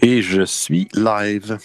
Et 0.00 0.22
je 0.22 0.42
suis 0.42 0.88
live. 0.94 1.58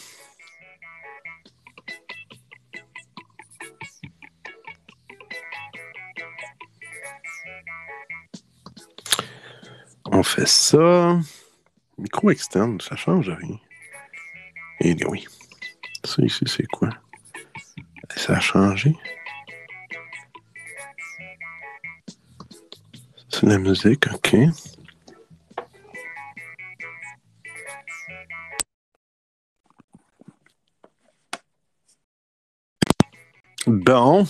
On 10.05 10.23
fait 10.23 10.47
ça. 10.47 11.19
Micro 11.97 12.31
externe, 12.31 12.79
ça 12.81 12.95
change 12.95 13.29
rien. 13.29 13.59
Et 14.79 14.95
oui. 15.05 15.27
Ça 16.03 16.21
ici, 16.23 16.43
c'est 16.47 16.65
quoi? 16.67 16.89
Ça 18.15 18.33
a 18.33 18.39
changé. 18.39 18.95
C'est 23.29 23.45
la 23.45 23.57
musique, 23.57 24.11
ok. 24.13 24.35
Bon. 33.91 34.25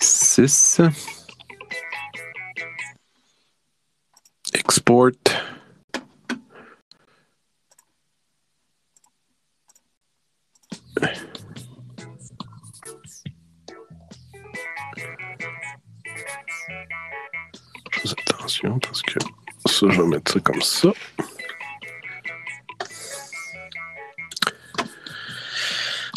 Six. 0.00 0.80
Export. 4.52 5.33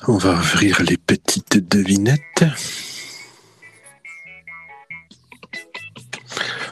On 0.07 0.17
va 0.17 0.31
ouvrir 0.31 0.81
les 0.83 0.97
petites 0.97 1.57
devinettes. 1.57 2.45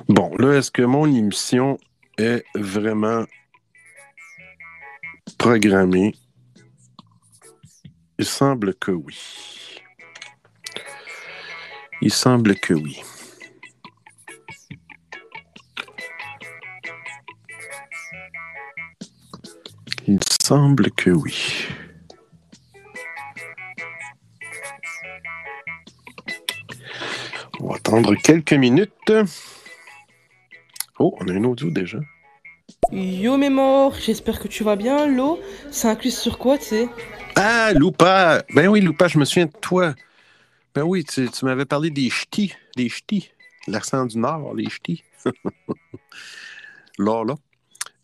Bon, 0.10 0.36
là, 0.38 0.58
est-ce 0.58 0.72
que 0.72 0.82
mon 0.82 1.06
émission 1.06 1.78
est 2.18 2.44
vraiment 2.56 3.26
programmée? 5.38 6.16
Il 8.18 8.26
semble 8.26 8.76
que 8.76 8.92
oui. 8.92 9.82
Il 12.02 12.14
semble 12.14 12.56
que 12.56 12.74
oui. 12.74 13.02
Semble 20.46 20.92
que 20.92 21.10
oui. 21.10 21.66
On 27.60 27.70
va 27.70 27.78
attendre 27.78 28.14
quelques 28.14 28.54
minutes. 28.54 29.12
Oh, 31.00 31.18
on 31.20 31.28
a 31.30 31.32
un 31.32 31.44
audio 31.46 31.72
déjà. 31.72 31.98
Yo 32.92 33.38
Mémor, 33.38 33.96
j'espère 33.96 34.40
que 34.40 34.48
tu 34.48 34.64
vas 34.64 34.76
bien. 34.76 35.08
L'eau, 35.08 35.40
c'est 35.72 35.88
inclus 35.88 36.12
sur 36.12 36.38
quoi, 36.38 36.60
tu 36.60 36.66
sais? 36.66 36.90
Ah, 37.36 37.74
Loupa! 37.74 38.44
Ben 38.54 38.68
oui, 38.68 38.82
Loupa, 38.82 39.08
je 39.08 39.18
me 39.18 39.26
souviens 39.26 39.48
de 39.48 39.60
toi. 39.60 39.96
Ben 40.76 40.84
oui, 40.84 41.04
tu, 41.06 41.28
tu 41.28 41.46
m'avais 41.46 41.66
parlé 41.66 41.90
des 41.90 42.12
ch'tis. 42.12 42.54
Des 42.76 42.90
ch'tis. 42.90 43.32
L'accent 43.68 44.06
du 44.06 44.20
Nord, 44.20 44.54
les 44.54 44.70
ch'tis. 44.70 45.04
là, 47.00 47.24
là. 47.24 47.34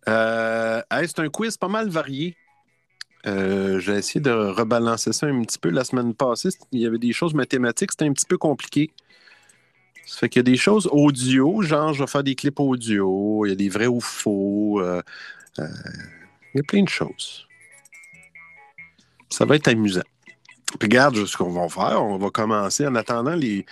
Euh, 0.10 0.82
c'est 0.92 1.20
un 1.20 1.30
quiz 1.30 1.58
pas 1.58 1.68
mal 1.68 1.90
varié. 1.90 2.36
Euh, 3.28 3.80
J'ai 3.80 3.94
essayé 3.94 4.20
de 4.20 4.32
rebalancer 4.32 5.14
ça 5.14 5.28
un 5.28 5.42
petit 5.44 5.60
peu 5.60 5.70
la 5.70 5.84
semaine 5.84 6.14
passée. 6.14 6.50
Il 6.72 6.80
y 6.80 6.86
avait 6.86 6.98
des 6.98 7.14
choses 7.14 7.34
mathématiques, 7.34 7.92
c'était 7.92 8.06
un 8.06 8.14
petit 8.14 8.26
peu 8.26 8.38
compliqué. 8.38 8.92
Ça 10.06 10.18
fait 10.20 10.30
qu'il 10.30 10.40
y 10.40 10.42
a 10.42 10.52
des 10.52 10.58
choses 10.58 10.90
audio, 10.92 11.62
genre 11.62 11.94
je 11.94 12.04
vais 12.04 12.08
faire 12.08 12.24
des 12.24 12.36
clips 12.36 12.60
audio, 12.60 13.46
il 13.46 13.50
y 13.50 13.52
a 13.52 13.56
des 13.56 13.70
vrais 13.70 13.88
ou 13.88 14.02
faux. 14.02 14.82
euh, 14.82 15.02
il 15.58 16.58
y 16.58 16.60
a 16.60 16.64
plein 16.64 16.84
de 16.84 16.90
choses. 16.90 17.48
Ça 19.30 19.46
va 19.46 19.56
être 19.56 19.68
amusant. 19.68 20.02
Regarde 20.82 21.26
ce 21.26 21.38
qu'on 21.38 21.52
va 21.52 21.70
faire. 21.70 22.04
On 22.04 22.18
va 22.18 22.30
commencer 22.30 22.86
en 22.88 22.96
attendant 22.96 23.36
les. 23.36 23.66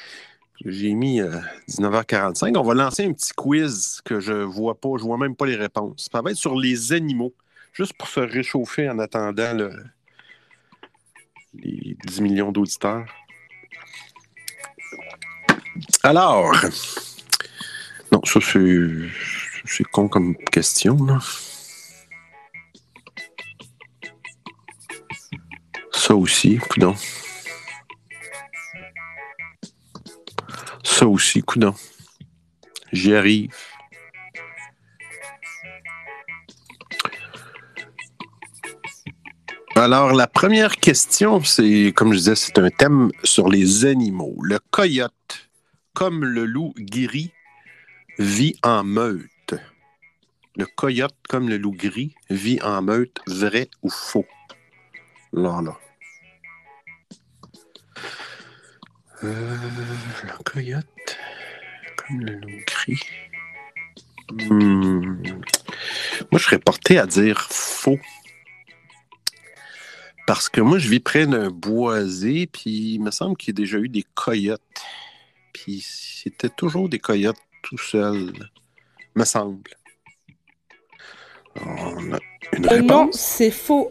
J'ai 0.65 0.93
mis 0.93 1.21
euh, 1.21 1.39
19h45. 1.69 2.57
On 2.57 2.63
va 2.63 2.73
lancer 2.73 3.05
un 3.05 3.13
petit 3.13 3.31
quiz 3.35 4.01
que 4.03 4.19
je 4.19 4.33
vois 4.33 4.79
pas, 4.79 4.89
je 4.97 5.03
vois 5.03 5.17
même 5.17 5.35
pas 5.35 5.45
les 5.45 5.55
réponses. 5.55 6.09
Ça 6.11 6.21
va 6.21 6.31
être 6.31 6.37
sur 6.37 6.55
les 6.59 6.91
animaux, 6.91 7.33
juste 7.73 7.93
pour 7.97 8.07
se 8.09 8.19
réchauffer 8.19 8.89
en 8.89 8.99
attendant 8.99 9.53
le- 9.53 9.85
les 11.53 11.95
10 12.05 12.21
millions 12.21 12.51
d'auditeurs. 12.51 13.05
Alors, 16.03 16.53
non, 18.11 18.21
ça 18.25 18.39
c'est 18.41 19.83
con 19.85 20.09
comme 20.09 20.35
question. 20.35 20.97
Là. 21.05 21.19
Ça 25.93 26.15
aussi, 26.15 26.57
coudon. 26.57 26.95
Ça 30.99 31.07
aussi, 31.07 31.41
coudon. 31.41 31.73
J'y 32.91 33.15
arrive. 33.15 33.55
Alors, 39.77 40.11
la 40.11 40.27
première 40.27 40.75
question, 40.75 41.41
c'est, 41.41 41.93
comme 41.95 42.11
je 42.11 42.17
disais, 42.17 42.35
c'est 42.35 42.59
un 42.59 42.69
thème 42.69 43.11
sur 43.23 43.47
les 43.47 43.85
animaux. 43.85 44.35
Le 44.43 44.59
coyote, 44.71 45.49
comme 45.93 46.25
le 46.25 46.43
loup 46.43 46.73
gris, 46.75 47.31
vit 48.17 48.57
en 48.61 48.83
meute. 48.83 49.55
Le 50.57 50.65
coyote, 50.65 51.15
comme 51.29 51.47
le 51.47 51.55
loup 51.55 51.71
gris, 51.71 52.13
vit 52.29 52.61
en 52.61 52.81
meute, 52.81 53.21
vrai 53.25 53.69
ou 53.83 53.89
faux? 53.89 54.25
Là. 55.31 55.61
Euh, 59.23 59.57
le 60.23 60.43
coyote, 60.43 61.17
comme 61.97 62.21
le 62.21 62.33
loup 62.35 62.61
gris. 62.65 62.99
Hmm. 64.31 65.21
Moi, 66.31 66.39
je 66.39 66.43
serais 66.43 66.59
porté 66.59 66.97
à 66.99 67.05
dire 67.05 67.41
faux. 67.49 67.99
Parce 70.27 70.47
que 70.47 70.61
moi, 70.61 70.77
je 70.77 70.87
vis 70.87 70.99
près 70.99 71.25
d'un 71.25 71.49
boisé, 71.49 72.45
puis 72.47 72.93
il 72.95 72.99
me 72.99 73.09
semble 73.11 73.35
qu'il 73.35 73.53
y 73.53 73.55
a 73.55 73.59
déjà 73.61 73.77
eu 73.79 73.89
des 73.89 74.05
coyotes. 74.13 74.61
Puis 75.53 75.81
c'était 75.85 76.49
toujours 76.49 76.87
des 76.87 76.99
coyotes 76.99 77.39
tout 77.63 77.77
seuls, 77.79 78.31
me 79.15 79.25
semble. 79.25 79.71
On 81.65 82.13
a 82.13 82.19
une 82.53 82.65
Euh, 82.65 82.81
Non, 82.81 82.99
réponse? 83.05 83.19
c'est 83.19 83.51
faux. 83.51 83.89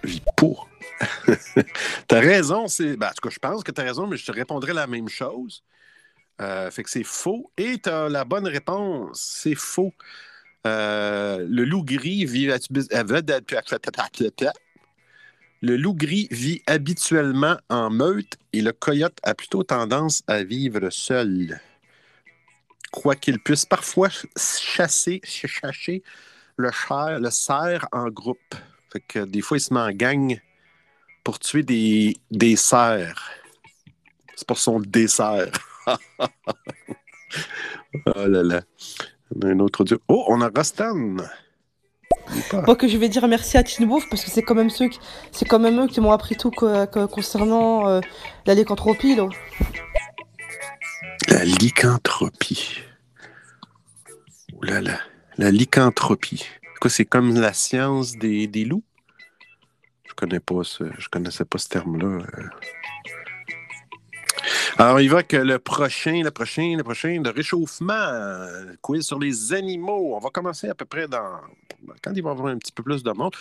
Vie 0.03 0.21
pour. 0.35 0.67
t'as 2.07 2.19
raison, 2.19 2.67
c'est. 2.67 2.95
Ben, 2.97 3.07
en 3.07 3.11
tout 3.11 3.27
cas, 3.27 3.33
je 3.33 3.39
pense 3.39 3.63
que 3.63 3.71
t'as 3.71 3.83
raison, 3.83 4.07
mais 4.07 4.17
je 4.17 4.25
te 4.25 4.31
répondrai 4.31 4.73
la 4.73 4.87
même 4.87 5.09
chose. 5.09 5.63
Euh, 6.41 6.69
fait 6.71 6.83
que 6.83 6.89
c'est 6.89 7.03
faux. 7.03 7.51
Et 7.57 7.77
t'as 7.79 8.09
la 8.09 8.25
bonne 8.25 8.47
réponse. 8.47 9.19
C'est 9.21 9.55
faux. 9.55 9.93
Euh, 10.67 11.45
le 11.47 11.63
loup 11.63 11.83
gris 11.83 12.25
vit. 12.25 12.47
Le 15.61 15.77
loup 15.77 15.93
gris 15.93 16.27
vit 16.31 16.61
habituellement 16.67 17.57
en 17.69 17.89
meute 17.89 18.37
et 18.51 18.61
le 18.61 18.71
coyote 18.71 19.17
a 19.23 19.33
plutôt 19.33 19.63
tendance 19.63 20.23
à 20.27 20.43
vivre 20.43 20.89
seul. 20.89 21.59
Quoiqu'il 22.91 23.39
puisse 23.39 23.65
parfois 23.65 24.09
chasser, 24.37 25.21
le 26.57 27.29
cerf 27.29 27.87
en 27.91 28.07
groupe. 28.09 28.55
Fait 28.91 29.01
que 29.01 29.19
des 29.25 29.41
fois, 29.41 29.57
il 29.57 29.61
se 29.61 29.73
met 29.73 29.81
en 29.81 29.91
gang 29.91 30.39
pour 31.25 31.39
tuer 31.39 31.63
des, 31.63 32.15
des 32.31 32.55
cerfs. 32.55 33.31
C'est 34.37 34.47
pour 34.47 34.59
son 34.59 34.79
dessert. 34.79 35.51
oh 35.87 35.97
là 38.15 38.43
là. 38.43 38.61
On 39.35 39.41
a 39.41 39.49
un 39.51 39.59
autre 39.59 39.81
audio. 39.81 39.97
Oh, 40.07 40.23
on 40.29 40.39
a 40.41 40.49
Rostan. 40.55 41.17
Moi 42.53 42.75
que 42.75 42.87
je 42.87 42.97
vais 42.97 43.09
dire 43.09 43.27
merci 43.27 43.57
à 43.57 43.63
Teen 43.63 43.87
Wolf 43.89 44.05
parce 44.09 44.23
que 44.23 44.29
c'est 44.31 44.41
quand 44.43 44.55
même 44.55 44.69
ceux 44.69 44.87
qui, 44.87 44.99
c'est 45.31 45.45
quand 45.45 45.59
même 45.59 45.83
eux 45.83 45.87
qui 45.87 45.99
m'ont 45.99 46.11
appris 46.11 46.35
tout 46.35 46.51
co- 46.51 46.85
concernant 47.07 47.87
euh, 47.87 48.01
la 48.45 48.53
lycanthropie 48.55 49.15
là. 49.15 49.27
La 51.27 51.43
lycanthropie. 51.43 52.79
Oh 54.53 54.63
là 54.63 54.81
là. 54.81 54.99
La 55.37 55.51
lycanthropie. 55.51 56.45
Quoi, 56.79 56.89
c'est 56.89 57.05
comme 57.05 57.33
la 57.35 57.53
science 57.53 58.13
des, 58.13 58.47
des 58.47 58.65
loups? 58.65 58.83
Connais 60.15 60.39
pas 60.39 60.63
ce, 60.63 60.85
je 60.97 61.09
connaissais 61.09 61.45
pas 61.45 61.57
ce 61.57 61.69
terme-là. 61.69 62.19
Alors, 64.77 64.99
il 64.99 65.09
va 65.09 65.23
que 65.23 65.37
le 65.37 65.57
prochain, 65.57 66.21
le 66.23 66.31
prochain, 66.31 66.75
le 66.77 66.83
prochain, 66.83 67.21
de 67.21 67.29
réchauffement, 67.29 68.11
quiz 68.81 69.05
sur 69.05 69.19
les 69.19 69.53
animaux. 69.53 70.15
On 70.15 70.19
va 70.19 70.29
commencer 70.29 70.67
à 70.67 70.75
peu 70.75 70.85
près 70.85 71.07
dans. 71.07 71.39
Quand 72.01 72.11
il 72.13 72.21
va 72.21 72.29
y 72.29 72.33
avoir 72.33 72.47
un 72.47 72.57
petit 72.57 72.71
peu 72.71 72.83
plus 72.83 73.03
de 73.03 73.11
monde. 73.11 73.33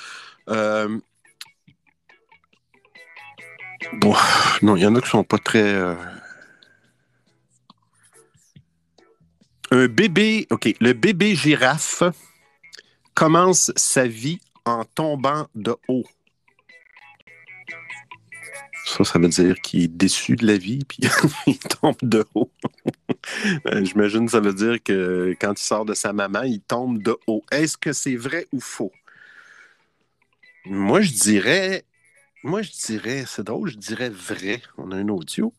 Euh, 0.49 0.99
bon, 3.94 4.15
non, 4.62 4.77
il 4.77 4.82
y 4.82 4.87
en 4.87 4.94
a 4.94 5.00
qui 5.00 5.09
sont 5.09 5.25
pas 5.25 5.38
très. 5.38 5.75
Euh, 5.75 5.94
un 9.73 9.88
bébé, 9.88 10.47
OK, 10.50 10.73
le 10.81 10.93
bébé 10.93 11.35
girafe 11.35 12.05
commence 13.15 13.73
sa 13.75 14.06
vie 14.06 14.41
en 14.65 14.85
tombant 14.85 15.49
de 15.55 15.75
haut. 15.88 16.05
Ça, 18.85 19.03
ça 19.03 19.19
veut 19.19 19.29
dire 19.29 19.61
qu'il 19.61 19.85
est 19.85 19.89
déçu 19.89 20.37
de 20.37 20.47
la 20.47 20.59
vie, 20.59 20.85
puis 20.87 20.99
il 21.47 21.59
tombe 21.59 21.97
de 22.03 22.25
haut. 22.35 22.51
Euh, 23.67 23.83
j'imagine 23.85 24.29
ça 24.29 24.41
veut 24.41 24.53
dire 24.53 24.83
que 24.83 25.35
quand 25.41 25.59
il 25.59 25.65
sort 25.65 25.87
de 25.87 25.95
sa 25.95 26.13
maman, 26.13 26.43
il 26.43 26.61
tombe 26.61 27.03
de 27.03 27.17
haut. 27.27 27.43
Est-ce 27.51 27.79
que 27.79 27.95
c'est 27.95 28.17
vrai 28.17 28.47
ou 28.53 28.61
faux? 28.61 28.93
Moi, 30.67 31.01
je 31.01 31.13
dirais. 31.13 31.85
Moi, 32.43 32.61
je 32.61 32.71
dirais. 32.71 33.25
C'est 33.27 33.45
drôle, 33.45 33.71
je 33.71 33.79
dirais 33.79 34.11
vrai. 34.11 34.61
On 34.77 34.91
a 34.91 34.97
un 34.97 35.09
audio. 35.09 35.55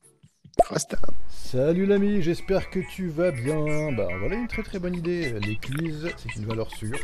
Salut 1.32 1.86
l'ami, 1.86 2.22
j'espère 2.22 2.70
que 2.70 2.80
tu 2.80 3.08
vas 3.08 3.32
bien. 3.32 3.92
Bah 3.92 4.08
voilà 4.20 4.36
une 4.36 4.48
très 4.48 4.64
très 4.64 4.80
bonne 4.80 4.96
idée. 4.96 5.34
Les 5.42 5.56
quiz, 5.56 6.10
c'est 6.18 6.36
une 6.36 6.46
valeur 6.46 6.70
sûre. 6.76 6.98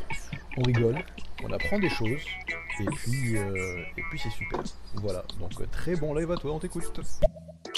On 0.58 0.64
rigole, 0.64 0.98
on 1.44 1.52
apprend 1.52 1.80
des 1.80 1.90
choses, 1.90 2.22
et 2.80 2.86
puis, 2.86 3.38
euh, 3.38 3.78
et 3.98 4.02
puis 4.10 4.20
c'est 4.22 4.32
super. 4.32 4.60
Voilà, 4.96 5.24
donc 5.40 5.52
très 5.72 5.96
bon 5.96 6.14
live 6.14 6.32
à 6.32 6.38
toi, 6.38 6.54
on 6.54 6.60
t'écoute. 6.60 7.00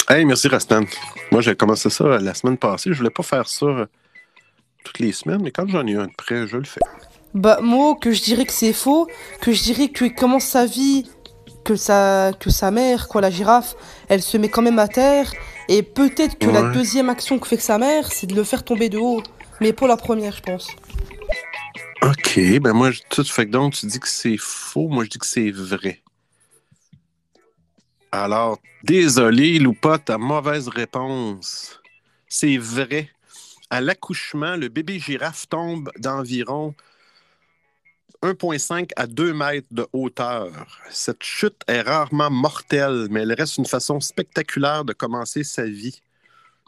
Hey, 0.10 0.26
merci 0.26 0.48
Rastan. 0.48 0.84
Moi 1.32 1.42
j'ai 1.42 1.56
commencé 1.56 1.90
ça 1.90 2.18
la 2.18 2.34
semaine 2.34 2.58
passée. 2.58 2.92
Je 2.92 2.98
voulais 2.98 3.10
pas 3.10 3.24
faire 3.24 3.48
ça 3.48 3.66
euh, 3.66 3.86
toutes 4.84 5.00
les 5.00 5.12
semaines, 5.12 5.42
mais 5.42 5.52
quand 5.52 5.68
j'en 5.68 5.86
ai 5.86 5.96
un 5.96 6.08
de 6.08 6.14
près, 6.18 6.48
je 6.48 6.58
le 6.58 6.66
fais. 6.66 6.82
Bah 7.34 7.60
moi, 7.62 7.96
que 8.00 8.12
je 8.12 8.22
dirais 8.22 8.46
que 8.46 8.54
c'est 8.54 8.74
faux, 8.74 9.08
que 9.42 9.52
je 9.52 9.64
dirais 9.64 9.90
qu'il 9.90 10.14
commence 10.14 10.46
sa 10.46 10.66
vie, 10.66 11.10
que 11.64 11.76
sa, 11.76 12.32
que 12.40 12.50
sa 12.50 12.70
mère, 12.72 13.08
quoi, 13.08 13.22
la 13.22 13.32
girafe, 13.32 13.76
elle 14.08 14.22
se 14.22 14.38
met 14.38 14.50
quand 14.50 14.62
même 14.62 14.80
à 14.80 14.88
terre 14.88 15.32
et 15.70 15.84
peut-être 15.84 16.38
que 16.38 16.50
la 16.50 16.72
deuxième 16.72 17.10
action 17.10 17.40
que 17.40 17.48
fait 17.48 17.58
que 17.58 17.64
sa 17.64 17.78
mère, 17.78 18.12
c'est 18.12 18.28
de 18.28 18.36
le 18.36 18.44
faire 18.44 18.64
tomber 18.64 18.90
de 18.90 18.98
haut. 18.98 19.24
Mais 19.62 19.74
pour 19.74 19.88
la 19.88 19.98
première, 19.98 20.36
je 20.36 20.42
pense. 20.42 20.68
Ok, 22.02 22.40
ben 22.60 22.74
moi, 22.74 22.90
tout 23.10 23.24
fait 23.24 23.46
que 23.46 23.52
donc, 23.52 23.74
tu 23.74 23.86
dis 23.86 24.00
que 24.00 24.10
c'est 24.10 24.38
faux, 24.38 24.90
moi 24.90 25.06
je 25.06 25.10
dis 25.10 25.20
que 25.20 25.26
c'est 25.26 25.52
vrai. 25.52 26.02
Alors, 28.12 28.60
désolé, 28.84 29.58
Loupa, 29.58 29.98
ta 29.98 30.18
mauvaise 30.18 30.68
réponse. 30.68 31.80
C'est 32.28 32.58
vrai. 32.58 33.10
À 33.70 33.82
l'accouchement, 33.82 34.56
le 34.56 34.68
bébé 34.68 35.00
girafe 35.00 35.48
tombe 35.48 35.90
d'environ 35.98 36.76
1,5 38.24 38.92
à 38.96 39.06
2 39.06 39.34
mètres 39.34 39.68
de 39.72 39.86
hauteur. 39.92 40.50
Cette 40.90 41.24
chute 41.24 41.62
est 41.68 41.82
rarement 41.82 42.32
mortelle, 42.32 43.08
mais 43.12 43.24
elle 43.24 43.34
reste 43.34 43.58
une 43.58 43.66
façon 43.66 44.00
spectaculaire 44.00 44.86
de 44.86 44.94
commencer 44.94 45.44
sa 45.44 45.66
vie. 45.66 46.02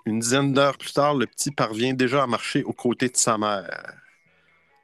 Une 0.06 0.20
dizaine 0.20 0.52
d'heures 0.52 0.78
plus 0.78 0.92
tard, 0.92 1.16
le 1.16 1.26
petit 1.26 1.52
parvient 1.52 1.94
déjà 1.94 2.24
à 2.24 2.28
marcher 2.28 2.62
aux 2.64 2.74
côtés 2.74 3.08
de 3.08 3.16
sa 3.16 3.38
mère. 3.38 3.94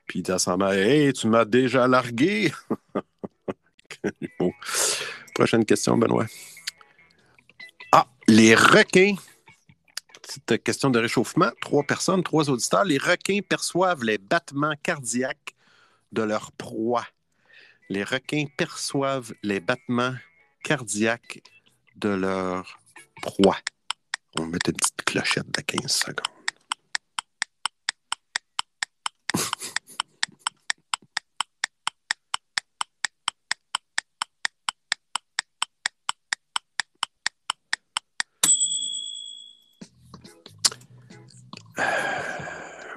Puis 0.07 0.19
il 0.19 0.23
dit 0.23 0.31
à 0.31 0.39
sa 0.39 0.55
mère 0.55 0.71
Hey, 0.71 1.11
tu 1.11 1.27
m'as 1.27 1.43
déjà 1.43 1.89
largué 1.89 2.53
Prochaine 5.35 5.65
question, 5.65 5.97
Benoît. 5.97 6.27
Ah, 7.91 8.07
les 8.29 8.55
requins. 8.55 9.15
Petite 10.21 10.63
question 10.63 10.89
de 10.89 10.99
réchauffement. 10.99 11.51
Trois 11.59 11.83
personnes, 11.83 12.23
trois 12.23 12.49
auditeurs. 12.49 12.85
Les 12.85 12.97
requins 12.97 13.41
perçoivent 13.41 14.05
les 14.05 14.17
battements 14.17 14.75
cardiaques 14.81 15.53
de 16.11 16.23
leur 16.23 16.51
proie. 16.51 17.07
Les 17.89 18.03
requins 18.03 18.45
perçoivent 18.57 19.33
les 19.43 19.59
battements 19.59 20.15
cardiaques 20.63 21.41
de 21.95 22.09
leur 22.09 22.79
proie. 23.21 23.57
On 24.37 24.45
met 24.45 24.59
une 24.67 24.73
petite 24.73 25.03
clochette 25.05 25.51
de 25.51 25.61
15 25.61 25.91
secondes. 25.91 26.27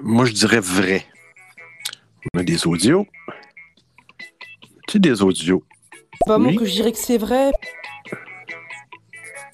Moi, 0.01 0.25
je 0.25 0.33
dirais 0.33 0.59
vrai. 0.59 1.07
On 2.33 2.39
a 2.39 2.43
des 2.43 2.67
audios. 2.67 3.05
Tu 4.87 4.99
des 4.99 5.21
audios? 5.21 5.63
Pas 6.25 6.37
moi 6.37 6.53
que 6.53 6.65
je 6.65 6.71
dirais 6.71 6.91
que 6.91 6.97
c'est 6.97 7.17
vrai. 7.17 7.51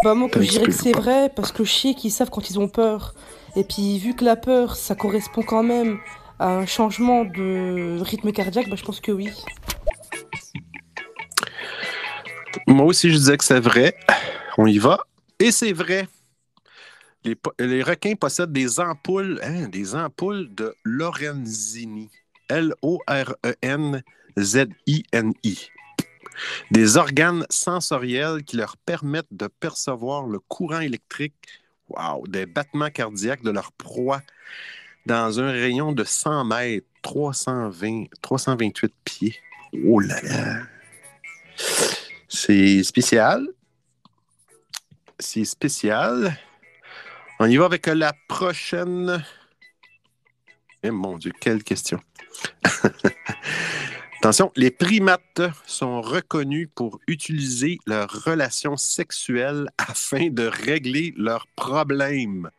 Pas 0.03 0.15
moi 0.15 0.29
que 0.29 0.41
je 0.41 0.49
dirais 0.49 0.65
que 0.65 0.71
c'est 0.71 0.91
vrai 0.91 1.29
parce 1.35 1.51
que 1.51 1.63
je 1.63 1.71
sais 1.71 1.93
qu'ils 1.93 2.11
savent 2.11 2.29
quand 2.29 2.49
ils 2.49 2.59
ont 2.59 2.67
peur. 2.67 3.13
Et 3.55 3.63
puis 3.63 3.99
vu 3.99 4.15
que 4.15 4.23
la 4.23 4.35
peur, 4.35 4.75
ça 4.75 4.95
correspond 4.95 5.43
quand 5.43 5.63
même 5.63 5.99
à 6.39 6.57
un 6.57 6.65
changement 6.65 7.25
de 7.25 7.99
rythme 8.01 8.31
cardiaque, 8.31 8.69
bah, 8.69 8.75
je 8.75 8.83
pense 8.83 8.99
que 8.99 9.11
oui. 9.11 9.29
Moi 12.67 12.85
aussi, 12.85 13.11
je 13.11 13.17
disais 13.17 13.37
que 13.37 13.43
c'est 13.43 13.59
vrai. 13.59 13.95
On 14.57 14.65
y 14.65 14.77
va. 14.77 14.99
Et 15.39 15.51
c'est 15.51 15.73
vrai. 15.73 16.07
Les, 17.23 17.83
requins 17.83 18.15
possèdent 18.15 18.51
des 18.51 18.79
ampoules, 18.79 19.39
hein, 19.43 19.67
des 19.67 19.93
ampoules 19.93 20.53
de 20.55 20.73
Lorenzini. 20.83 22.09
L-O-R-E-N-Z-I-N-I. 22.51 24.01
Des 26.71 26.97
organes 26.97 27.45
sensoriels 27.49 28.43
qui 28.43 28.57
leur 28.57 28.75
permettent 28.77 29.31
de 29.31 29.47
percevoir 29.47 30.25
le 30.27 30.39
courant 30.39 30.81
électrique, 30.81 31.47
wow, 31.89 32.27
des 32.27 32.45
battements 32.45 32.89
cardiaques 32.89 33.43
de 33.43 33.51
leur 33.51 33.71
proie 33.71 34.21
dans 35.05 35.39
un 35.39 35.51
rayon 35.51 35.93
de 35.93 36.03
100 36.03 36.45
mètres, 36.45 36.87
320, 37.01 38.05
328 38.21 38.93
pieds. 39.05 39.35
Oh 39.85 39.99
là 39.99 40.21
là! 40.21 40.63
C'est 42.27 42.83
spécial. 42.83 43.47
C'est 45.19 45.45
spécial. 45.45 46.37
On 47.39 47.45
y 47.45 47.55
va 47.57 47.65
avec 47.65 47.87
la 47.87 48.13
prochaine. 48.27 49.23
Eh 50.83 50.89
mon 50.89 51.17
Dieu, 51.17 51.31
quelle 51.39 51.63
question. 51.63 51.99
Attention, 54.19 54.51
les 54.55 54.71
primates 54.71 55.41
sont 55.67 56.01
reconnus 56.01 56.69
pour 56.73 56.99
utiliser 57.07 57.77
leurs 57.85 58.23
relations 58.23 58.77
sexuelles 58.77 59.69
afin 59.77 60.29
de 60.29 60.43
régler 60.43 61.13
leurs 61.17 61.45
problèmes. 61.55 62.49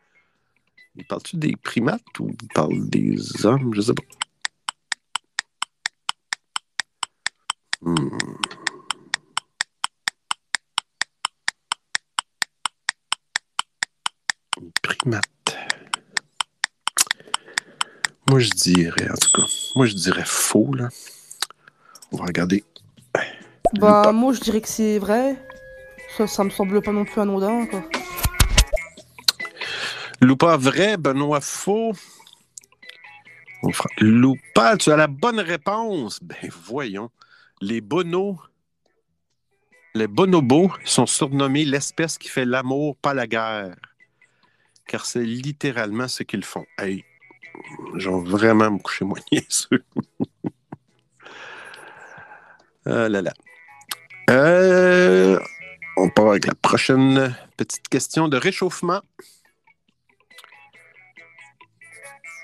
Parles-tu 1.09 1.37
des 1.37 1.55
primates 1.55 2.19
ou 2.19 2.31
parle 2.53 2.87
des 2.89 3.45
hommes? 3.45 3.73
Je 3.75 3.81
sais 3.81 3.93
pas. 3.93 4.03
Hmm. 7.81 8.09
Primates. 14.81 15.42
Moi, 18.33 18.39
je 18.39 18.49
dirais, 18.49 19.11
en 19.11 19.15
tout 19.15 19.31
cas, 19.31 19.47
moi, 19.75 19.85
je 19.85 19.93
dirais 19.93 20.23
faux, 20.25 20.73
là. 20.73 20.89
On 22.11 22.17
va 22.17 22.25
regarder. 22.25 22.63
Bah, 23.75 24.11
moi, 24.11 24.33
je 24.33 24.39
dirais 24.39 24.59
que 24.59 24.67
c'est 24.67 24.97
vrai. 24.97 25.37
Ça, 26.17 26.25
ça 26.25 26.43
me 26.43 26.49
semble 26.49 26.81
pas 26.81 26.91
non 26.91 27.05
plus 27.05 27.21
anodin, 27.21 27.67
quoi. 27.67 27.83
Loupa 30.19 30.57
vrai, 30.57 30.97
Benoît 30.97 31.41
faux. 31.41 31.91
Loupa, 33.99 34.77
tu 34.77 34.91
as 34.91 34.97
la 34.97 35.05
bonne 35.05 35.39
réponse. 35.39 36.17
Ben, 36.23 36.49
voyons. 36.65 37.11
Les 37.61 37.81
bonos, 37.81 38.39
les 39.93 40.07
bonobos 40.07 40.71
sont 40.85 41.05
surnommés 41.05 41.65
l'espèce 41.65 42.17
qui 42.17 42.29
fait 42.29 42.45
l'amour, 42.45 42.97
pas 42.97 43.13
la 43.13 43.27
guerre. 43.27 43.75
Car 44.87 45.05
c'est 45.05 45.23
littéralement 45.23 46.07
ce 46.07 46.23
qu'ils 46.23 46.43
font. 46.43 46.65
Hey, 46.79 47.05
Genre 47.95 48.21
vraiment 48.21 48.71
me 48.71 48.79
coucher 48.79 49.05
moins 49.05 49.19
niaiseux. 49.31 49.83
ah 52.85 53.09
là 53.09 53.21
là. 53.21 53.33
Euh, 54.29 55.39
on 55.97 56.09
part 56.09 56.29
avec 56.29 56.47
la 56.47 56.55
prochaine 56.55 57.35
petite 57.57 57.87
question 57.87 58.27
de 58.27 58.37
réchauffement. 58.37 59.01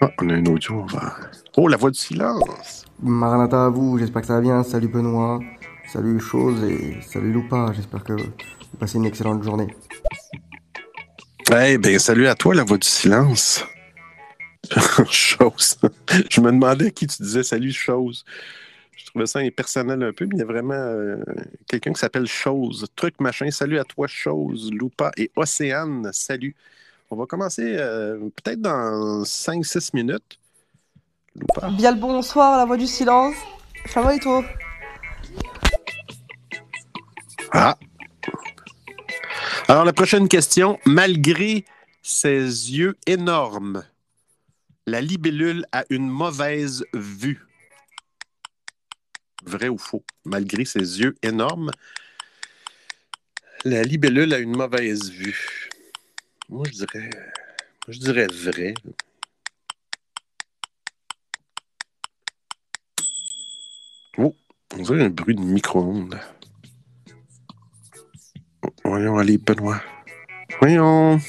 Ah, 0.01 0.11
on 0.21 0.29
a 0.29 0.33
un 0.33 0.45
audio, 0.45 0.75
on 0.75 0.85
va. 0.85 1.15
Oh, 1.57 1.67
la 1.67 1.77
voix 1.77 1.91
du 1.91 1.97
silence. 1.99 2.85
Maranatha 3.01 3.65
à 3.65 3.69
vous, 3.69 3.97
j'espère 3.97 4.21
que 4.21 4.27
ça 4.27 4.35
va 4.35 4.41
bien. 4.41 4.63
Salut 4.63 4.87
Benoît. 4.87 5.39
Salut 5.91 6.19
Chose 6.19 6.63
et 6.65 7.01
salut 7.01 7.31
Loupa, 7.33 7.71
j'espère 7.75 8.03
que 8.03 8.13
vous 8.13 8.77
passez 8.79 8.97
une 8.97 9.05
excellente 9.05 9.43
journée. 9.43 9.67
Eh 11.51 11.79
bien, 11.79 11.97
salut 11.97 12.27
à 12.27 12.35
toi, 12.35 12.53
la 12.53 12.63
voix 12.63 12.77
du 12.77 12.87
silence. 12.87 13.65
chose. 15.09 15.77
Je 16.29 16.41
me 16.41 16.51
demandais 16.51 16.87
à 16.87 16.91
qui 16.91 17.07
tu 17.07 17.21
disais 17.21 17.43
salut, 17.43 17.71
chose. 17.71 18.25
Je 18.91 19.05
trouvais 19.05 19.25
ça 19.25 19.39
impersonnel 19.39 20.03
un 20.03 20.13
peu, 20.13 20.25
mais 20.25 20.35
il 20.35 20.39
y 20.39 20.41
a 20.41 20.45
vraiment 20.45 20.73
euh, 20.73 21.17
quelqu'un 21.67 21.93
qui 21.93 21.99
s'appelle 21.99 22.27
Chose. 22.27 22.85
Truc 22.95 23.19
machin, 23.19 23.49
salut 23.49 23.79
à 23.79 23.83
toi, 23.83 24.07
Chose, 24.07 24.71
Loupa 24.71 25.11
et 25.17 25.31
Océane, 25.35 26.09
salut. 26.13 26.55
On 27.09 27.15
va 27.15 27.25
commencer 27.25 27.75
euh, 27.77 28.19
peut-être 28.35 28.61
dans 28.61 29.23
5-6 29.23 29.91
minutes. 29.95 30.37
Bien 31.77 31.91
le 31.91 31.99
bonsoir, 31.99 32.57
la 32.57 32.65
voix 32.65 32.77
du 32.77 32.85
silence. 32.85 33.35
Ça 33.87 34.01
va 34.01 34.15
et 34.15 34.19
toi? 34.19 34.43
Ah. 37.51 37.77
Alors, 39.67 39.85
la 39.85 39.93
prochaine 39.93 40.27
question. 40.27 40.77
Malgré 40.85 41.65
ses 42.03 42.43
yeux 42.43 42.97
énormes, 43.07 43.83
la 44.89 45.01
libellule 45.01 45.65
a 45.71 45.85
une 45.89 46.09
mauvaise 46.09 46.83
vue. 46.93 47.45
Vrai 49.45 49.69
ou 49.69 49.77
faux? 49.77 50.03
Malgré 50.25 50.65
ses 50.65 50.99
yeux 50.99 51.15
énormes, 51.21 51.71
la 53.63 53.83
libellule 53.83 54.33
a 54.33 54.39
une 54.39 54.55
mauvaise 54.55 55.11
vue. 55.11 55.69
Moi, 56.49 56.65
je 56.67 56.85
dirais, 56.85 57.09
je 57.87 57.99
dirais 57.99 58.27
vrai. 58.27 58.73
Oh, 64.17 64.35
on 64.73 64.81
dirait 64.81 65.03
un 65.05 65.09
bruit 65.09 65.35
de 65.35 65.41
micro-ondes. 65.41 66.19
Voyons, 68.83 69.17
allez, 69.17 69.37
Benoît. 69.37 69.81
Voyons. 70.59 71.19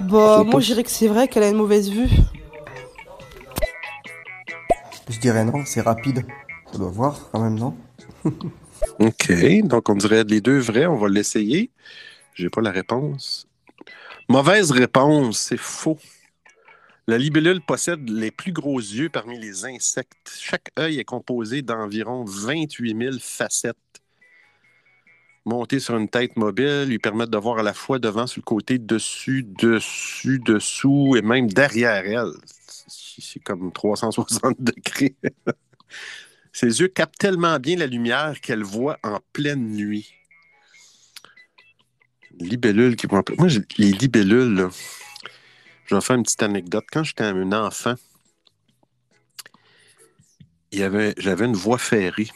Bah, 0.00 0.42
moi, 0.44 0.60
je 0.60 0.66
dirais 0.66 0.82
que 0.82 0.90
c'est 0.90 1.08
vrai 1.08 1.28
qu'elle 1.28 1.42
a 1.42 1.48
une 1.48 1.56
mauvaise 1.56 1.90
vue. 1.90 2.08
Je 5.08 5.18
dirais 5.18 5.44
non, 5.44 5.64
c'est 5.64 5.82
rapide. 5.82 6.24
Ça 6.72 6.78
doit 6.78 6.90
voir 6.90 7.30
quand 7.30 7.40
même, 7.40 7.58
non? 7.58 7.76
OK, 8.98 9.32
donc 9.64 9.88
on 9.88 9.94
dirait 9.94 10.24
les 10.24 10.40
deux 10.40 10.58
vrais, 10.58 10.86
on 10.86 10.96
va 10.96 11.08
l'essayer. 11.08 11.70
J'ai 12.34 12.48
pas 12.48 12.60
la 12.60 12.70
réponse. 12.70 13.46
Mauvaise 14.28 14.70
réponse, 14.70 15.38
c'est 15.38 15.58
faux. 15.58 15.98
La 17.06 17.18
libellule 17.18 17.60
possède 17.60 18.08
les 18.08 18.30
plus 18.30 18.52
gros 18.52 18.78
yeux 18.78 19.10
parmi 19.10 19.38
les 19.38 19.64
insectes. 19.64 20.32
Chaque 20.40 20.70
œil 20.78 20.98
est 20.98 21.04
composé 21.04 21.60
d'environ 21.60 22.24
28 22.24 22.96
000 22.96 23.16
facettes. 23.20 23.76
Monter 25.44 25.80
sur 25.80 25.96
une 25.96 26.08
tête 26.08 26.36
mobile 26.36 26.84
lui 26.86 26.98
permettent 26.98 27.30
de 27.30 27.38
voir 27.38 27.58
à 27.58 27.62
la 27.62 27.74
fois 27.74 27.98
devant, 27.98 28.26
sur 28.28 28.40
le 28.40 28.44
côté, 28.44 28.78
dessus, 28.78 29.42
dessus, 29.42 30.38
dessous 30.38 31.16
et 31.16 31.22
même 31.22 31.48
derrière 31.48 32.04
elle. 32.06 32.32
C'est 32.88 33.42
comme 33.42 33.72
360 33.72 34.56
degrés. 34.60 35.16
Ses 36.52 36.80
yeux 36.80 36.88
captent 36.88 37.18
tellement 37.18 37.58
bien 37.58 37.76
la 37.76 37.86
lumière 37.86 38.40
qu'elle 38.40 38.62
voit 38.62 38.98
en 39.02 39.18
pleine 39.32 39.68
nuit. 39.68 40.12
Libellule 42.38 42.96
qui. 42.96 43.06
Moi, 43.08 43.48
les 43.78 43.92
libellules, 43.92 44.54
là, 44.54 44.70
je 45.86 45.94
vais 45.94 46.00
faire 46.00 46.16
une 46.16 46.22
petite 46.22 46.42
anecdote. 46.42 46.84
Quand 46.90 47.02
j'étais 47.02 47.24
un 47.24 47.52
enfant, 47.52 47.94
il 50.72 51.14
j'avais 51.18 51.44
une 51.44 51.56
voie 51.56 51.78
ferrée, 51.78 52.30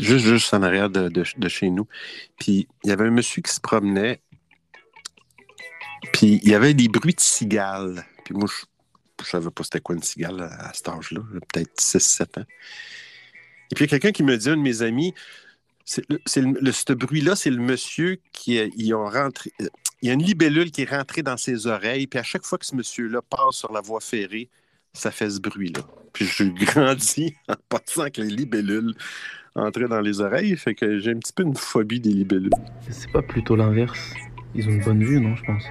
juste, 0.00 0.26
juste 0.26 0.54
en 0.54 0.62
arrière 0.62 0.90
de, 0.90 1.48
chez 1.48 1.70
nous. 1.70 1.86
Puis 2.38 2.68
il 2.84 2.90
y 2.90 2.92
avait 2.92 3.06
un 3.06 3.10
monsieur 3.10 3.42
qui 3.42 3.52
se 3.52 3.60
promenait, 3.60 4.20
puis 6.12 6.40
il 6.42 6.48
y 6.48 6.54
avait 6.54 6.74
des 6.74 6.88
bruits 6.88 7.14
de 7.14 7.20
cigales. 7.20 8.04
Puis 8.24 8.34
moi, 8.34 8.48
je 8.48 9.24
ne 9.24 9.28
savais 9.28 9.50
pas 9.50 9.64
c'était 9.64 9.80
quoi 9.80 9.94
une 9.94 10.02
cigale 10.02 10.40
à, 10.42 10.72
cet 10.74 10.88
âge-là, 10.88 11.20
peut-être 11.52 11.74
6-7 11.80 12.40
ans. 12.40 12.46
Et 13.70 13.74
puis 13.74 13.84
il 13.84 13.90
y 13.90 13.94
a 13.94 13.98
quelqu'un 13.98 14.12
qui 14.12 14.22
me 14.22 14.36
dit, 14.36 14.48
un 14.48 14.56
de 14.56 14.62
mes 14.62 14.82
amis, 14.82 15.14
c'est 15.84 16.04
le, 16.08 16.72
ce 16.72 16.92
bruit-là, 16.92 17.34
c'est 17.34 17.50
le 17.50 17.62
monsieur 17.62 18.20
qui 18.32 18.92
ont 18.92 19.06
rentré. 19.06 19.52
Il 20.00 20.08
y 20.08 20.10
a 20.10 20.14
une 20.14 20.22
libellule 20.22 20.70
qui 20.70 20.82
est 20.82 20.90
rentrée 20.90 21.22
dans 21.22 21.36
ses 21.36 21.66
oreilles, 21.66 22.06
puis 22.06 22.20
à 22.20 22.22
chaque 22.22 22.44
fois 22.44 22.58
que 22.58 22.66
ce 22.66 22.76
monsieur-là 22.76 23.20
passe 23.22 23.56
sur 23.56 23.72
la 23.72 23.80
voie 23.80 24.00
ferrée, 24.00 24.48
ça 24.92 25.10
fait 25.10 25.30
ce 25.30 25.40
bruit-là. 25.40 25.80
Puis 26.12 26.26
je 26.26 26.44
grandis 26.44 27.34
en 27.48 27.54
pensant 27.68 28.10
que 28.10 28.20
les 28.20 28.30
libellules 28.30 28.94
entraient 29.58 29.88
dans 29.88 30.00
les 30.00 30.20
oreilles, 30.20 30.56
fait 30.56 30.74
que 30.74 30.98
j'ai 30.98 31.10
un 31.10 31.18
petit 31.18 31.32
peu 31.32 31.42
une 31.42 31.56
phobie 31.56 32.00
des 32.00 32.10
libellules. 32.10 32.50
C'est 32.90 33.10
pas 33.10 33.22
plutôt 33.22 33.56
l'inverse. 33.56 34.14
Ils 34.54 34.68
ont 34.68 34.72
une 34.72 34.84
bonne 34.84 35.04
vue, 35.04 35.20
non, 35.20 35.36
je 35.36 35.44
pense? 35.44 35.64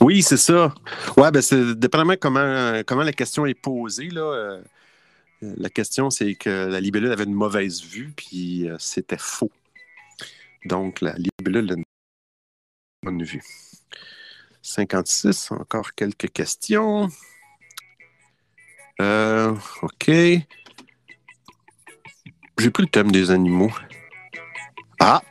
Oui, 0.00 0.22
c'est 0.22 0.36
ça. 0.36 0.74
Ouais, 1.16 1.30
ben 1.30 1.40
c'est 1.42 1.78
dépendamment 1.78 2.16
comment, 2.20 2.82
comment 2.86 3.02
la 3.02 3.12
question 3.12 3.46
est 3.46 3.54
posée, 3.54 4.08
là. 4.10 4.22
Euh, 4.22 4.62
la 5.42 5.70
question, 5.70 6.10
c'est 6.10 6.34
que 6.34 6.66
la 6.66 6.80
libellule 6.80 7.12
avait 7.12 7.24
une 7.24 7.34
mauvaise 7.34 7.82
vue, 7.82 8.12
puis 8.16 8.68
euh, 8.68 8.76
c'était 8.78 9.18
faux. 9.18 9.50
Donc, 10.64 11.00
la 11.00 11.14
libellule 11.14 11.70
a 11.72 11.74
une 11.74 11.84
bonne 13.02 13.22
vue. 13.22 13.42
56, 14.62 15.52
encore 15.52 15.94
quelques 15.94 16.32
questions. 16.32 17.08
Euh, 19.00 19.54
OK. 19.82 20.10
J'ai 22.58 22.70
pris 22.70 22.84
le 22.84 22.88
thème 22.88 23.10
des 23.10 23.30
animaux. 23.30 23.72
Ah! 25.00 25.22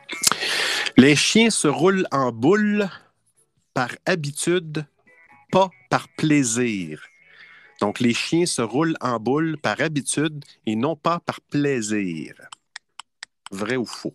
Les 0.96 1.16
chiens 1.16 1.50
se 1.50 1.68
roulent 1.68 2.06
en 2.10 2.32
boule 2.32 2.90
par 3.72 3.90
habitude, 4.04 4.84
pas 5.50 5.70
par 5.88 6.08
plaisir. 6.08 7.02
Donc, 7.80 8.00
les 8.00 8.14
chiens 8.14 8.46
se 8.46 8.60
roulent 8.62 8.96
en 9.00 9.18
boule 9.18 9.56
par 9.58 9.80
habitude 9.80 10.44
et 10.66 10.76
non 10.76 10.94
pas 10.94 11.20
par 11.20 11.40
plaisir. 11.40 12.34
Vrai 13.50 13.76
ou 13.76 13.86
faux? 13.86 14.14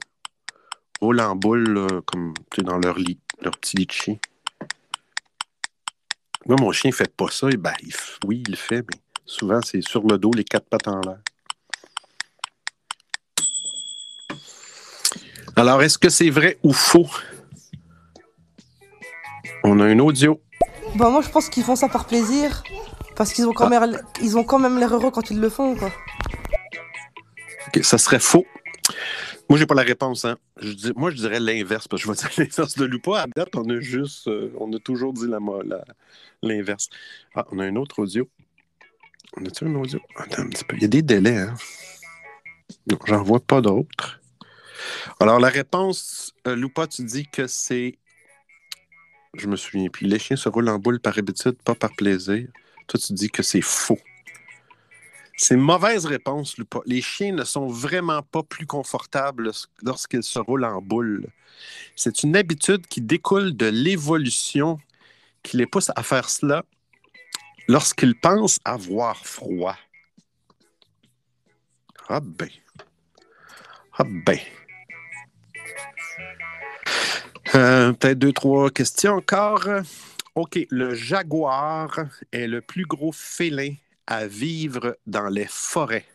Roulent 1.01 1.21
en 1.21 1.35
boule 1.35 2.01
comme 2.05 2.33
dans 2.59 2.77
leur 2.77 2.97
lit, 2.97 3.19
leur 3.41 3.57
petit 3.57 3.77
lit 3.77 3.85
de 3.85 3.91
chien. 3.91 4.17
Moi, 6.45 6.55
mon 6.59 6.71
chien 6.71 6.91
ne 6.91 6.95
fait 6.95 7.13
pas 7.13 7.29
ça. 7.29 7.49
Et 7.49 7.57
ben, 7.57 7.73
oui, 8.25 8.43
il 8.45 8.51
le 8.51 8.57
fait, 8.57 8.81
mais 8.81 9.01
souvent, 9.25 9.59
c'est 9.61 9.81
sur 9.81 10.07
le 10.07 10.17
dos, 10.17 10.31
les 10.31 10.43
quatre 10.43 10.69
pattes 10.69 10.87
en 10.87 11.01
l'air. 11.01 11.19
Alors, 15.57 15.81
est-ce 15.81 15.97
que 15.97 16.09
c'est 16.09 16.29
vrai 16.29 16.59
ou 16.61 16.71
faux? 16.71 17.07
On 19.63 19.79
a 19.79 19.85
un 19.85 19.97
audio. 19.97 20.39
Bah, 20.95 21.09
moi, 21.09 21.21
je 21.21 21.29
pense 21.29 21.49
qu'ils 21.49 21.63
font 21.63 21.75
ça 21.75 21.89
par 21.89 22.05
plaisir. 22.05 22.61
Parce 23.15 23.33
qu'ils 23.33 23.47
ont 23.47 23.53
quand 23.53 23.65
ah. 23.65 23.87
même, 23.87 23.99
ils 24.21 24.37
ont 24.37 24.43
quand 24.43 24.59
même 24.59 24.77
l'air 24.77 24.93
heureux 24.93 25.09
quand 25.09 25.31
ils 25.31 25.39
le 25.39 25.49
font, 25.49 25.75
quoi. 25.75 25.91
Ok, 27.67 27.83
ça 27.83 27.97
serait 27.97 28.19
faux. 28.19 28.45
Moi, 29.49 29.57
j'ai 29.57 29.65
pas 29.65 29.73
la 29.73 29.81
réponse. 29.81 30.25
Hein. 30.25 30.37
Je 30.61 30.91
moi, 30.95 31.09
je 31.09 31.15
dirais 31.15 31.39
l'inverse, 31.39 31.87
parce 31.87 32.03
que 32.03 32.07
je 32.07 32.11
vais 32.11 32.17
dire 32.29 32.29
l'inverse 32.37 32.77
de 32.77 32.85
Loupa. 32.85 33.21
À 33.21 33.25
date, 33.25 33.55
on 33.55 33.67
a 33.67 33.79
juste, 33.79 34.27
euh, 34.27 34.53
on 34.59 34.71
a 34.73 34.77
toujours 34.77 35.11
dit 35.11 35.25
l'inverse. 36.43 36.89
Ah, 37.33 37.47
on 37.51 37.57
a 37.57 37.65
un 37.65 37.75
autre 37.77 37.97
audio. 37.97 38.29
On 39.35 39.43
a-tu 39.43 39.65
un 39.65 39.73
audio? 39.73 39.99
Attends 40.17 40.43
un 40.43 40.49
petit 40.49 40.63
peu. 40.63 40.75
Il 40.75 40.83
y 40.83 40.85
a 40.85 40.89
des 40.89 41.01
délais, 41.01 41.37
hein? 41.37 41.55
Non, 42.85 42.99
j'en 43.07 43.23
vois 43.23 43.39
pas 43.39 43.59
d'autres. 43.59 44.19
Alors, 45.19 45.39
la 45.39 45.49
réponse, 45.49 46.33
euh, 46.47 46.55
Loupa, 46.55 46.87
tu 46.87 47.03
dis 47.03 47.27
que 47.27 47.47
c'est. 47.47 47.97
Je 49.33 49.47
me 49.47 49.55
souviens 49.55 49.89
plus. 49.89 50.07
Les 50.07 50.19
chiens 50.19 50.37
se 50.37 50.49
roulent 50.49 50.69
en 50.69 50.79
boule 50.79 50.99
par 50.99 51.17
habitude, 51.17 51.57
pas 51.63 51.75
par 51.75 51.91
plaisir. 51.95 52.47
Toi, 52.87 52.99
tu 52.99 53.13
dis 53.13 53.29
que 53.29 53.43
c'est 53.43 53.61
faux. 53.61 53.99
C'est 55.39 55.53
une 55.53 55.61
mauvaise 55.61 56.07
réponse, 56.07 56.55
Les 56.87 57.01
chiens 57.01 57.31
ne 57.31 57.43
sont 57.43 57.67
vraiment 57.67 58.23
pas 58.23 58.41
plus 58.41 58.65
confortables 58.65 59.51
lorsqu'ils 59.83 60.23
se 60.23 60.39
roulent 60.39 60.65
en 60.65 60.81
boule. 60.81 61.27
C'est 61.95 62.23
une 62.23 62.35
habitude 62.35 62.87
qui 62.87 63.01
découle 63.01 63.55
de 63.55 63.67
l'évolution 63.67 64.79
qui 65.43 65.57
les 65.57 65.67
pousse 65.67 65.91
à 65.95 66.01
faire 66.01 66.29
cela 66.29 66.63
lorsqu'ils 67.67 68.19
pensent 68.19 68.59
avoir 68.65 69.25
froid. 69.25 69.77
Ah 72.09 72.19
ben. 72.19 72.49
Ah 73.97 74.05
ben. 74.05 74.39
Euh, 77.55 77.93
peut-être 77.93 78.19
deux, 78.19 78.33
trois 78.33 78.69
questions 78.69 79.13
encore. 79.13 79.67
OK, 80.35 80.59
le 80.69 80.93
jaguar 80.93 81.99
est 82.31 82.47
le 82.47 82.61
plus 82.61 82.85
gros 82.85 83.11
félin 83.11 83.73
à 84.05 84.27
vivre 84.27 84.97
dans 85.07 85.27
les 85.27 85.47
forêts. 85.49 86.05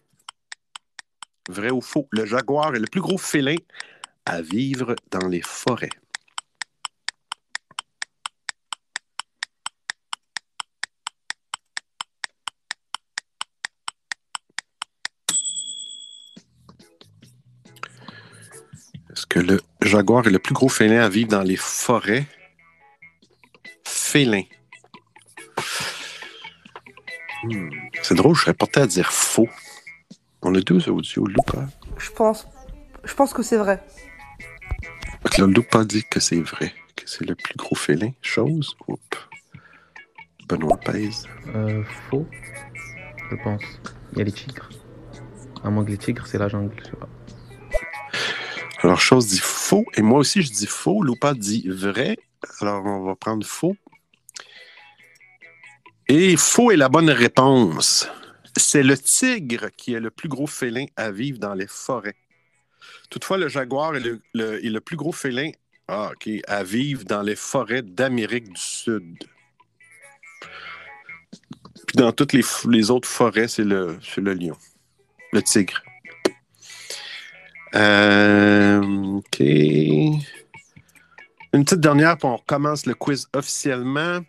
Vrai 1.49 1.71
ou 1.71 1.81
faux? 1.81 2.07
Le 2.11 2.25
jaguar 2.25 2.75
est 2.75 2.79
le 2.79 2.87
plus 2.87 3.01
gros 3.01 3.19
félin 3.19 3.57
à 4.25 4.41
vivre 4.41 4.95
dans 5.11 5.27
les 5.27 5.43
forêts. 5.43 5.91
Que 19.33 19.39
le 19.39 19.63
jaguar 19.81 20.27
est 20.27 20.31
le 20.31 20.39
plus 20.39 20.53
gros 20.53 20.69
félin 20.69 21.01
à 21.01 21.09
vivre 21.09 21.31
dans 21.31 21.43
les 21.43 21.57
forêts. 21.57 22.27
Félin. 23.83 24.43
Hmm. 27.45 27.71
C'est 28.03 28.15
drôle, 28.15 28.37
je 28.37 28.43
serais 28.43 28.53
porté 28.53 28.81
à 28.81 28.87
dire 28.87 29.11
faux. 29.11 29.49
On 30.43 30.55
a 30.55 30.61
deux 30.61 30.87
audios, 30.91 31.27
Luca. 31.27 31.67
Je 31.97 32.11
pense, 32.11 32.47
je 33.05 33.15
pense 33.15 33.33
que 33.33 33.43
c'est 33.43 33.57
vrai. 33.57 33.83
Donc 35.23 35.39
là, 35.39 35.47
Luca 35.47 35.83
dit 35.87 36.05
que 36.11 36.21
c'est 36.21 36.43
vrai, 36.43 36.75
que 36.95 37.09
c'est 37.09 37.25
le 37.25 37.35
plus 37.35 37.57
gros 37.57 37.75
félin. 37.75 38.11
Chose. 38.21 38.77
Oups. 38.87 39.01
Benoît 40.47 40.77
pèse. 40.77 41.27
Euh, 41.55 41.83
faux, 42.11 42.27
je 43.31 43.37
pense. 43.37 43.63
Il 44.13 44.19
y 44.19 44.21
a 44.21 44.25
les 44.25 44.33
tigres. 44.33 44.69
À 45.65 45.71
moins 45.71 45.87
que 45.87 45.91
les 45.91 45.97
tigres, 45.97 46.27
c'est 46.27 46.39
la 46.39 46.49
jungle, 46.49 46.75
je 46.79 46.91
sais 46.91 46.97
pas. 46.97 47.09
Alors, 48.83 49.01
chose 49.01 49.29
dit 49.29 49.39
faux. 49.41 49.87
Et 49.95 50.03
moi 50.03 50.19
aussi, 50.19 50.43
je 50.43 50.51
dis 50.51 50.67
faux. 50.67 51.05
Lupa 51.05 51.35
dit 51.35 51.69
vrai. 51.69 52.19
Alors, 52.61 52.85
on 52.85 53.05
va 53.05 53.15
prendre 53.15 53.47
faux. 53.47 53.77
Et 56.09 56.37
faux 56.37 56.73
est 56.73 56.77
la 56.77 56.89
bonne 56.89 57.11
réponse. 57.11 58.09
C'est 58.57 58.83
le 58.83 58.99
tigre 58.99 59.71
qui 59.77 59.95
est 59.95 60.01
le 60.01 60.11
plus 60.11 60.29
gros 60.29 60.49
félin 60.49 60.87
à 60.97 61.13
vivre 61.13 61.39
dans 61.39 61.55
les 61.55 61.69
forêts. 61.69 62.17
Toutefois, 63.09 63.39
le 63.39 63.49
jaguar 63.49 63.95
est 63.95 64.03
le, 64.35 64.81
plus 64.81 64.97
gros 64.97 65.13
félin 65.13 65.53
ah, 65.87 66.11
à 66.49 66.65
vivre 66.65 67.05
dans 67.05 67.23
les 67.23 67.37
forêts 67.37 67.83
d'Amérique 67.83 68.53
du 68.53 68.61
Sud. 68.61 69.25
Puis 71.87 71.97
dans 71.97 72.13
toutes 72.13 72.33
les, 72.33 72.91
autres 72.91 73.09
forêts, 73.09 73.47
c'est 73.47 73.65
le 73.65 73.99
lion, 74.17 74.57
le 75.33 75.41
tigre. 75.41 75.83
Euh, 77.75 78.81
OK. 79.17 79.41
Une 81.55 81.65
petite 81.65 81.81
dernière, 81.81 82.17
puis 82.17 82.27
on 82.27 82.37
recommence 82.37 82.87
le 82.87 82.95
quiz 82.95 83.29
officiellement. 83.35 84.21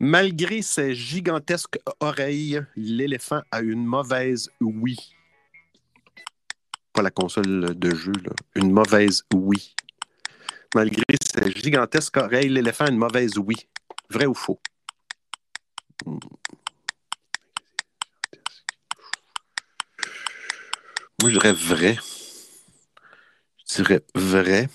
Malgré 0.00 0.62
ses 0.62 0.94
gigantesques 0.94 1.78
oreilles, 2.00 2.60
l'éléphant 2.76 3.40
a 3.50 3.60
une 3.60 3.84
mauvaise 3.84 4.50
oui. 4.60 4.96
Pas 6.92 7.02
la 7.02 7.10
console 7.10 7.74
de 7.74 7.94
jeu, 7.94 8.12
là. 8.24 8.32
Une 8.54 8.72
mauvaise 8.72 9.24
oui. 9.32 9.74
Malgré 10.74 11.04
ses 11.24 11.50
gigantesques 11.52 12.16
oreilles, 12.16 12.48
l'éléphant 12.48 12.84
a 12.86 12.90
une 12.90 12.98
mauvaise 12.98 13.38
oui. 13.38 13.56
Vrai 14.10 14.26
ou 14.26 14.34
faux? 14.34 14.60
Moi, 21.24 21.30
je 21.30 21.38
dirais 21.38 21.54
vrai. 21.54 21.96
Je 23.66 23.76
dirais 23.82 24.02
vrai. 24.14 24.68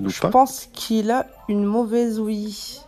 Ou 0.00 0.08
Je 0.08 0.20
pas? 0.20 0.30
pense 0.30 0.66
qu'il 0.72 1.12
a 1.12 1.28
une 1.48 1.64
mauvaise 1.64 2.18
oui. 2.18 2.80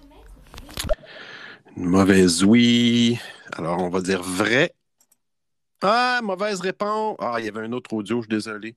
Une 1.76 1.84
mauvaise 1.84 2.42
oui. 2.42 3.16
Alors, 3.52 3.78
on 3.78 3.88
va 3.88 4.00
dire 4.00 4.20
vrai. 4.20 4.74
Ah, 5.80 6.18
mauvaise 6.24 6.58
réponse. 6.60 7.14
Ah, 7.20 7.36
il 7.38 7.44
y 7.44 7.48
avait 7.48 7.60
un 7.60 7.70
autre 7.70 7.92
audio, 7.94 8.16
je 8.16 8.22
suis 8.22 8.30
désolé. 8.30 8.74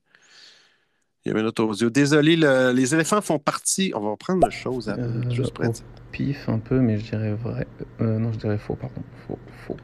Il 1.24 1.28
y 1.28 1.32
avait 1.32 1.40
un 1.40 1.46
autre 1.46 1.64
audio. 1.64 1.90
Désolé, 1.90 2.36
le- 2.36 2.70
les 2.70 2.94
éléphants 2.94 3.22
font 3.22 3.40
partie. 3.40 3.90
On 3.96 4.08
va 4.08 4.16
prendre 4.16 4.46
la 4.46 4.50
chose 4.50 4.88
à 4.88 4.94
Euh, 4.98 5.28
juste 5.30 5.58
au 5.58 5.64
être- 5.64 5.82
pif 6.12 6.48
un 6.48 6.60
peu, 6.60 6.78
mais 6.78 6.96
je 6.96 7.10
dirais 7.10 7.32
vrai. 7.34 7.66
Euh, 8.00 8.20
non, 8.20 8.32
je 8.32 8.38
dirais 8.38 8.58
faux, 8.58 8.76
pardon. 8.76 9.02
Faux, 9.26 9.38
faux. 9.66 9.76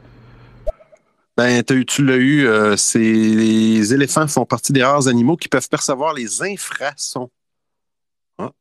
Ben, 1.39 1.63
tu 1.63 2.03
l'as 2.03 2.17
eu. 2.17 2.45
euh, 2.47 2.75
c'est- 2.75 2.99
les 2.99 3.93
éléphants 3.93 4.27
font 4.27 4.45
partie 4.45 4.73
des 4.73 4.83
rares 4.83 5.07
animaux 5.07 5.37
qui 5.37 5.47
peuvent 5.47 5.69
percevoir 5.69 6.13
les 6.13 6.43
infrasons. 6.43 7.31
Ah. 8.37 8.51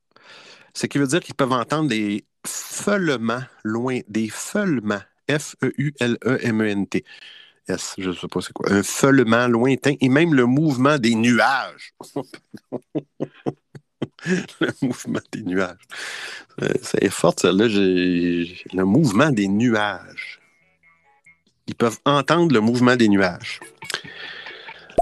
Ce 0.74 0.86
qui 0.86 0.98
veut 0.98 1.08
dire 1.08 1.18
qu'ils 1.18 1.34
peuvent 1.34 1.50
entendre 1.50 1.88
des 1.88 2.24
feulements 2.46 3.42
loin, 3.64 3.98
des 4.06 4.28
feulements. 4.28 5.00
F-E-U-L-E-M-E-N-T. 5.28 7.04
Yes, 7.68 7.94
je 7.98 8.10
ne 8.10 8.14
sais 8.14 8.28
pas 8.28 8.40
c'est 8.42 8.52
quoi. 8.52 8.70
Un 8.70 8.84
feulement 8.84 9.48
lointain 9.48 9.94
et 10.00 10.08
même 10.08 10.32
le 10.32 10.46
mouvement 10.46 10.98
des 10.98 11.16
nuages. 11.16 11.94
le 14.60 14.70
mouvement 14.82 15.20
des 15.32 15.42
nuages. 15.42 15.82
Euh, 16.62 16.68
Ça 16.80 16.98
est 17.00 17.10
fort, 17.10 17.34
celle-là. 17.36 17.66
Le 17.66 18.84
mouvement 18.84 19.30
des 19.30 19.48
nuages. 19.48 20.38
Ils 21.68 21.74
peuvent 21.74 21.98
entendre 22.04 22.52
le 22.52 22.60
mouvement 22.60 22.96
des 22.96 23.08
nuages. 23.08 23.60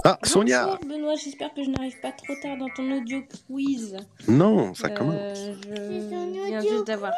Ah, 0.03 0.19
Sonia! 0.23 0.65
Bonjour 0.81 0.85
Benoît, 0.97 1.15
j'espère 1.15 1.53
que 1.53 1.63
je 1.63 1.69
n'arrive 1.69 1.99
pas 2.01 2.11
trop 2.11 2.33
tard 2.41 2.55
dans 2.57 2.69
ton 2.69 2.89
audio 2.91 3.23
quiz. 3.47 3.97
Non, 4.27 4.73
ça 4.73 4.87
Euh, 4.87 4.95
commence. 4.95 5.37
Je 5.65 6.45
viens 6.47 6.61
juste 6.61 6.85
d'avoir. 6.87 7.13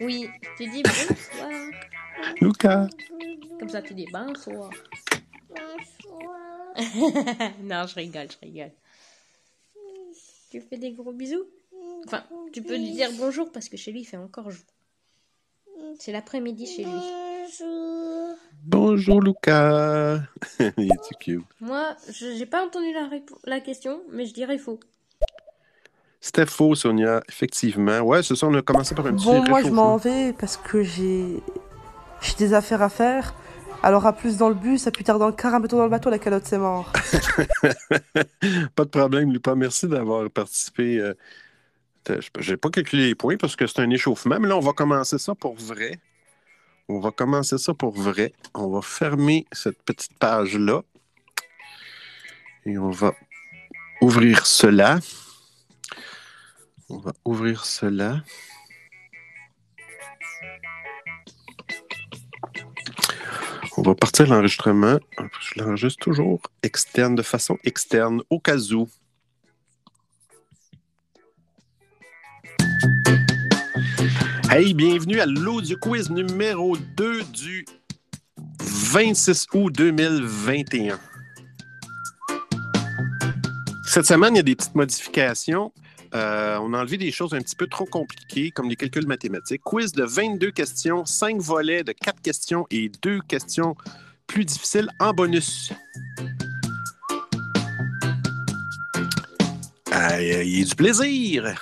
Oui, 0.00 0.28
tu 0.56 0.68
dis 0.68 0.82
bonsoir. 0.82 1.48
Lucas! 2.40 2.88
Comme 3.58 3.68
ça, 3.68 3.82
tu 3.82 3.94
dis 3.94 4.06
bonsoir. 4.12 4.70
non, 7.62 7.86
je 7.86 7.94
rigole, 7.94 8.26
je 8.30 8.36
rigole. 8.46 8.72
Tu 10.50 10.60
fais 10.60 10.76
des 10.76 10.92
gros 10.92 11.12
bisous? 11.12 11.44
Enfin, 12.06 12.24
tu 12.52 12.62
peux 12.62 12.76
lui 12.76 12.90
dire 12.90 13.10
bonjour 13.16 13.50
parce 13.52 13.68
que 13.68 13.76
chez 13.76 13.92
lui, 13.92 14.00
il 14.00 14.04
fait 14.04 14.16
encore 14.16 14.50
jour. 14.50 14.64
C'est 15.98 16.12
l'après-midi 16.12 16.66
chez 16.66 16.82
lui. 16.84 16.90
Bonjour, 16.90 18.03
Lucas! 18.72 20.20
Il 20.78 20.92
est 20.92 21.18
cute. 21.20 21.44
Moi, 21.60 21.94
je 22.08 22.34
j'ai 22.36 22.46
pas 22.46 22.64
entendu 22.64 22.86
la, 23.44 23.60
question, 23.60 24.02
mais 24.12 24.26
je 24.26 24.34
dirais 24.34 24.58
faux. 24.58 24.80
C'était 26.20 26.46
faux, 26.46 26.74
Sonia, 26.74 27.22
effectivement. 27.28 28.00
Ouais, 28.00 28.22
c'est 28.22 28.34
ça, 28.34 28.46
on 28.46 28.54
a 28.54 28.62
commencé 28.62 28.94
par 28.94 29.06
un 29.06 29.14
petit 29.14 29.26
Bon, 29.26 29.44
moi 29.44 29.62
je 29.62 29.68
m'en 29.68 29.96
vais 29.96 30.32
parce 30.32 30.56
que 30.56 30.82
j'ai 30.82 31.42
j'ai 32.22 32.34
des 32.38 32.54
affaires 32.54 32.82
à 32.82 32.88
faire. 32.88 33.34
Alors 33.82 34.06
à 34.06 34.14
plus 34.14 34.38
dans 34.38 34.48
le 34.48 34.54
bus, 34.54 34.86
à 34.86 34.90
plus 34.90 35.04
tard 35.04 35.18
dans 35.18 35.26
le 35.26 35.34
car, 35.34 35.54
à 35.54 35.58
bientôt 35.58 35.76
dans 35.76 35.84
le 35.84 35.90
bateau, 35.90 36.08
la 36.08 36.18
calotte 36.18 36.46
c'est 36.46 36.56
mort. 36.56 36.90
Pas 38.74 38.84
de 38.84 38.88
problème, 38.88 39.30
Lucas. 39.30 39.54
Merci 39.54 39.86
d'avoir 39.88 40.30
participé. 40.30 40.98
euh, 40.98 41.12
J'ai 42.38 42.56
pas 42.56 42.70
calculé 42.70 43.08
les 43.08 43.14
points 43.14 43.36
parce 43.36 43.56
que 43.56 43.66
c'est 43.66 43.80
un 43.80 43.90
échauffement, 43.90 44.38
mais 44.40 44.48
là, 44.48 44.56
on 44.56 44.60
va 44.60 44.72
commencer 44.72 45.18
ça 45.18 45.34
pour 45.34 45.54
vrai. 45.54 45.98
On 46.88 47.00
va 47.00 47.10
commencer 47.10 47.56
ça 47.56 47.72
pour 47.72 47.94
vrai. 47.94 48.34
On 48.54 48.68
va 48.68 48.82
fermer 48.82 49.46
cette 49.52 49.82
petite 49.82 50.18
page-là. 50.18 50.82
Et 52.66 52.76
on 52.76 52.90
va 52.90 53.14
ouvrir 54.02 54.46
cela. 54.46 54.98
On 56.90 56.98
va 56.98 57.12
ouvrir 57.24 57.64
cela. 57.64 58.22
On 63.78 63.82
va 63.82 63.94
partir 63.94 64.28
l'enregistrement. 64.28 64.98
Je 65.40 65.62
l'enregistre 65.62 66.04
toujours 66.04 66.42
externe, 66.62 67.14
de 67.14 67.22
façon 67.22 67.58
externe, 67.64 68.22
au 68.28 68.38
cas 68.40 68.58
où. 68.72 68.88
Hey, 74.56 74.72
bienvenue 74.72 75.18
à 75.18 75.26
l'audio 75.26 75.76
quiz 75.76 76.10
numéro 76.10 76.76
2 76.76 77.24
du 77.24 77.64
26 78.60 79.48
août 79.52 79.74
2021. 79.76 80.96
Cette 83.84 84.06
semaine, 84.06 84.34
il 84.34 84.36
y 84.36 84.38
a 84.38 84.42
des 84.44 84.54
petites 84.54 84.76
modifications. 84.76 85.72
Euh, 86.14 86.56
on 86.62 86.72
a 86.72 86.78
enlevé 86.78 86.98
des 86.98 87.10
choses 87.10 87.34
un 87.34 87.40
petit 87.40 87.56
peu 87.56 87.66
trop 87.66 87.84
compliquées, 87.84 88.52
comme 88.52 88.68
les 88.68 88.76
calculs 88.76 89.08
mathématiques. 89.08 89.62
Quiz 89.64 89.90
de 89.90 90.04
22 90.04 90.52
questions, 90.52 91.04
5 91.04 91.40
volets 91.40 91.82
de 91.82 91.90
4 91.90 92.22
questions 92.22 92.64
et 92.70 92.92
2 93.02 93.22
questions 93.26 93.74
plus 94.28 94.44
difficiles 94.44 94.88
en 95.00 95.12
bonus. 95.12 95.72
Il 99.90 100.48
y 100.48 100.62
a 100.62 100.64
du 100.64 100.74
plaisir! 100.76 101.56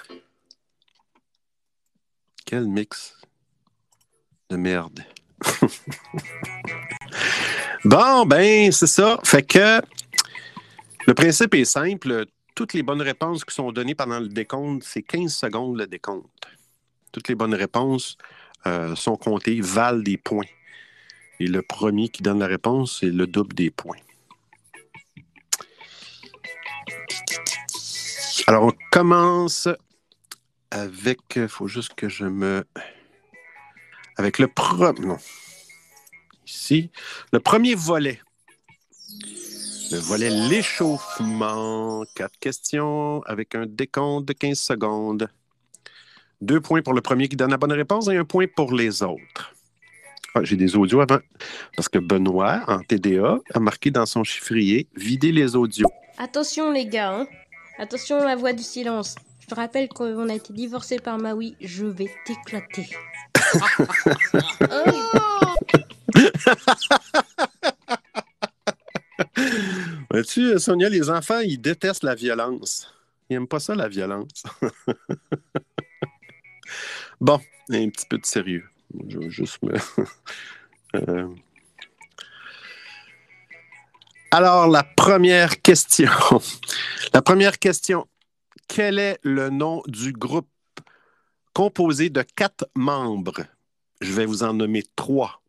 Quel 2.53 2.69
mix 2.69 3.17
de 4.51 4.59
merde? 4.59 5.03
bon, 7.87 8.27
ben, 8.27 8.71
c'est 8.71 8.87
ça. 8.87 9.19
Fait 9.25 9.43
que 9.43 9.81
le 11.07 11.15
principe 11.15 11.55
est 11.55 11.65
simple. 11.65 12.27
Toutes 12.55 12.75
les 12.75 12.83
bonnes 12.83 13.01
réponses 13.01 13.47
qui 13.47 13.55
sont 13.55 13.73
données 13.73 13.95
pendant 13.95 14.21
le 14.21 14.29
décompte, 14.29 14.83
c'est 14.85 15.01
15 15.01 15.35
secondes 15.35 15.79
le 15.79 15.87
décompte. 15.87 16.27
Toutes 17.11 17.29
les 17.29 17.35
bonnes 17.35 17.55
réponses 17.55 18.19
euh, 18.67 18.95
sont 18.97 19.17
comptées, 19.17 19.63
valent 19.63 20.03
des 20.03 20.19
points. 20.19 20.45
Et 21.41 21.47
le 21.47 21.63
premier 21.63 22.11
qui 22.11 22.23
donne 22.23 22.41
la 22.41 22.49
réponse, 22.49 22.99
c'est 23.01 23.07
le 23.07 23.27
double 23.27 23.55
des 23.55 23.71
points. 23.71 23.97
Alors, 28.47 28.65
on 28.65 28.73
commence 28.91 29.69
avec. 30.73 31.21
Il 31.37 31.49
faut 31.49 31.69
juste 31.69 31.95
que 31.95 32.09
je 32.09 32.25
me. 32.25 32.65
Avec 34.17 34.39
le 34.39 34.49
premier. 34.49 35.01
Non. 35.01 35.19
Ici. 36.47 36.91
Le 37.33 37.41
premier 37.41 37.75
volet. 37.75 38.21
Le 39.91 39.99
volet 39.99 40.31
l'échauffement. 40.31 42.05
Quatre 42.17 42.39
questions 42.41 43.23
avec 43.27 43.55
un 43.55 43.67
décompte 43.67 44.27
de 44.27 44.33
15 44.33 44.59
secondes. 44.59 45.29
Deux 46.41 46.61
points 46.61 46.83
pour 46.83 46.95
le 46.95 47.01
premier 47.01 47.29
qui 47.29 47.37
donne 47.37 47.51
la 47.51 47.57
bonne 47.59 47.73
réponse 47.73 48.09
et 48.09 48.17
un 48.17 48.25
point 48.25 48.47
pour 48.57 48.75
les 48.75 49.03
autres. 49.03 49.55
Ah, 50.35 50.41
J'ai 50.43 50.57
des 50.57 50.75
audios 50.77 51.01
avant. 51.01 51.19
Parce 51.77 51.89
que 51.89 51.99
Benoît, 51.99 52.65
en 52.67 52.81
TDA, 52.81 53.39
a 53.53 53.61
marqué 53.61 53.91
dans 53.91 54.07
son 54.07 54.25
chiffrier 54.25 54.89
vider 54.97 55.31
les 55.31 55.55
audios. 55.55 55.89
Attention 56.19 56.71
les 56.71 56.87
gars, 56.87 57.13
hein. 57.13 57.27
attention 57.79 58.19
la 58.25 58.35
voix 58.35 58.53
du 58.53 58.63
silence. 58.63 59.15
Je 59.49 59.55
rappelle 59.55 59.89
qu'on 59.89 60.29
a 60.29 60.35
été 60.35 60.53
divorcé 60.53 60.99
par 60.99 61.17
Maui, 61.19 61.57
je 61.61 61.87
vais 61.87 62.11
t'éclater. 62.25 62.91
Vois-tu, 70.11 70.59
Sonia, 70.59 70.89
les 70.89 71.11
enfants, 71.11 71.41
ils 71.41 71.61
détestent 71.61 72.05
la 72.05 72.15
violence. 72.15 72.93
Ils 73.29 73.35
n'aiment 73.35 73.49
pas 73.49 73.61
ça, 73.61 73.75
la 73.75 73.89
violence. 73.89 74.45
bon, 77.21 77.41
un 77.71 77.89
petit 77.89 78.07
peu 78.07 78.19
de 78.19 78.27
sérieux. 78.27 78.65
Je 79.09 79.29
juste 79.29 79.63
me. 79.63 79.75
Euh. 80.95 81.27
Alors, 84.31 84.69
la 84.69 84.83
première 84.83 85.63
question. 85.63 86.11
La 87.15 87.23
première 87.23 87.59
question. 87.59 88.07
Quel 88.75 88.99
est 88.99 89.19
le 89.23 89.51
nom 89.51 89.83
du 89.87 90.15
groupe 90.15 90.49
composé 91.53 92.09
de 92.09 92.23
quatre 92.23 92.67
membres? 92.75 93.45
Je 94.01 94.11
vais 94.15 94.25
vous 94.25 94.43
en 94.45 94.55
nommer 94.55 94.83
trois. 94.97 95.43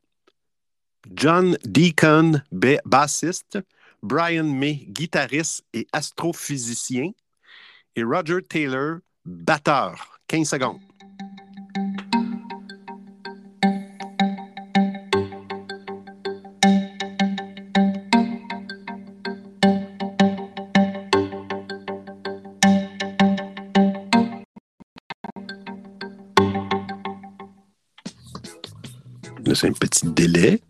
John 1.10 1.58
Deacon, 1.64 2.42
ba- 2.52 2.82
bassiste, 2.84 3.60
Brian 4.02 4.44
May, 4.44 4.74
guitariste 4.90 5.64
et 5.72 5.88
astrophysicien, 5.94 7.12
et 7.96 8.04
Roger 8.04 8.42
Taylor, 8.42 8.98
batteur. 9.24 10.20
15 10.28 10.50
secondes. 10.50 10.82
C'est 29.56 29.68
un 29.68 29.74
petit 29.74 30.08
délai. 30.08 30.62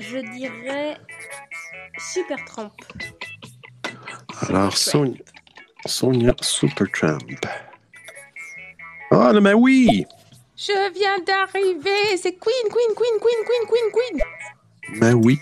Je 0.00 0.18
dirais 0.32 0.98
Super 1.98 2.44
Tramp. 2.46 2.72
Alors, 4.48 4.76
Sonia, 4.76 5.20
Sonia 5.86 6.34
Supertramp. 6.40 7.18
Ah, 9.12 9.32
non, 9.32 9.40
mais 9.40 9.54
oui! 9.54 10.04
Je 10.62 10.92
viens 10.92 11.18
d'arriver, 11.20 12.18
c'est 12.18 12.38
Queen, 12.38 12.68
Queen, 12.68 12.94
Queen, 12.94 13.18
Queen, 13.18 13.44
Queen, 13.46 13.66
Queen, 13.66 13.90
Queen. 13.94 15.00
Ben 15.00 15.14
oui. 15.14 15.40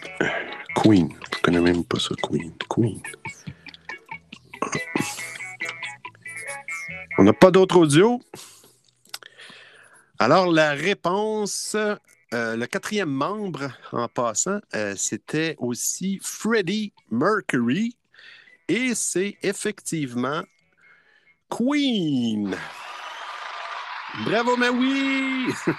Queen. 0.76 1.08
Je 1.34 1.40
connais 1.42 1.60
même 1.60 1.82
pas 1.82 1.98
ça, 1.98 2.14
Queen. 2.22 2.52
Queen. 2.70 3.02
On 7.18 7.24
n'a 7.24 7.32
pas 7.32 7.50
d'autre 7.50 7.78
audio? 7.78 8.20
Alors, 10.20 10.52
la 10.52 10.70
réponse, 10.70 11.74
euh, 11.74 12.54
le 12.54 12.66
quatrième 12.66 13.10
membre, 13.10 13.72
en 13.90 14.06
passant, 14.06 14.60
euh, 14.76 14.94
c'était 14.96 15.56
aussi 15.58 16.20
Freddie 16.22 16.92
Mercury. 17.10 17.96
Et 18.68 18.94
c'est 18.94 19.36
effectivement 19.42 20.44
Queen. 21.50 22.56
Bravo, 24.24 24.56
mais 24.56 24.68
oui! 24.68 25.52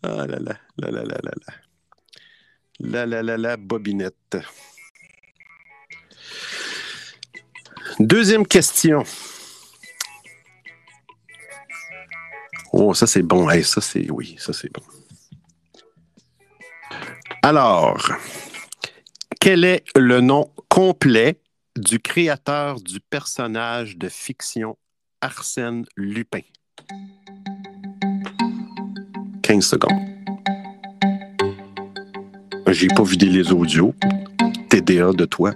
Ah 0.00 0.26
là 0.26 0.38
là, 0.38 0.56
là 0.78 0.90
là 0.92 1.02
là 1.02 1.18
là 1.24 1.32
là. 1.46 1.54
Là 2.78 3.06
là 3.06 3.22
là 3.22 3.36
là, 3.36 3.56
bobinette. 3.56 4.36
Deuxième 7.98 8.46
question. 8.46 9.02
Oh, 12.72 12.94
ça 12.94 13.08
c'est 13.08 13.22
bon. 13.22 13.50
Hey, 13.50 13.64
ça 13.64 13.80
c'est 13.80 14.08
oui, 14.08 14.36
ça 14.38 14.52
c'est 14.52 14.72
bon. 14.72 14.82
Alors, 17.42 18.12
quel 19.40 19.64
est 19.64 19.84
le 19.96 20.20
nom 20.20 20.52
complet 20.68 21.40
du 21.78 22.00
créateur 22.00 22.80
du 22.80 22.98
personnage 22.98 23.96
de 23.96 24.08
fiction 24.08 24.76
Arsène 25.20 25.84
Lupin? 25.96 26.40
15 29.42 29.64
secondes. 29.64 29.92
J'ai 32.66 32.88
pas 32.88 33.04
vidé 33.04 33.26
les 33.26 33.52
audios. 33.52 33.94
TDA 34.68 35.12
de 35.12 35.24
toi. 35.24 35.52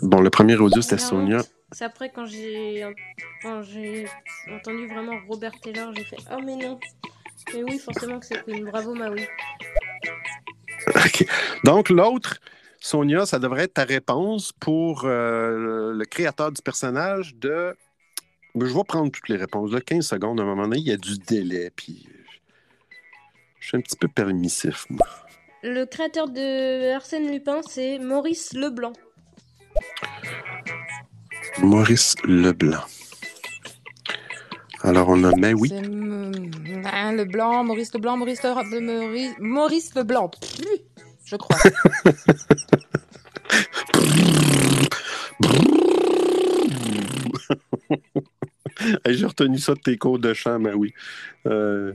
Bon, 0.00 0.20
le 0.20 0.30
premier 0.30 0.56
audio, 0.56 0.80
c'était 0.80 0.98
Sonia. 0.98 1.42
C'est 1.72 1.84
après 1.84 2.10
quand 2.10 2.26
j'ai 2.26 2.84
quand 3.42 3.62
j'ai 3.62 4.06
entendu 4.50 4.86
vraiment 4.86 5.18
Robert 5.28 5.58
Taylor, 5.60 5.92
j'ai 5.94 6.04
fait 6.04 6.18
oh 6.32 6.40
mais 6.44 6.56
non. 6.56 6.78
Mais 7.52 7.62
oui, 7.62 7.78
forcément 7.78 8.18
que 8.18 8.26
c'est 8.26 8.42
Queen. 8.44 8.64
Bravo 8.64 8.94
Maui. 8.94 9.26
Donc, 11.64 11.90
l'autre, 11.90 12.38
Sonia, 12.80 13.26
ça 13.26 13.38
devrait 13.38 13.64
être 13.64 13.74
ta 13.74 13.84
réponse 13.84 14.52
pour 14.52 15.04
euh, 15.04 15.92
le 15.92 16.04
créateur 16.04 16.52
du 16.52 16.62
personnage 16.62 17.34
de. 17.36 17.76
Je 18.54 18.64
vais 18.64 18.84
prendre 18.84 19.10
toutes 19.10 19.28
les 19.28 19.36
réponses. 19.36 19.70
De 19.70 19.78
15 19.78 20.06
secondes, 20.06 20.40
à 20.40 20.42
un 20.42 20.46
moment 20.46 20.62
donné, 20.62 20.78
il 20.78 20.88
y 20.88 20.92
a 20.92 20.96
du 20.96 21.18
délai. 21.18 21.70
Puis, 21.74 22.08
je 23.60 23.68
suis 23.68 23.76
un 23.76 23.80
petit 23.80 23.96
peu 23.96 24.08
permissif, 24.08 24.86
moi. 24.88 25.06
Le 25.62 25.84
créateur 25.84 26.28
de 26.28 26.94
Arsène 26.94 27.30
Lupin, 27.30 27.60
c'est 27.68 27.98
Maurice 27.98 28.52
Leblanc. 28.54 28.92
Maurice 31.60 32.14
Leblanc. 32.24 32.84
Alors, 34.82 35.08
on 35.08 35.24
a 35.24 35.32
mais 35.36 35.52
oui. 35.54 35.72
Hein, 35.74 37.12
le 37.12 37.24
blanc, 37.24 37.64
Maurice 37.64 37.92
le 37.94 38.00
blanc, 38.00 38.16
Maurice 38.16 38.42
le 38.42 38.80
Maurice, 38.80 39.34
Maurice 39.40 39.94
le 39.94 40.02
blanc. 40.04 40.28
Pff, 40.28 40.60
Je 41.24 41.36
crois. 41.36 41.56
Hey, 49.04 49.14
J'ai 49.16 49.26
retenu 49.26 49.58
ça 49.58 49.74
de 49.74 49.80
tes 49.80 49.96
cours 49.96 50.18
de 50.18 50.32
chant, 50.34 50.58
mais 50.58 50.72
oui. 50.74 50.92
Euh, 51.46 51.92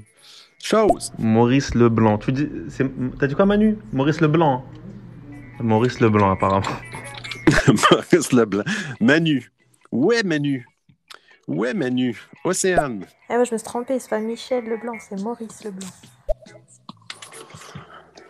chose. 0.62 1.12
Maurice 1.20 1.76
Leblanc. 1.76 2.18
Tu 2.18 2.32
dis, 2.32 2.48
c'est- 2.70 2.90
t'as 3.20 3.28
dit 3.28 3.36
quoi, 3.36 3.46
Manu? 3.46 3.78
Maurice 3.94 4.20
Leblanc. 4.22 4.66
Maurice 5.60 6.00
Leblanc, 6.00 6.32
apparemment. 6.32 6.66
Maurice 7.92 8.32
Leblanc. 8.32 8.64
Manu. 9.00 9.52
Ouais, 9.92 10.24
Manu. 10.24 10.66
Ouais, 11.48 11.74
Manu. 11.74 12.18
Océane. 12.44 13.06
Ah 13.30 13.38
ouais, 13.38 13.46
je 13.46 13.54
me 13.54 13.58
suis 13.58 13.66
trompée, 13.66 14.00
c'est 14.00 14.10
pas 14.10 14.20
Michel 14.20 14.66
Leblanc, 14.66 14.98
c'est 15.00 15.20
Maurice 15.22 15.64
Leblanc. 15.64 15.90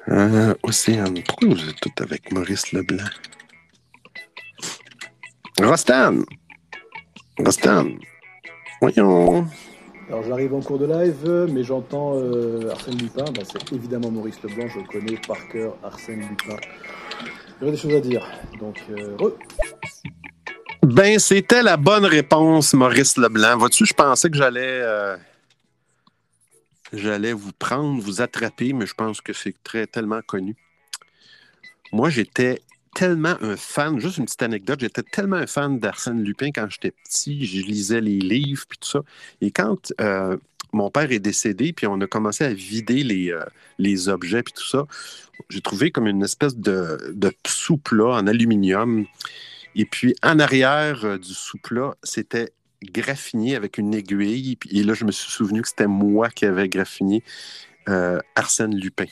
Euh, 0.09 0.53
Océane. 0.63 1.21
Pourquoi 1.23 1.49
vous 1.49 1.69
êtes 1.69 1.79
toutes 1.79 2.01
avec 2.01 2.31
Maurice 2.31 2.71
Leblanc? 2.71 3.05
Rostan. 5.61 6.23
Rostan. 7.37 7.89
Voyons. 8.81 9.45
Alors 10.09 10.23
j'arrive 10.23 10.53
en 10.53 10.59
cours 10.59 10.79
de 10.79 10.87
live, 10.87 11.47
mais 11.53 11.63
j'entends 11.63 12.13
euh, 12.15 12.69
Arsène 12.71 12.97
Lupin. 12.97 13.25
C'est 13.43 13.71
évidemment 13.71 14.11
Maurice 14.11 14.41
Leblanc, 14.43 14.67
je 14.67 14.79
le 14.79 14.85
connais 14.85 15.17
par 15.25 15.47
cœur, 15.47 15.77
Arsène 15.83 16.19
Lupin. 16.19 16.57
J'aurais 17.61 17.73
des 17.73 17.77
choses 17.77 17.93
à 17.93 17.99
dire. 17.99 18.27
Donc, 18.59 18.81
euh, 18.89 19.15
Ben, 20.81 21.19
c'était 21.19 21.61
la 21.61 21.77
bonne 21.77 22.05
réponse, 22.05 22.73
Maurice 22.73 23.17
Leblanc. 23.17 23.55
Vois-tu, 23.57 23.85
je 23.85 23.93
pensais 23.93 24.31
que 24.31 24.35
j'allais 24.35 24.81
euh, 24.81 25.15
j'allais 26.91 27.33
vous 27.33 27.51
prendre, 27.51 28.01
vous 28.01 28.19
attraper, 28.19 28.73
mais 28.73 28.87
je 28.87 28.95
pense 28.95 29.21
que 29.21 29.31
c'est 29.31 29.53
très 29.63 29.85
tellement 29.85 30.21
connu. 30.25 30.55
Moi, 31.91 32.09
j'étais 32.09 32.61
tellement 32.95 33.35
un 33.41 33.55
fan, 33.55 33.99
juste 33.99 34.17
une 34.17 34.25
petite 34.25 34.41
anecdote, 34.41 34.79
j'étais 34.79 35.03
tellement 35.03 35.37
un 35.37 35.47
fan 35.47 35.79
d'Arsène 35.79 36.23
Lupin 36.23 36.49
quand 36.53 36.67
j'étais 36.69 36.91
petit, 36.91 37.45
je 37.45 37.61
lisais 37.61 38.01
les 38.01 38.17
livres 38.17 38.65
puis 38.67 38.79
tout 38.79 38.89
ça. 38.89 39.01
Et 39.39 39.51
quand 39.51 39.93
euh, 40.01 40.35
mon 40.73 40.89
père 40.89 41.11
est 41.11 41.19
décédé, 41.19 41.73
puis 41.73 41.87
on 41.87 41.99
a 42.01 42.07
commencé 42.07 42.43
à 42.43 42.53
vider 42.53 43.03
les, 43.03 43.31
euh, 43.31 43.43
les 43.77 44.09
objets 44.09 44.43
puis 44.43 44.53
tout 44.53 44.67
ça, 44.67 44.85
j'ai 45.49 45.61
trouvé 45.61 45.91
comme 45.91 46.07
une 46.07 46.23
espèce 46.23 46.55
de, 46.55 47.13
de 47.13 47.31
sous-plat 47.45 48.15
en 48.15 48.27
aluminium. 48.27 49.05
Et 49.75 49.85
puis 49.85 50.15
en 50.23 50.39
arrière 50.39 51.05
euh, 51.05 51.17
du 51.17 51.33
sous-plat, 51.33 51.95
c'était 52.03 52.51
graffiné 52.83 53.55
avec 53.55 53.77
une 53.77 53.93
aiguille. 53.93 54.57
Et 54.69 54.83
là, 54.83 54.93
je 54.93 55.05
me 55.05 55.11
suis 55.11 55.31
souvenu 55.31 55.61
que 55.61 55.67
c'était 55.67 55.87
moi 55.87 56.29
qui 56.29 56.45
avais 56.45 56.67
graffiné 56.67 57.23
Arsène 58.35 58.75
Lupin. 58.75 59.05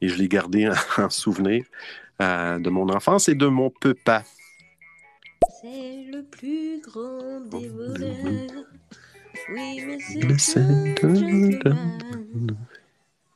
Et 0.00 0.08
je 0.08 0.16
l'ai 0.16 0.28
gardé 0.28 0.70
en 0.98 1.10
souvenir. 1.10 1.64
Euh, 2.22 2.58
de 2.58 2.70
mon 2.70 2.88
enfance 2.88 3.28
et 3.28 3.34
de 3.34 3.46
mon 3.46 3.68
papa. 3.68 4.24
C'est 5.60 6.06
le 6.10 6.22
plus 6.22 6.80
grand 6.80 7.40
des 7.40 7.68
voleurs. 7.68 8.64
C'est 10.38 10.58
un 10.58 11.14
gentleman. 11.14 12.56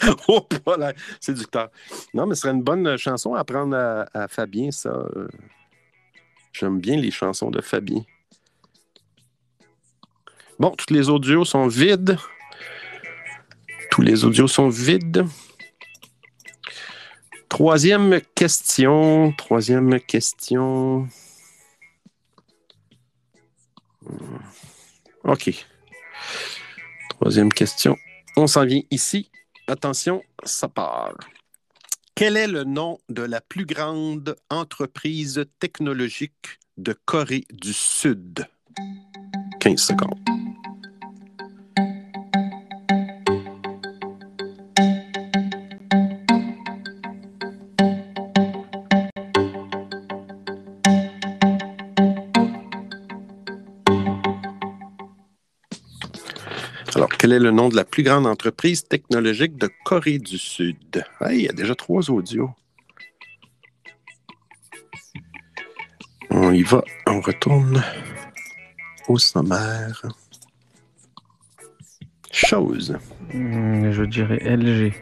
oh, 0.28 0.48
voilà, 0.66 0.94
séducteur. 1.20 1.70
Non, 2.14 2.26
mais 2.26 2.36
ce 2.36 2.42
serait 2.42 2.54
une 2.54 2.64
bonne 2.64 2.96
chanson 2.98 3.34
à 3.34 3.40
apprendre 3.40 3.76
à, 3.76 4.08
à 4.14 4.28
Fabien, 4.28 4.72
ça. 4.72 5.06
J'aime 6.54 6.80
bien 6.80 6.98
les 6.98 7.12
chansons 7.12 7.50
de 7.50 7.62
Fabien. 7.62 8.04
Bon, 10.60 10.70
toutes 10.72 10.92
les 10.92 11.10
audios 11.10 11.44
sont 11.44 11.68
vides. 11.68 12.18
Tous 13.92 14.02
les 14.02 14.24
audios 14.24 14.48
sont 14.48 14.70
vides. 14.70 15.26
Troisième 17.54 18.20
question. 18.34 19.32
Troisième 19.38 20.00
question. 20.00 21.08
OK. 25.24 25.68
Troisième 27.10 27.54
question. 27.54 27.96
On 28.38 28.48
s'en 28.48 28.66
vient 28.66 28.82
ici. 28.90 29.30
Attention, 29.68 30.24
ça 30.44 30.68
part. 30.68 31.16
Quel 32.16 32.38
est 32.38 32.48
le 32.48 32.64
nom 32.64 32.98
de 33.10 33.22
la 33.22 33.40
plus 33.40 33.68
grande 33.68 34.36
entreprise 34.50 35.46
technologique 35.60 36.58
de 36.78 36.98
Corée 37.06 37.46
du 37.52 37.72
Sud? 37.72 38.48
15 39.60 39.80
secondes. 39.80 40.33
Est 57.34 57.40
le 57.40 57.52
nom 57.52 57.70
de 57.70 57.76
la 57.76 57.84
plus 57.84 58.04
grande 58.04 58.28
entreprise 58.28 58.86
technologique 58.88 59.58
de 59.58 59.70
Corée 59.84 60.20
du 60.20 60.38
Sud? 60.38 61.04
il 61.30 61.42
y 61.42 61.50
a 61.50 61.52
déjà 61.52 61.76
trois 61.76 62.10
audios. 62.10 62.52
On 66.30 66.52
y 66.52 66.64
va, 66.64 66.84
on 67.08 67.22
retourne 67.22 67.84
au 69.08 69.18
sommaire. 69.18 70.02
Chose. 72.32 72.98
Hmm, 73.34 73.92
je 73.92 74.04
dirais 74.04 74.38
LG. 74.44 74.94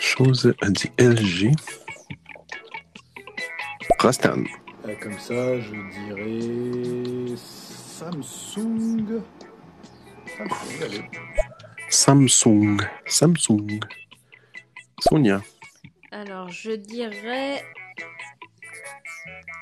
Chose 0.00 0.54
a 0.60 0.70
dit 0.70 0.90
LG. 0.98 1.52
Rostan. 3.98 4.44
Euh, 4.86 4.94
comme 5.00 5.18
ça, 5.18 5.58
je 5.60 5.74
dirais 6.04 7.36
Samsung. 7.36 9.22
Samsung. 11.88 12.78
Samsung. 13.06 13.80
Sonia. 15.00 15.42
Alors, 16.10 16.48
je 16.48 16.72
dirais 16.72 17.64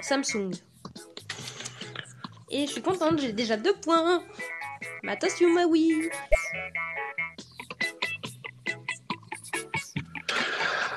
Samsung. 0.00 0.50
Et 2.50 2.66
je 2.66 2.72
suis 2.72 2.82
contente, 2.82 3.20
j'ai 3.20 3.32
déjà 3.32 3.56
deux 3.56 3.74
points. 3.74 4.22
Oui. 5.68 6.08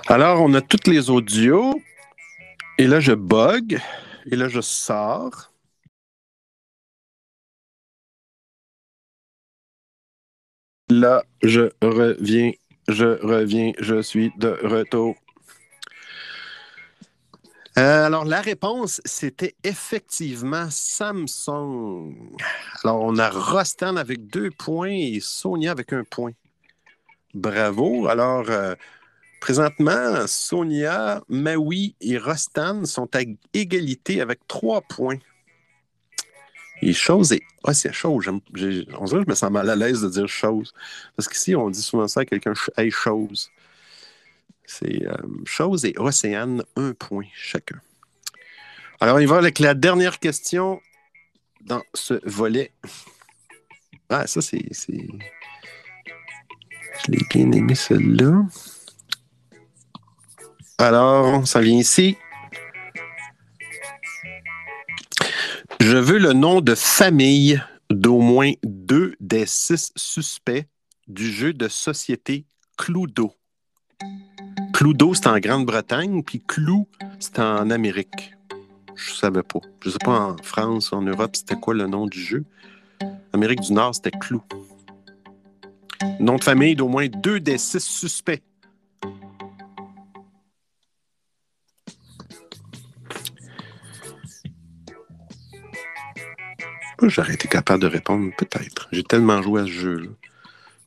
Alors, 0.07 0.41
on 0.41 0.53
a 0.53 0.61
toutes 0.61 0.87
les 0.87 1.09
audios. 1.09 1.81
Et 2.77 2.87
là, 2.87 2.99
je 2.99 3.13
bug. 3.13 3.79
Et 4.31 4.35
là, 4.35 4.47
je 4.47 4.61
sors. 4.61 5.51
Là, 10.97 11.23
je 11.43 11.69
reviens, 11.79 12.53
je 12.87 13.23
reviens, 13.23 13.71
je 13.77 14.01
suis 14.01 14.31
de 14.39 14.57
retour. 14.63 15.13
Euh, 17.77 18.07
alors, 18.07 18.25
la 18.25 18.41
réponse, 18.41 18.99
c'était 19.05 19.53
effectivement 19.63 20.67
Samsung. 20.71 22.15
Alors, 22.83 23.03
on 23.03 23.15
a 23.19 23.29
Rostan 23.29 23.97
avec 23.97 24.25
deux 24.25 24.49
points 24.49 24.89
et 24.89 25.19
Sonia 25.21 25.69
avec 25.69 25.93
un 25.93 26.03
point. 26.03 26.31
Bravo. 27.35 28.07
Alors, 28.07 28.49
euh, 28.49 28.73
présentement, 29.39 30.25
Sonia, 30.25 31.21
Maui 31.29 31.95
et 32.01 32.17
Rostan 32.17 32.85
sont 32.85 33.15
à 33.15 33.19
égalité 33.53 34.19
avec 34.19 34.39
trois 34.47 34.81
points. 34.81 35.19
Et 36.81 36.93
chose 36.93 37.31
et. 37.31 37.41
Ah, 37.63 37.73
chose. 37.73 38.27
On 38.27 38.37
dirait 38.39 38.85
que 38.85 39.07
je 39.07 39.29
me 39.29 39.35
sens 39.35 39.51
mal 39.51 39.69
à 39.69 39.75
l'aise 39.75 40.01
de 40.01 40.09
dire 40.09 40.27
chose. 40.27 40.73
Parce 41.15 41.27
qu'ici, 41.27 41.55
on 41.55 41.69
dit 41.69 41.81
souvent 41.81 42.07
ça 42.07 42.21
à 42.21 42.25
quelqu'un 42.25 42.53
Hey, 42.77 42.91
chose. 42.91 43.49
C'est 44.65 45.05
euh, 45.05 45.15
chose 45.45 45.85
et 45.85 45.93
océane, 45.97 46.63
un 46.75 46.93
point 46.93 47.25
chacun. 47.33 47.79
Alors, 48.99 49.17
on 49.17 49.19
y 49.19 49.25
va 49.25 49.37
avec 49.37 49.59
la 49.59 49.73
dernière 49.73 50.19
question 50.19 50.81
dans 51.61 51.83
ce 51.93 52.19
volet. 52.23 52.71
Ah, 54.09 54.27
ça, 54.27 54.41
c'est. 54.41 54.65
Je 57.05 57.11
l'ai 57.11 57.25
bien 57.29 57.51
aimé, 57.51 57.75
celle-là. 57.75 58.45
Alors, 60.77 61.47
ça 61.47 61.59
vient 61.59 61.77
ici. 61.77 62.17
Je 65.89 65.95
veux 65.95 66.17
le 66.17 66.33
nom 66.33 66.59
de 66.59 66.75
famille 66.75 67.63
d'au 67.89 68.19
moins 68.19 68.51
deux 68.61 69.15
des 69.21 69.45
six 69.45 69.93
suspects 69.95 70.67
du 71.07 71.31
jeu 71.31 71.53
de 71.53 71.69
société 71.69 72.45
Cluedo. 72.77 73.31
Cluedo, 74.73 75.13
c'est 75.13 75.27
en 75.27 75.39
Grande-Bretagne, 75.39 76.23
puis 76.23 76.43
Clou, 76.45 76.89
c'est 77.19 77.39
en 77.39 77.69
Amérique. 77.69 78.33
Je 78.97 79.13
savais 79.13 79.43
pas. 79.43 79.61
Je 79.81 79.91
sais 79.91 79.97
pas 80.03 80.19
en 80.19 80.35
France, 80.43 80.91
en 80.91 81.03
Europe, 81.03 81.37
c'était 81.37 81.55
quoi 81.55 81.73
le 81.73 81.87
nom 81.87 82.05
du 82.05 82.19
jeu? 82.19 82.43
Amérique 83.31 83.61
du 83.61 83.71
Nord, 83.71 83.95
c'était 83.95 84.11
Clou. 84.11 84.43
Nom 86.19 86.35
de 86.35 86.43
famille 86.43 86.75
d'au 86.75 86.89
moins 86.89 87.07
deux 87.07 87.39
des 87.39 87.57
six 87.57 87.79
suspects 87.79 88.43
J'aurais 97.03 97.33
été 97.33 97.47
capable 97.47 97.83
de 97.83 97.87
répondre, 97.87 98.31
peut-être. 98.37 98.89
J'ai 98.91 99.03
tellement 99.03 99.41
joué 99.41 99.61
à 99.61 99.65
ce 99.65 99.71
jeu-là. 99.71 100.09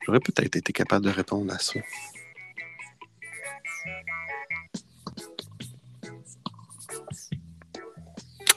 J'aurais 0.04 0.20
peut-être 0.20 0.56
été 0.56 0.72
capable 0.72 1.04
de 1.04 1.10
répondre 1.10 1.52
à 1.52 1.58
ça. 1.58 1.78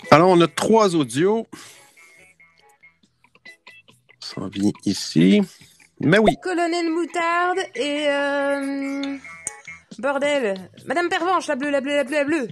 Alors, 0.10 0.30
on 0.30 0.42
a 0.42 0.48
trois 0.48 0.96
audios. 0.96 1.48
Ça 4.20 4.42
vient 4.52 4.72
ici. 4.86 5.42
Mais 6.00 6.18
oui. 6.18 6.36
Colonel 6.42 6.90
Moutarde 6.90 7.60
et... 7.76 8.08
Euh... 8.10 9.18
Bordel. 10.00 10.70
Madame 10.86 11.10
Pervenche, 11.10 11.48
la 11.48 11.56
bleue, 11.56 11.70
la 11.70 11.82
bleue, 11.82 11.96
la 11.96 12.04
bleue, 12.04 12.16
la 12.16 12.24
bleue. 12.24 12.48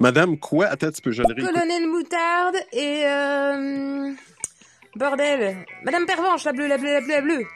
Madame, 0.00 0.38
quoi? 0.38 0.66
Attends, 0.66 0.90
tu 0.90 1.02
peux, 1.02 1.12
je 1.12 1.22
le 1.22 1.46
Colonel 1.46 1.86
Moutarde 1.86 2.56
et... 2.72 3.04
Euh... 3.06 4.12
Bordel. 4.96 5.64
Madame 5.82 6.06
Pervenche, 6.06 6.44
la 6.44 6.52
bleue, 6.52 6.68
la 6.68 6.78
bleue, 6.78 6.92
la 6.92 7.00
bleue, 7.00 7.14
la 7.14 7.20
bleue. 7.20 7.46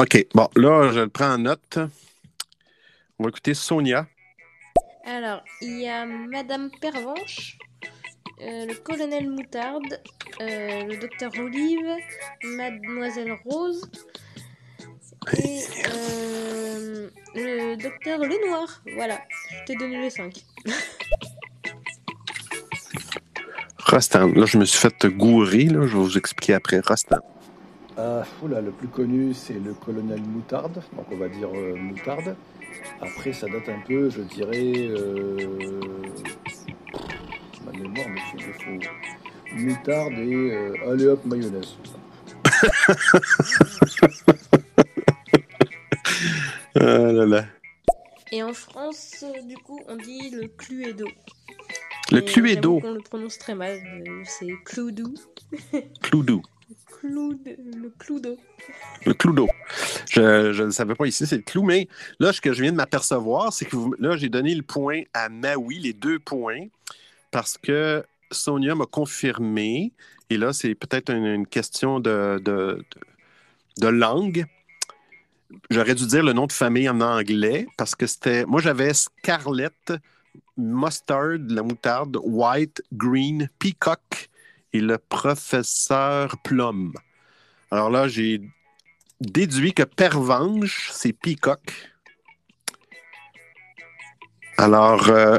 OK. 0.00 0.26
Bon, 0.34 0.48
là, 0.54 0.92
je 0.92 1.00
le 1.00 1.08
prends 1.08 1.34
en 1.34 1.38
note. 1.38 1.78
On 3.18 3.24
va 3.24 3.30
écouter 3.30 3.54
Sonia. 3.54 4.06
Alors, 5.04 5.42
il 5.60 5.80
y 5.80 5.88
a 5.88 6.06
Madame 6.06 6.70
Pervenche 6.80 7.58
euh, 8.40 8.66
le 8.66 8.74
colonel 8.74 9.30
Moutarde, 9.30 10.00
euh, 10.40 10.84
le 10.84 10.96
docteur 10.96 11.30
Olive, 11.38 11.96
mademoiselle 12.42 13.38
Rose 13.44 13.88
et 15.32 15.60
euh, 15.88 17.08
le 17.34 17.76
docteur 17.76 18.18
Lenoir. 18.20 18.82
Voilà, 18.94 19.20
je 19.50 19.64
t'ai 19.66 19.74
donné 19.76 20.00
les 20.00 20.10
5. 20.10 20.44
Rostan. 23.78 24.28
Là, 24.34 24.46
je 24.46 24.58
me 24.58 24.64
suis 24.64 24.78
fait 24.78 25.06
gourer. 25.06 25.64
Là. 25.64 25.86
Je 25.86 25.96
vais 25.96 26.02
vous 26.02 26.18
expliquer 26.18 26.54
après. 26.54 26.80
Rostan. 26.80 27.18
Ah, 27.96 28.24
oula, 28.42 28.60
le 28.60 28.70
plus 28.72 28.88
connu, 28.88 29.32
c'est 29.34 29.54
le 29.54 29.72
colonel 29.74 30.20
Moutarde. 30.20 30.82
Donc, 30.96 31.06
on 31.12 31.16
va 31.16 31.28
dire 31.28 31.48
euh, 31.54 31.76
Moutarde. 31.76 32.34
Après, 33.00 33.32
ça 33.32 33.46
date 33.48 33.68
un 33.68 33.78
peu, 33.86 34.10
je 34.10 34.22
dirais. 34.22 34.88
Euh... 34.88 35.80
Ma 37.64 37.70
mémoire 37.72 38.08
me 38.08 38.16
fait 38.16 38.36
défaut. 38.46 38.80
Moutarde 39.52 40.14
et. 40.14 40.34
euh, 40.34 40.90
allez 40.90 41.06
hop, 41.06 41.24
mayonnaise. 41.24 41.76
Ah 46.76 47.12
là 47.12 47.26
là. 47.26 47.44
Et 48.32 48.42
en 48.42 48.52
France, 48.52 49.22
euh, 49.22 49.42
du 49.42 49.56
coup, 49.56 49.80
on 49.88 49.96
dit 49.96 50.30
le 50.30 50.48
Cluedo. 50.48 51.06
Le 52.10 52.18
Et, 52.18 52.24
Cluedo. 52.24 52.80
qu'on 52.80 52.92
le 52.92 53.00
prononce 53.00 53.38
très 53.38 53.54
mal. 53.54 53.78
euh, 54.08 54.22
C'est 54.24 54.48
Cloudou. 54.64 55.14
Cloudou. 56.02 56.42
Cloud, 57.00 57.38
le 57.46 57.90
Cloudo. 57.98 58.36
Le 59.04 59.12
cloudo. 59.12 59.46
Je 60.10 60.52
je 60.54 60.62
ne 60.62 60.70
savais 60.70 60.94
pas 60.94 61.06
ici, 61.06 61.26
c'est 61.26 61.36
le 61.36 61.42
clou, 61.42 61.62
mais 61.62 61.86
là, 62.18 62.32
ce 62.32 62.40
que 62.40 62.52
je 62.54 62.62
viens 62.62 62.72
de 62.72 62.76
m'apercevoir, 62.78 63.52
c'est 63.52 63.66
que 63.66 63.76
vous- 63.76 63.94
là, 63.98 64.16
j'ai 64.16 64.30
donné 64.30 64.54
le 64.54 64.62
point 64.62 65.02
à 65.12 65.28
Maui, 65.28 65.78
les 65.80 65.92
deux 65.92 66.18
points, 66.18 66.66
parce 67.30 67.58
que 67.58 68.02
Sonia 68.30 68.74
m'a 68.74 68.86
confirmé. 68.86 69.92
Et 70.30 70.38
là, 70.38 70.54
c'est 70.54 70.74
peut-être 70.74 71.10
une, 71.12 71.26
une 71.26 71.46
question 71.46 72.00
de- 72.00 72.40
de 73.80 73.88
langue. 73.88 74.46
J'aurais 75.70 75.94
dû 75.94 76.06
dire 76.06 76.22
le 76.22 76.32
nom 76.32 76.46
de 76.46 76.52
famille 76.52 76.88
en 76.88 77.00
anglais, 77.00 77.66
parce 77.76 77.94
que 77.94 78.06
c'était. 78.06 78.44
Moi, 78.44 78.60
j'avais 78.60 78.92
Scarlett, 78.94 79.92
Mustard, 80.56 81.38
la 81.48 81.62
moutarde, 81.62 82.18
White, 82.22 82.82
Green, 82.92 83.48
Peacock 83.58 84.28
et 84.72 84.80
le 84.80 84.98
professeur 84.98 86.36
Plum. 86.42 86.92
Alors 87.70 87.90
là, 87.90 88.08
j'ai 88.08 88.40
déduit 89.20 89.72
que 89.72 89.82
Pervenche, 89.82 90.90
c'est 90.92 91.12
Peacock. 91.12 91.72
Alors, 94.58 95.08
euh, 95.08 95.38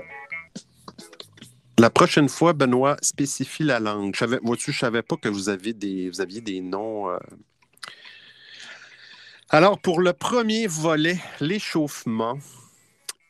la 1.78 1.90
prochaine 1.90 2.30
fois, 2.30 2.54
Benoît, 2.54 2.98
spécifie 3.02 3.64
la 3.64 3.80
langue. 3.80 4.14
Je 4.14 4.20
savais, 4.20 4.40
vois-tu, 4.44 4.72
je 4.72 4.80
savais 4.80 5.02
pas 5.02 5.18
que 5.18 5.30
vous, 5.30 5.50
des, 5.74 6.10
vous 6.10 6.22
aviez 6.22 6.42
des 6.42 6.62
noms. 6.62 7.10
euh. 7.10 7.18
Alors, 9.52 9.80
pour 9.80 10.02
le 10.02 10.12
premier 10.12 10.66
volet, 10.66 11.20
l'échauffement, 11.40 12.40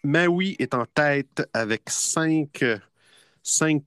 Maui 0.06 0.56
est 0.60 0.74
en 0.74 0.86
tête 0.86 1.48
avec 1.54 1.90
cinq, 1.90 2.64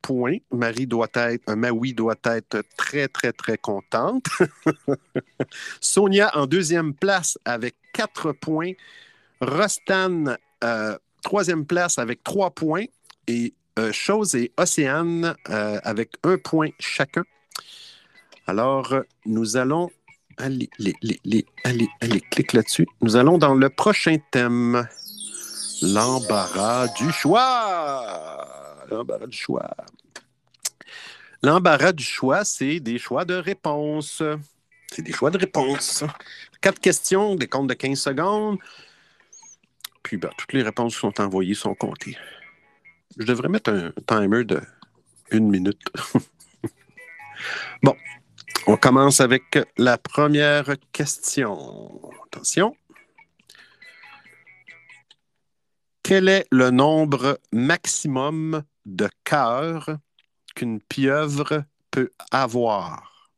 points. 0.02 0.36
Marie 0.52 0.86
doit 0.86 1.08
être, 1.14 1.48
euh, 1.48 1.56
Maui 1.56 1.94
doit 1.94 2.20
être 2.24 2.62
très, 2.76 3.08
très, 3.08 3.32
très 3.32 3.56
contente. 3.56 4.26
Sonia 5.80 6.30
en 6.36 6.46
deuxième 6.46 6.92
place 6.92 7.38
avec 7.46 7.76
quatre 7.94 8.32
points. 8.32 8.72
Rostan, 9.40 10.36
euh, 10.62 10.98
troisième 11.22 11.64
place 11.64 11.98
avec 11.98 12.22
trois 12.24 12.50
points. 12.50 12.84
Et 13.26 13.54
euh, 13.78 13.90
Chose 13.90 14.34
et 14.34 14.52
Océane 14.58 15.34
avec 15.46 16.10
un 16.24 16.36
point 16.36 16.68
chacun. 16.78 17.24
Alors, 18.46 18.94
nous 19.24 19.56
allons. 19.56 19.88
Allez, 20.38 20.70
les, 20.78 20.94
les, 21.02 21.46
allez, 21.64 21.88
allez, 22.00 22.20
clique 22.20 22.52
là-dessus. 22.52 22.86
Nous 23.00 23.16
allons 23.16 23.38
dans 23.38 23.54
le 23.54 23.68
prochain 23.68 24.18
thème. 24.30 24.86
L'embarras 25.82 26.88
du 26.88 27.10
choix. 27.12 28.46
L'embarras 28.88 29.26
du 29.26 29.36
choix. 29.36 29.68
L'embarras 31.42 31.92
du 31.92 32.04
choix, 32.04 32.44
c'est 32.44 32.78
des 32.78 32.98
choix 32.98 33.24
de 33.24 33.34
réponse. 33.34 34.22
C'est 34.92 35.02
des 35.02 35.12
choix 35.12 35.30
de 35.30 35.38
réponse. 35.38 36.04
Quatre 36.60 36.80
questions, 36.80 37.34
des 37.34 37.48
comptes 37.48 37.68
de 37.68 37.74
15 37.74 37.98
secondes. 37.98 38.58
Puis, 40.02 40.16
ben, 40.16 40.30
toutes 40.38 40.52
les 40.52 40.62
réponses 40.62 40.94
qui 40.94 41.00
sont 41.00 41.20
envoyées 41.20 41.54
sont 41.54 41.74
comptées. 41.74 42.16
Je 43.18 43.26
devrais 43.26 43.48
mettre 43.48 43.70
un 43.70 43.92
timer 44.06 44.44
de 44.44 44.60
une 45.30 45.50
minute. 45.50 45.82
bon, 47.82 47.94
on 48.68 48.76
commence 48.76 49.22
avec 49.22 49.58
la 49.78 49.96
première 49.96 50.76
question. 50.92 52.10
Attention. 52.26 52.76
Quel 56.02 56.28
est 56.28 56.46
le 56.52 56.70
nombre 56.70 57.40
maximum 57.50 58.62
de 58.84 59.08
cœurs 59.24 59.96
qu'une 60.54 60.80
pieuvre 60.82 61.64
peut 61.90 62.10
avoir? 62.30 63.30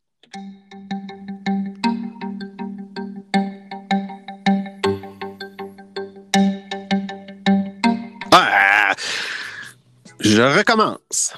Ah! 8.32 8.92
Je 10.18 10.42
recommence. 10.42 11.34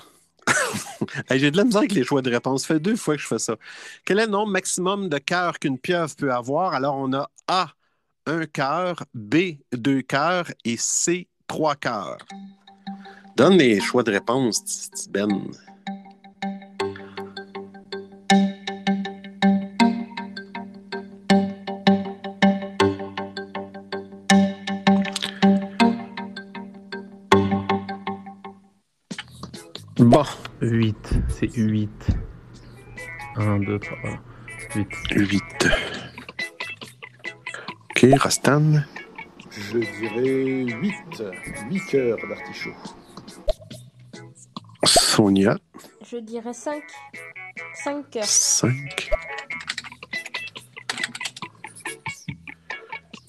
J'ai 1.31 1.51
de 1.51 1.57
la 1.57 1.65
misère 1.65 1.81
avec 1.81 1.93
les 1.93 2.05
choix 2.05 2.23
de 2.23 2.31
réponse. 2.31 2.63
Ça 2.63 2.75
fait 2.75 2.81
deux 2.81 2.97
fois 2.97 3.17
que 3.17 3.23
je 3.23 3.27
fais 3.27 3.39
ça. 3.39 3.57
Quel 4.05 4.19
est 4.19 4.27
le 4.27 4.33
nombre 4.33 4.53
maximum 4.53 5.09
de 5.09 5.19
cœurs 5.19 5.59
qu'une 5.59 5.79
pieuvre 5.79 6.15
peut 6.17 6.33
avoir? 6.33 6.75
Alors, 6.75 6.97
on 6.97 7.13
a 7.13 7.31
A, 7.49 7.69
un 8.27 8.47
cœur, 8.47 9.05
B, 9.15 9.57
deux 9.73 10.03
cœurs 10.03 10.51
et 10.65 10.77
C, 10.77 11.29
trois 11.47 11.75
cœurs. 11.77 12.19
Donne 13.37 13.59
les 13.59 13.81
choix 13.81 14.03
de 14.03 14.13
réponse, 14.13 14.91
Ben. 15.11 15.29
8, 30.63 30.97
c'est 31.29 31.53
8. 31.57 31.91
1, 33.37 33.59
2, 33.61 33.79
3, 33.79 33.99
voilà. 34.03 34.19
8. 34.77 34.89
8. 35.17 35.43
OK, 37.91 38.07
Rastan. 38.19 38.83
Je 39.51 39.79
dirais 39.79 40.79
8. 40.81 40.95
8 41.71 41.81
cœurs 41.91 42.17
d'artichaut. 42.29 42.71
Sonia, 44.85 45.59
Je 46.09 46.19
dirais 46.19 46.53
5. 46.55 46.83
5 47.85 48.11
cœurs. 48.11 48.25
5. 48.25 49.11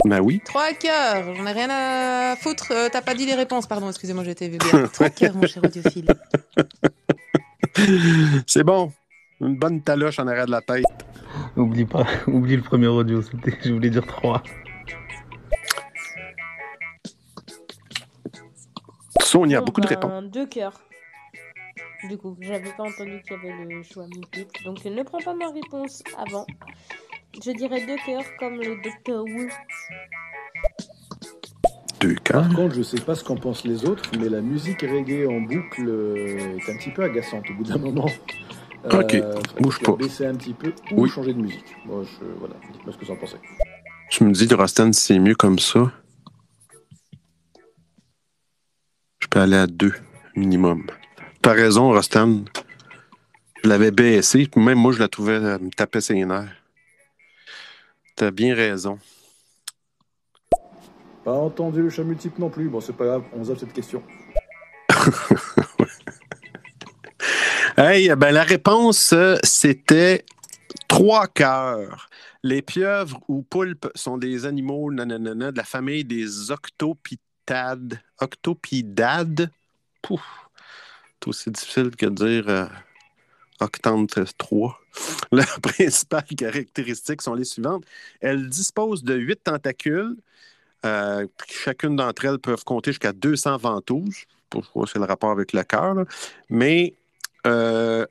Maui, 0.06 0.40
Trois 0.44 0.74
cœurs, 0.74 1.34
j'en 1.34 1.46
ai 1.46 1.52
rien 1.52 1.68
à 1.70 2.36
foutre. 2.36 2.72
Euh, 2.72 2.88
T'as 2.92 3.00
pas 3.00 3.14
dit 3.14 3.24
les 3.24 3.34
réponses, 3.34 3.66
pardon, 3.66 3.88
excusez-moi, 3.88 4.22
j'étais 4.22 4.48
vulgaire. 4.48 4.90
Trois 4.92 5.08
cœurs, 5.08 5.34
mon 5.34 5.46
cher 5.46 5.64
audiophile. 5.64 6.06
c'est 8.46 8.64
bon. 8.64 8.92
Une 9.40 9.56
bonne 9.56 9.82
taloche 9.82 10.18
en 10.18 10.26
arrière 10.26 10.46
de 10.46 10.52
la 10.52 10.60
tête. 10.60 10.84
Oublie 11.56 11.84
pas, 11.84 12.06
oublie 12.26 12.56
le 12.56 12.62
premier 12.62 12.86
audio, 12.86 13.20
c'était, 13.22 13.56
je 13.64 13.72
voulais 13.72 13.90
dire 13.90 14.06
3. 14.06 14.42
Sonia, 19.20 19.58
Bon, 19.60 19.66
beaucoup 19.66 19.80
de 19.80 19.88
ben, 19.88 19.94
réponses. 19.94 20.30
Deux 20.30 20.46
cœurs. 20.46 20.80
Du 22.08 22.18
coup, 22.18 22.36
j'avais 22.40 22.70
pas 22.72 22.84
entendu 22.84 23.20
qu'il 23.22 23.32
y 23.32 23.50
avait 23.50 23.74
le 23.74 23.82
choix 23.82 24.06
multiple. 24.06 24.62
Donc, 24.64 24.84
ne 24.84 25.02
prends 25.02 25.18
pas 25.18 25.34
ma 25.34 25.48
réponse 25.48 26.02
avant. 26.18 26.46
Je 27.42 27.50
dirais 27.50 27.84
deux 27.86 27.96
cœurs 28.06 28.24
comme 28.38 28.56
le 28.60 28.80
Docteur 28.82 29.24
Wu. 29.24 29.50
Cœurs. 32.12 32.42
Par 32.48 32.54
contre, 32.54 32.74
je 32.74 32.82
sais 32.82 33.00
pas 33.00 33.14
ce 33.14 33.24
qu'en 33.24 33.36
pensent 33.36 33.64
les 33.64 33.84
autres, 33.84 34.02
mais 34.18 34.28
la 34.28 34.40
musique 34.40 34.82
reggae 34.82 35.26
en 35.28 35.40
boucle 35.40 35.86
euh, 35.88 36.56
est 36.58 36.70
un 36.72 36.76
petit 36.76 36.90
peu 36.90 37.02
agaçante 37.02 37.44
au 37.50 37.54
bout 37.54 37.64
d'un 37.64 37.78
moment. 37.78 38.06
Euh, 38.86 39.00
Ok, 39.00 39.12
faudrait 39.12 39.60
bouge 39.62 39.80
pas. 39.80 39.92
Baisser 39.92 40.26
un 40.26 40.34
petit 40.34 40.52
peu 40.52 40.68
ou 40.90 41.04
Oui. 41.04 41.08
changer 41.08 41.32
de 41.32 41.38
musique. 41.40 41.64
Moi, 41.86 42.02
je, 42.04 42.26
voilà, 42.38 42.52
dites-moi 42.70 42.92
ce 42.92 42.98
que 42.98 43.06
vous 43.06 43.12
en 43.12 43.16
pensez. 43.16 43.38
Je 44.10 44.24
me 44.24 44.30
dis, 44.30 44.46
Rastan, 44.54 44.92
c'est 44.92 45.18
mieux 45.18 45.34
comme 45.34 45.58
ça. 45.58 45.90
Je 49.20 49.26
peux 49.26 49.40
aller 49.40 49.56
à 49.56 49.66
deux, 49.66 49.94
minimum. 50.36 50.84
T'as 51.40 51.52
raison, 51.54 51.92
Rastan. 51.92 52.44
Je 53.62 53.68
l'avais 53.70 53.90
baissé, 53.90 54.50
même 54.54 54.76
moi, 54.78 54.92
je 54.92 54.98
la 54.98 55.08
trouvais 55.08 55.32
euh, 55.32 55.58
me 55.58 55.70
taper 55.70 56.02
ses 56.02 56.22
nerfs. 56.22 56.52
T'as 58.16 58.30
bien 58.30 58.54
raison. 58.54 58.98
Pas 61.24 61.32
entendu 61.32 61.82
le 61.82 61.90
chat 61.90 62.04
multiple 62.04 62.40
non 62.40 62.50
plus. 62.50 62.68
Bon, 62.68 62.80
c'est 62.80 62.92
pas 62.92 63.06
grave, 63.06 63.22
on 63.32 63.44
zappe 63.44 63.58
cette 63.58 63.72
question. 63.72 64.02
Hey, 67.76 68.08
ben 68.14 68.30
la 68.30 68.44
réponse, 68.44 69.12
euh, 69.12 69.34
c'était 69.42 70.24
trois 70.86 71.26
cœurs. 71.26 72.08
Les 72.44 72.62
pieuvres 72.62 73.18
ou 73.26 73.42
poulpes 73.42 73.88
sont 73.96 74.16
des 74.16 74.46
animaux 74.46 74.92
nanana, 74.92 75.50
de 75.50 75.56
la 75.56 75.64
famille 75.64 76.04
des 76.04 76.52
octopitades. 76.52 78.00
Octopidades? 78.20 79.50
Pouf! 80.02 80.22
C'est 81.18 81.28
aussi 81.28 81.50
difficile 81.50 81.96
que 81.96 82.06
de 82.06 82.14
dire 82.14 82.48
euh, 82.48 82.66
octante 83.58 84.20
3. 84.38 84.80
Leurs 85.32 85.60
principales 85.62 86.22
caractéristiques 86.38 87.22
sont 87.22 87.34
les 87.34 87.44
suivantes. 87.44 87.84
Elles 88.20 88.48
disposent 88.48 89.02
de 89.02 89.16
huit 89.16 89.42
tentacules. 89.42 90.16
Euh, 90.84 91.26
chacune 91.48 91.96
d'entre 91.96 92.24
elles 92.24 92.38
peuvent 92.38 92.64
compter 92.64 92.92
jusqu'à 92.92 93.12
200 93.12 93.58
ventouses. 93.58 94.24
Pourquoi 94.50 94.86
c'est 94.86 94.98
le 94.98 95.04
rapport 95.04 95.30
avec 95.30 95.52
le 95.52 95.62
cœur. 95.62 95.96
Mais 96.50 96.94
euh, 97.46 98.06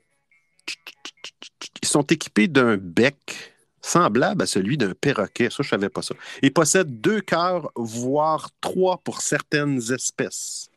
ils 1.82 1.88
sont 1.88 2.02
équipés 2.02 2.48
d'un 2.48 2.76
bec 2.76 3.52
semblable 3.80 4.42
à 4.42 4.46
celui 4.46 4.76
d'un 4.76 4.94
perroquet. 4.94 5.50
Ça, 5.50 5.58
je 5.60 5.62
ne 5.62 5.68
savais 5.68 5.88
pas 5.88 6.02
ça. 6.02 6.14
Ils 6.42 6.52
possèdent 6.52 7.00
deux 7.00 7.20
cœurs, 7.20 7.70
voire 7.76 8.50
trois 8.60 8.98
pour 8.98 9.20
certaines 9.20 9.80
espèces. 9.92 10.70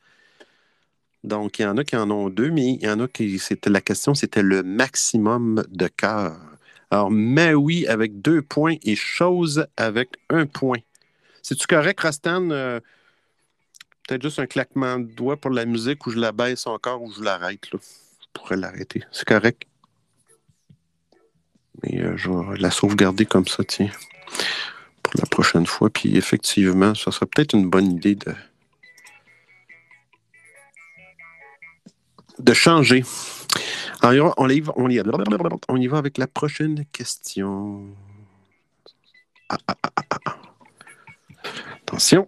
Donc, 1.24 1.60
il 1.60 1.64
y 1.64 1.66
en 1.66 1.78
a 1.78 1.84
qui 1.84 1.96
en 1.96 2.12
ont 2.12 2.30
deux, 2.30 2.52
mais 2.52 2.74
il 2.74 2.84
y 2.84 2.90
en 2.90 3.00
a 3.00 3.08
qui, 3.08 3.40
c'était 3.40 3.70
la 3.70 3.82
question, 3.82 4.14
c'était 4.14 4.44
le 4.44 4.64
maximum 4.64 5.64
de 5.70 5.88
cœurs. 5.88 6.40
Alors, 6.92 7.12
Maui 7.12 7.86
avec 7.88 8.22
deux 8.22 8.42
points 8.42 8.76
et 8.84 8.96
chose 8.96 9.66
avec 9.76 10.10
un 10.30 10.46
point. 10.46 10.80
C'est-tu 11.48 11.66
correct, 11.66 12.02
Rastan? 12.02 12.50
Euh, 12.52 12.82
Peut-être 14.06 14.22
juste 14.22 14.40
un 14.40 14.48
claquement 14.48 15.00
de 15.00 15.06
doigts 15.06 15.38
pour 15.38 15.50
la 15.50 15.64
musique 15.66 16.06
où 16.06 16.12
je 16.12 16.20
la 16.20 16.34
baisse 16.34 16.68
encore 16.68 17.02
ou 17.02 17.14
je 17.14 17.24
l'arrête. 17.24 17.66
Je 17.72 17.78
pourrais 18.34 18.58
l'arrêter. 18.58 19.02
C'est 19.14 19.26
correct. 19.26 19.64
Mais 21.82 22.02
euh, 22.02 22.18
je 22.18 22.30
vais 22.30 22.58
la 22.58 22.70
sauvegarder 22.70 23.26
comme 23.26 23.48
ça, 23.48 23.64
tiens, 23.64 23.90
pour 25.02 25.14
la 25.18 25.26
prochaine 25.26 25.66
fois. 25.66 25.90
Puis 25.90 26.18
effectivement, 26.18 26.94
ça 26.96 27.12
serait 27.12 27.28
peut-être 27.28 27.54
une 27.54 27.70
bonne 27.70 27.92
idée 27.94 28.16
de, 28.16 28.34
de 32.40 32.54
changer. 32.54 33.06
On, 34.04 34.12
y 34.12 34.20
va, 34.20 34.34
on, 34.76 34.90
y, 34.90 35.02
on 35.70 35.78
y 35.78 35.88
va 35.88 35.98
avec 35.98 36.18
la 36.18 36.28
prochaine 36.28 36.84
question. 36.92 37.86
Ah, 39.48 39.58
ah, 39.66 39.78
ah, 39.84 39.92
ah, 39.96 40.20
ah. 40.26 40.47
Attention. 41.88 42.28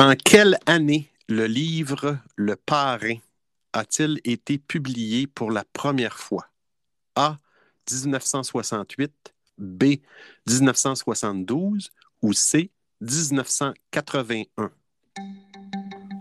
En 0.00 0.16
quelle 0.16 0.58
année 0.66 1.12
le 1.28 1.46
livre 1.46 2.18
Le 2.34 2.56
Parrain 2.56 3.18
a-t-il 3.72 4.20
été 4.24 4.58
publié 4.58 5.28
pour 5.28 5.52
la 5.52 5.62
première 5.72 6.18
fois? 6.18 6.48
A. 7.14 7.36
1968, 7.88 9.12
B. 9.58 9.84
1972 10.48 11.90
ou 12.20 12.32
C. 12.32 12.72
1981? 13.00 14.72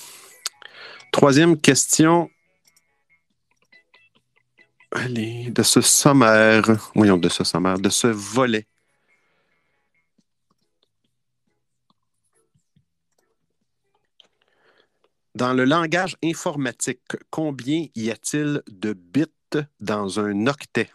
Troisième 1.12 1.62
question. 1.62 2.32
Allez, 4.96 5.50
de 5.50 5.64
ce 5.64 5.82
sommaire, 5.82 6.64
voyons, 6.94 7.18
de 7.18 7.28
ce 7.28 7.44
sommaire, 7.44 7.80
de 7.80 7.90
ce 7.90 8.08
volet. 8.08 8.68
Dans 15.34 15.54
le 15.54 15.66
langage 15.66 16.16
informatique, 16.24 17.02
combien 17.32 17.88
y 17.96 18.12
a-t-il 18.12 18.62
de 18.68 18.94
bits 18.94 19.26
dans 19.80 20.20
un 20.20 20.46
octet? 20.46 20.92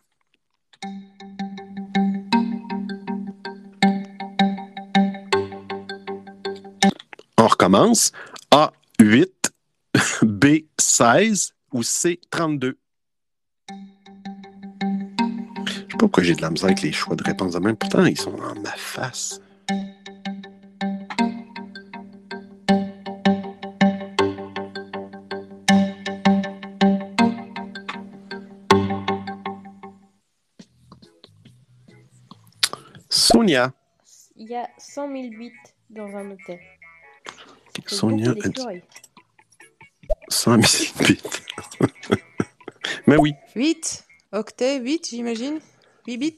On 7.37 7.49
recommence. 7.49 8.13
A, 8.53 8.73
8, 9.01 9.53
B, 10.23 10.47
16 10.79 11.53
ou 11.73 11.83
C, 11.83 12.21
32? 12.31 12.79
Pas 15.99 16.05
pourquoi 16.05 16.23
j'ai 16.23 16.35
de 16.37 16.43
la 16.43 16.51
misère 16.51 16.67
avec 16.67 16.83
les 16.83 16.93
choix 16.93 17.17
de 17.17 17.25
réponse 17.25 17.55
de 17.55 17.59
même? 17.59 17.77
Pourtant, 17.77 18.05
ils 18.05 18.17
sont 18.17 18.33
en 18.39 18.55
ma 18.61 18.71
face. 18.71 19.41
Sonia. 33.09 33.73
Il 34.37 34.49
y 34.49 34.55
a 34.55 34.69
100 34.79 35.09
000 35.09 35.29
bits 35.37 35.53
dans 35.91 36.07
un 36.17 36.31
octet. 36.31 36.61
C'est 37.75 37.89
Sonia 37.89 38.29
beaucoup 38.29 38.41
a 38.41 38.43
dit 38.43 38.49
d'écureuils. 38.51 38.83
100 40.29 40.63
000 40.63 41.09
bits. 41.09 41.23
Mais 43.09 43.17
oui. 43.17 43.35
8. 43.57 44.05
Octet, 44.31 44.79
8, 44.79 45.09
j'imagine? 45.11 45.59
8 46.09 46.17
bits. 46.17 46.37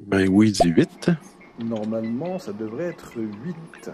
Ben 0.00 0.28
oui, 0.28 0.50
dit 0.50 0.68
8. 0.68 1.12
Normalement, 1.60 2.40
ça 2.40 2.52
devrait 2.52 2.86
être 2.86 3.12
8. 3.18 3.90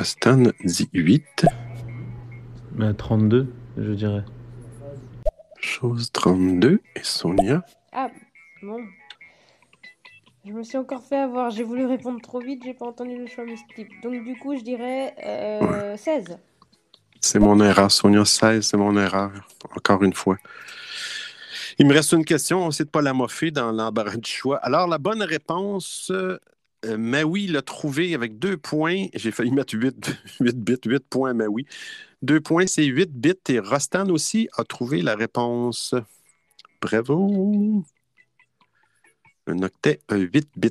Stan 0.00 0.44
dit 0.64 0.88
8. 0.94 1.46
Mais 2.72 2.94
32, 2.94 3.52
je 3.76 3.92
dirais. 3.92 4.24
Chose 5.58 6.10
32. 6.12 6.80
Et 6.94 7.02
Sonia. 7.02 7.62
Ah, 7.92 8.08
bon. 8.62 8.82
Je 10.46 10.52
me 10.52 10.62
suis 10.62 10.78
encore 10.78 11.02
fait 11.02 11.18
avoir. 11.18 11.50
J'ai 11.50 11.64
voulu 11.64 11.84
répondre 11.84 12.22
trop 12.22 12.40
vite, 12.40 12.62
j'ai 12.64 12.72
pas 12.72 12.86
entendu 12.86 13.18
le 13.18 13.26
choix 13.26 13.44
mystique. 13.44 13.90
Donc, 14.02 14.24
du 14.24 14.38
coup, 14.38 14.56
je 14.56 14.62
dirais 14.62 15.14
euh, 15.22 15.98
16. 15.98 16.38
C'est 17.26 17.40
mon 17.40 17.60
erreur. 17.60 17.90
Sonia 17.90 18.24
16, 18.24 18.64
c'est 18.64 18.76
mon 18.76 18.96
erreur. 18.96 19.32
Encore 19.74 20.04
une 20.04 20.12
fois. 20.12 20.36
Il 21.76 21.86
me 21.86 21.92
reste 21.92 22.12
une 22.12 22.24
question. 22.24 22.64
On 22.64 22.68
essaie 22.68 22.84
de 22.84 22.88
ne 22.88 22.92
pas 22.92 23.02
la 23.02 23.12
moffer 23.12 23.50
dans 23.50 23.72
l'embarras 23.72 24.16
du 24.16 24.30
choix. 24.30 24.58
Alors, 24.58 24.86
la 24.86 24.98
bonne 24.98 25.24
réponse, 25.24 26.12
euh, 26.12 26.38
Maui 26.96 27.48
l'a 27.48 27.62
trouvé 27.62 28.14
avec 28.14 28.38
deux 28.38 28.56
points. 28.56 29.06
J'ai 29.12 29.32
failli 29.32 29.50
mettre 29.50 29.74
8, 29.74 30.16
8 30.38 30.56
bits, 30.64 30.78
8 30.86 31.00
points, 31.10 31.34
Maui. 31.34 31.66
Deux 32.22 32.40
points, 32.40 32.68
c'est 32.68 32.84
8 32.84 33.10
bits. 33.10 33.32
Et 33.48 33.58
Rostan 33.58 34.08
aussi 34.10 34.48
a 34.56 34.62
trouvé 34.62 35.02
la 35.02 35.16
réponse. 35.16 35.96
Bravo. 36.80 37.84
Un 39.48 39.62
octet, 39.64 40.00
8 40.12 40.48
bits. 40.54 40.70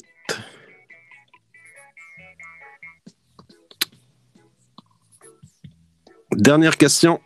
Dernière 6.35 6.75
question. 6.75 7.21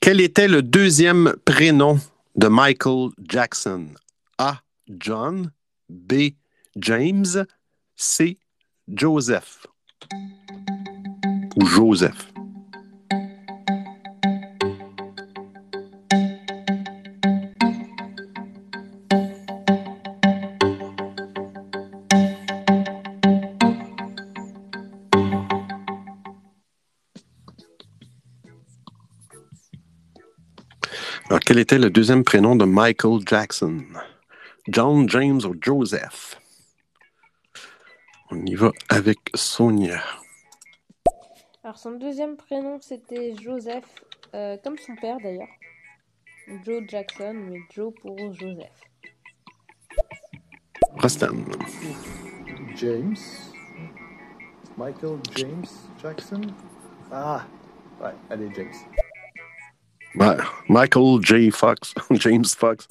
Quel 0.00 0.20
était 0.20 0.48
le 0.48 0.60
deuxième 0.60 1.34
prénom 1.44 2.00
de 2.34 2.48
Michael 2.48 3.10
Jackson? 3.28 3.86
A. 4.38 4.60
John. 4.88 5.52
B. 5.88 6.32
James. 6.76 7.46
C. 7.94 8.38
Joseph. 8.88 9.68
Ou 11.56 11.64
Joseph. 11.64 12.33
Quel 31.54 31.60
était 31.60 31.78
le 31.78 31.88
deuxième 31.88 32.24
prénom 32.24 32.56
de 32.56 32.64
Michael 32.64 33.20
Jackson? 33.24 33.84
John, 34.66 35.08
James 35.08 35.40
ou 35.44 35.54
Joseph? 35.60 36.40
On 38.32 38.44
y 38.44 38.56
va 38.56 38.72
avec 38.88 39.18
Sonia. 39.36 40.02
Alors, 41.62 41.78
son 41.78 41.92
deuxième 41.92 42.36
prénom, 42.36 42.80
c'était 42.80 43.36
Joseph, 43.40 43.84
euh, 44.34 44.56
comme 44.64 44.76
son 44.78 44.96
père 44.96 45.18
d'ailleurs. 45.22 45.46
Joe 46.64 46.82
Jackson, 46.88 47.34
mais 47.48 47.60
Joe 47.72 47.94
pour 48.02 48.16
Joseph. 48.34 48.80
Rastan. 50.96 51.36
James? 52.74 53.14
Michael 54.76 55.20
James 55.36 55.66
Jackson? 56.02 56.40
Ah, 57.12 57.46
ouais, 58.02 58.10
allez, 58.28 58.48
James. 58.56 58.74
Ouais, 60.16 60.36
Michael 60.68 61.20
J. 61.22 61.50
Fox. 61.50 61.94
James 62.12 62.44
Fox. 62.44 62.86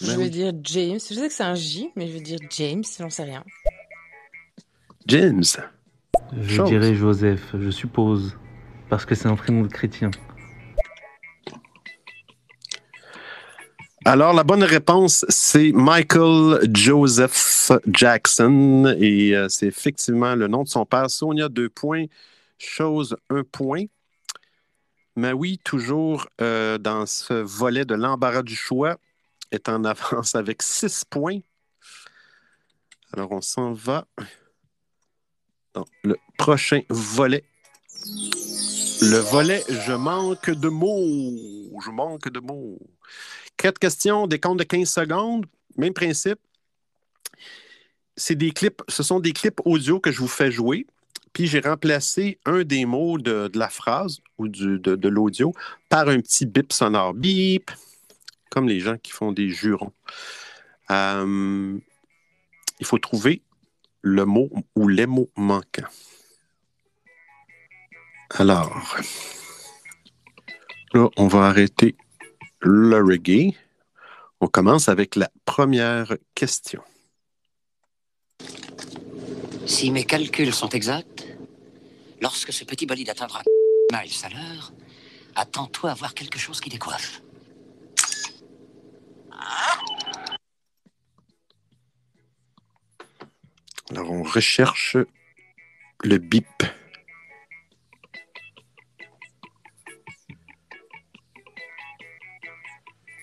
Je 0.00 0.12
vais 0.12 0.28
dire 0.28 0.52
James. 0.62 0.98
Je 0.98 1.14
sais 1.14 1.28
que 1.28 1.32
c'est 1.32 1.42
un 1.44 1.54
J, 1.54 1.90
mais 1.96 2.08
je 2.08 2.12
vais 2.14 2.20
dire 2.20 2.38
James, 2.50 2.82
j'en 2.98 3.10
sais 3.10 3.22
rien. 3.24 3.44
James. 5.06 5.44
Je 6.36 6.56
Chose. 6.56 6.68
dirais 6.68 6.94
Joseph, 6.94 7.54
je 7.58 7.70
suppose. 7.70 8.36
Parce 8.88 9.04
que 9.04 9.14
c'est 9.14 9.28
un 9.28 9.36
prénom 9.36 9.62
de 9.62 9.68
chrétien. 9.68 10.10
Alors, 14.04 14.34
la 14.34 14.44
bonne 14.44 14.62
réponse, 14.62 15.24
c'est 15.30 15.72
Michael 15.72 16.68
Joseph 16.74 17.72
Jackson. 17.86 18.94
Et 19.00 19.34
euh, 19.34 19.48
c'est 19.48 19.66
effectivement 19.66 20.34
le 20.34 20.46
nom 20.46 20.62
de 20.62 20.68
son 20.68 20.84
père. 20.84 21.08
Sonia, 21.08 21.48
deux 21.48 21.70
points. 21.70 22.04
Chose, 22.58 23.16
un 23.30 23.42
point. 23.44 23.84
Mais 25.16 25.32
oui, 25.32 25.60
toujours 25.62 26.26
euh, 26.40 26.78
dans 26.78 27.06
ce 27.06 27.34
volet 27.34 27.84
de 27.84 27.94
l'embarras 27.94 28.42
du 28.42 28.56
choix, 28.56 28.98
est 29.50 29.68
en 29.68 29.84
avance 29.84 30.34
avec 30.34 30.62
six 30.62 31.04
points. 31.04 31.40
Alors, 33.12 33.32
on 33.32 33.40
s'en 33.40 33.72
va 33.72 34.06
dans 35.72 35.84
le 36.02 36.16
prochain 36.36 36.80
volet. 36.88 37.44
Le 39.02 39.18
volet, 39.18 39.62
je 39.68 39.92
manque 39.92 40.50
de 40.50 40.68
mots. 40.68 41.80
Je 41.84 41.90
manque 41.90 42.28
de 42.28 42.40
mots. 42.40 42.78
Quatre 43.56 43.78
questions, 43.78 44.26
des 44.26 44.40
comptes 44.40 44.58
de 44.58 44.64
15 44.64 44.88
secondes. 44.88 45.46
Même 45.76 45.94
principe. 45.94 46.38
C'est 48.16 48.36
des 48.36 48.52
clips, 48.52 48.82
ce 48.88 49.02
sont 49.02 49.18
des 49.18 49.32
clips 49.32 49.60
audio 49.64 49.98
que 49.98 50.12
je 50.12 50.20
vous 50.20 50.28
fais 50.28 50.50
jouer. 50.50 50.86
Puis 51.34 51.46
j'ai 51.46 51.60
remplacé 51.60 52.38
un 52.46 52.62
des 52.62 52.86
mots 52.86 53.18
de, 53.18 53.50
la 53.54 53.68
phrase 53.68 54.20
ou 54.38 54.48
de 54.48 55.08
l'audio 55.08 55.52
par 55.90 56.08
un 56.08 56.20
petit 56.20 56.46
bip 56.46 56.72
sonore. 56.72 57.12
Bip! 57.12 57.70
Comme 58.50 58.68
les 58.68 58.80
gens 58.80 58.96
qui 58.96 59.12
font 59.12 59.32
des 59.32 59.50
jurons. 59.50 59.92
Euh, 60.90 61.76
il 62.78 62.86
faut 62.86 62.98
trouver 62.98 63.42
le 64.02 64.24
mot 64.24 64.48
ou 64.76 64.88
les 64.88 65.06
mots 65.06 65.30
manquants. 65.36 65.88
Alors, 68.30 68.96
là, 70.92 71.08
on 71.16 71.26
va 71.26 71.46
arrêter 71.46 71.96
le 72.60 73.02
reggae. 73.02 73.54
On 74.40 74.46
commence 74.46 74.88
avec 74.88 75.16
la 75.16 75.30
première 75.44 76.16
question. 76.34 76.82
Si 79.66 79.90
mes 79.90 80.04
calculs 80.04 80.52
sont 80.52 80.68
exacts, 80.68 81.26
lorsque 82.20 82.52
ce 82.52 82.64
petit 82.64 82.86
bolide 82.86 83.08
atteindra 83.08 83.42
miles 83.92 84.12
à 84.24 84.28
l'heure, 84.28 84.72
attends-toi 85.34 85.90
à 85.90 85.94
voir 85.94 86.14
quelque 86.14 86.38
chose 86.38 86.60
qui 86.60 86.68
décoiffe. 86.68 87.22
Alors, 93.90 94.10
on 94.10 94.22
recherche 94.22 94.96
le 96.02 96.18
bip. 96.18 96.46
Je 96.58 96.66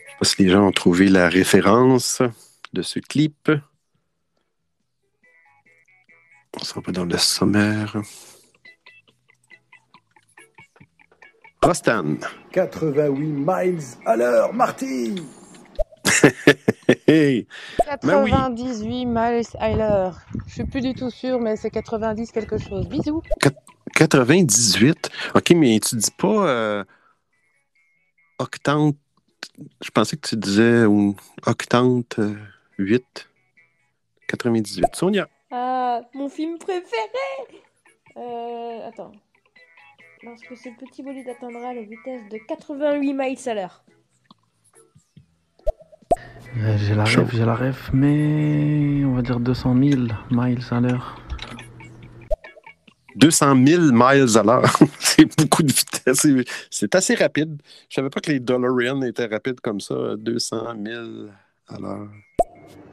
sais 0.10 0.18
pas 0.20 0.26
si 0.26 0.44
les 0.44 0.50
gens 0.50 0.68
ont 0.68 0.72
trouvé 0.72 1.08
la 1.08 1.30
référence 1.30 2.22
de 2.74 2.82
ce 2.82 3.00
clip. 3.00 3.52
On 6.72 6.76
s'en 6.76 6.82
va 6.82 6.92
dans 6.94 7.04
le 7.04 7.18
sommaire. 7.18 7.98
Rostan. 11.62 12.16
88 12.54 13.12
miles 13.20 13.84
à 14.06 14.16
l'heure, 14.16 14.54
Marty 14.54 15.16
Hey, 17.08 17.46
Ben 18.04 18.24
oui. 18.24 18.32
98 18.32 19.06
miles 19.06 19.44
à 19.60 19.76
l'heure. 19.76 20.22
Je 20.48 20.54
suis 20.54 20.64
plus 20.64 20.80
du 20.80 20.94
tout 20.94 21.10
sûre, 21.10 21.42
mais 21.42 21.58
c'est 21.58 21.72
90 21.72 22.32
quelque 22.32 22.58
chose. 22.58 22.88
Bisous. 22.88 23.22
98. 23.94 25.10
OK, 25.36 25.50
mais 25.52 25.78
tu 25.82 25.98
dis 25.98 26.12
pas 26.18 26.48
euh, 26.48 26.84
octante. 28.40 28.96
Je 29.84 29.90
pensais 29.90 30.16
que 30.16 30.26
tu 30.26 30.38
disais 30.38 30.86
ou 30.86 31.18
octante 31.46 32.20
euh, 32.20 32.38
8. 32.78 33.28
98. 34.30 34.86
Sonia. 34.94 35.28
Ah, 35.52 36.02
mon 36.14 36.30
film 36.30 36.58
préféré 36.58 37.62
Euh, 38.18 38.88
attends. 38.88 39.12
Lorsque 40.24 40.56
ce 40.56 40.70
petit 40.80 41.02
bolide 41.04 41.28
atteindra 41.30 41.74
la 41.74 41.82
vitesse 41.82 42.22
de 42.30 42.38
88 42.48 43.14
miles 43.14 43.38
à 43.50 43.54
l'heure. 43.54 43.84
Euh, 46.58 46.78
J'ai 46.78 46.94
la 46.96 47.06
ref, 47.06 47.34
j'ai 47.34 47.46
la 47.46 47.56
ref, 47.56 47.90
mais 47.94 49.04
on 49.06 49.14
va 49.16 49.22
dire 49.22 49.40
200 49.40 49.74
000 49.82 50.02
miles 50.32 50.60
à 50.70 50.80
l'heure. 50.82 51.18
200 53.16 53.56
000 53.66 53.82
miles 53.92 54.38
à 54.38 54.44
l'heure. 54.44 54.66
c'est 55.00 55.26
beaucoup 55.38 55.64
de 55.64 55.72
vitesse. 55.72 56.20
C'est- 56.20 56.46
C'est 56.70 56.96
assez 56.96 57.16
rapide. 57.16 57.62
Je 57.90 57.96
savais 57.96 58.10
pas 58.10 58.20
que 58.20 58.32
les 58.32 58.40
DeLorean 58.40 59.02
étaient 59.04 59.26
rapides 59.28 59.60
comme 59.62 59.80
ça. 59.80 59.96
200 60.18 60.74
000 60.86 61.06
à 61.68 61.80
l'heure. 61.80 62.10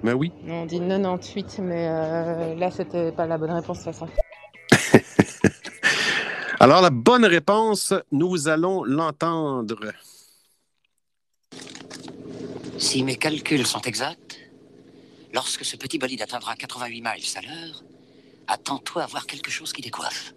Mais 0.03 0.12
oui. 0.12 0.32
On 0.46 0.66
dit 0.66 0.78
98, 0.78 1.59
mais 1.62 1.88
euh, 1.88 2.55
là, 2.55 2.70
c'était 2.70 3.12
pas 3.12 3.26
la 3.26 3.36
bonne 3.36 3.51
réponse 3.51 3.80
de 3.80 3.84
toute 3.84 3.94
façon. 3.94 4.09
Alors, 6.61 6.82
la 6.82 6.90
bonne 6.90 7.24
réponse, 7.24 7.94
nous 8.12 8.49
allons 8.49 8.84
l'entendre. 8.84 9.92
Si 12.78 13.03
mes 13.03 13.16
calculs 13.16 13.66
sont 13.66 13.80
exacts, 13.82 14.38
lorsque 15.34 15.64
ce 15.64 15.76
petit 15.76 15.99
bolide 15.99 16.22
atteindra 16.22 16.55
88 16.55 17.01
miles 17.01 17.36
à 17.36 17.40
l'heure, 17.42 17.82
attends-toi 18.46 19.03
à 19.03 19.07
voir 19.07 19.26
quelque 19.26 19.51
chose 19.51 19.72
qui 19.72 19.82
décoiffe. 19.82 20.34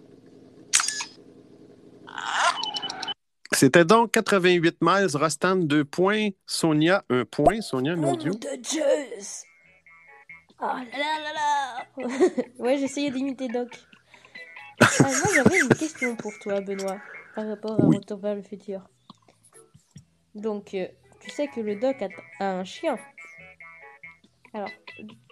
C'était 3.52 3.84
donc 3.84 4.12
88 4.12 4.76
miles. 4.80 5.08
Rostan, 5.14 5.56
2 5.56 5.84
points. 5.84 6.30
Sonia, 6.46 7.04
1 7.10 7.24
point. 7.26 7.60
Sonia, 7.60 7.92
un 7.92 8.02
audio. 8.02 8.32
de 8.32 8.64
Zeus 8.64 9.44
Oh 10.64 10.66
là 10.66 10.84
là 10.92 11.18
là 11.20 11.32
là 11.32 12.06
Ouais, 12.60 12.78
j'essayais 12.78 13.10
d'imiter 13.10 13.48
Doc. 13.48 13.68
Ah, 14.80 14.86
moi, 15.00 15.28
j'avais 15.34 15.58
une 15.58 15.68
question 15.70 16.14
pour 16.14 16.32
toi, 16.38 16.60
Benoît. 16.60 16.98
par 17.34 17.48
rapport 17.48 17.72
à 17.72 17.84
Retour 17.84 18.18
vers 18.20 18.36
le 18.36 18.42
futur. 18.42 18.88
Donc, 20.36 20.74
euh, 20.74 20.86
tu 21.20 21.30
sais 21.30 21.48
que 21.48 21.60
le 21.60 21.74
doc 21.76 22.00
a, 22.00 22.08
a 22.38 22.52
un 22.52 22.64
chien. 22.64 22.96
Alors, 24.54 24.70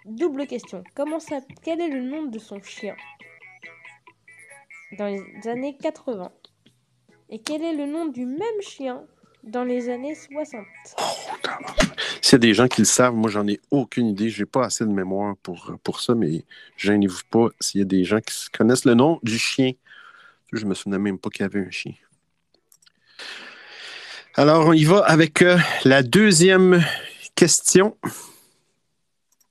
double 0.05 0.49
question. 0.49 0.83
Comment 0.97 1.21
ça, 1.21 1.41
quel 1.63 1.81
est 1.81 1.89
le 1.89 2.03
nom 2.03 2.25
de 2.25 2.39
son 2.41 2.61
chien? 2.61 2.97
Dans 4.99 5.07
les 5.07 5.49
années 5.49 5.77
80 5.77 6.33
Et 7.29 7.41
quel 7.41 7.63
est 7.63 7.75
le 7.75 7.87
nom 7.87 8.07
du 8.07 8.27
même 8.27 8.61
chien 8.63 9.05
dans 9.45 9.65
les 9.65 9.89
années 9.89 10.17
60 10.17 10.67
S'il 12.23 12.33
y 12.33 12.35
a 12.35 12.39
des 12.39 12.55
gens 12.55 12.69
qui 12.69 12.83
le 12.83 12.87
savent, 12.87 13.15
moi, 13.15 13.31
j'en 13.31 13.47
ai 13.49 13.61
aucune 13.71 14.09
idée. 14.09 14.29
J'ai 14.29 14.47
pas 14.47 14.65
assez 14.67 14.85
de 14.85 14.91
mémoire 14.91 15.37
pour, 15.43 15.73
pour 15.83 16.01
ça, 16.01 16.15
mais 16.15 16.45
gênez-vous 16.77 17.23
pas 17.31 17.49
s'il 17.61 17.81
y 17.81 17.83
a 17.83 17.87
des 17.87 18.05
gens 18.05 18.21
qui 18.21 18.51
connaissent 18.51 18.85
le 18.85 18.95
nom 18.95 19.19
du 19.23 19.39
chien. 19.39 19.73
Je 20.53 20.65
me 20.67 20.75
souvenais 20.75 20.99
même 20.99 21.19
pas 21.19 21.31
qu'il 21.31 21.43
y 21.43 21.47
avait 21.47 21.67
un 21.67 21.71
chien. 21.71 21.95
Alors, 24.35 24.67
on 24.67 24.73
y 24.73 24.85
va 24.85 25.01
avec 25.01 25.43
euh, 25.43 25.59
la 25.85 26.03
deuxième 26.03 26.85
question. 27.35 27.97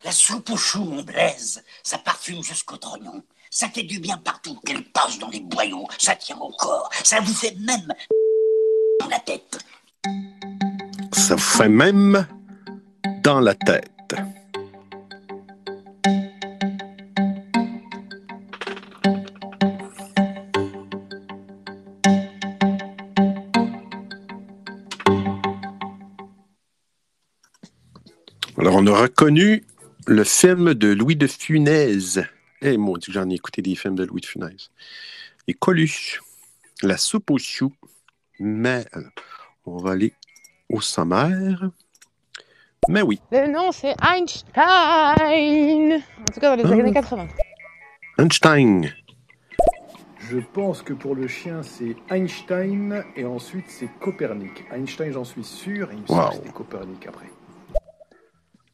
La 0.05 0.11
soupe 0.11 0.49
aux 0.51 0.57
choux, 0.57 0.84
mon 0.84 1.03
Blaise, 1.03 1.63
ça 1.84 1.97
parfume 1.97 2.43
jusqu'au 2.43 2.78
trognon. 2.78 3.24
Ça 3.49 3.67
fait 3.67 3.84
du 3.84 3.99
bien 3.99 4.17
partout, 4.17 4.59
qu'elle 4.65 4.84
passe 4.84 5.20
dans 5.20 5.30
les 5.30 5.41
boyaux, 5.41 5.88
ça 5.97 6.15
tient 6.15 6.38
au 6.38 6.51
corps, 6.51 6.89
ça 7.03 7.20
vous 7.20 7.34
fait 7.34 7.55
même 7.59 7.93
dans 8.99 9.07
la 9.07 9.20
tête. 9.20 9.59
Ça 11.11 11.36
vous 11.36 11.41
fait 11.41 11.67
même 11.67 12.26
dans 13.24 13.39
la 13.39 13.55
tête. 13.55 14.16
Alors, 28.57 28.76
on 28.76 28.86
a 28.88 29.01
reconnu 29.01 29.64
le 30.05 30.24
film 30.24 30.74
de 30.74 30.89
Louis 30.89 31.16
de 31.16 31.28
Funès. 31.28 32.20
Eh, 32.62 32.78
mon 32.78 32.97
Dieu, 32.97 33.14
j'en 33.14 33.30
ai 33.30 33.36
écouté 33.36 33.62
des 33.62 33.76
films 33.76 33.95
de 33.95 34.03
Louis 34.03 34.22
de 34.22 34.26
Funès. 34.26 34.70
Et 35.47 35.53
Coluche, 35.53 36.22
La 36.84 36.97
soupe 36.97 37.32
aux 37.32 37.38
choux. 37.38 37.74
Mais 38.39 38.86
euh, 38.95 39.01
on 39.66 39.78
va 39.78 39.91
aller 39.91 40.14
au 40.70 40.82
sommaire. 40.82 41.70
Mais 42.88 43.01
oui, 43.01 43.19
Le 43.32 43.47
nom, 43.47 43.71
c'est 43.71 43.95
Einstein. 44.01 46.01
En 46.21 46.34
tout 46.34 46.39
cas, 46.39 46.55
dans 46.55 46.63
les 46.63 46.71
années 46.71 46.93
80. 46.93 47.27
Einstein. 48.17 48.89
Je 50.17 50.38
pense 50.38 50.82
que 50.82 50.93
pour 50.93 51.15
le 51.15 51.27
chien, 51.27 51.63
c'est 51.63 51.95
Einstein 52.09 53.03
et 53.15 53.25
ensuite 53.25 53.65
c'est 53.67 53.89
Copernic. 53.99 54.63
Einstein, 54.71 55.11
j'en 55.11 55.23
suis 55.23 55.43
sûr, 55.43 55.91
et 55.91 55.95
il 55.95 56.01
me 56.01 56.07
semble 56.07 56.30
que 56.30 56.36
c'était 56.36 56.49
Copernic 56.49 57.07
après. 57.07 57.30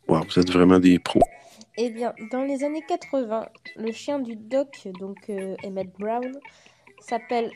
Wow, 0.07 0.23
vous 0.23 0.39
êtes 0.39 0.51
vraiment 0.51 0.79
des 0.79 0.99
pros. 0.99 1.21
Eh 1.77 1.89
bien, 1.89 2.13
dans 2.31 2.43
les 2.43 2.63
années 2.63 2.83
80, 2.87 3.47
le 3.75 3.91
chien 3.91 4.19
du 4.19 4.35
doc, 4.35 4.87
donc 4.99 5.29
euh, 5.29 5.55
Emmett 5.65 5.91
Brown, 5.97 6.31
s'appelle 6.99 7.51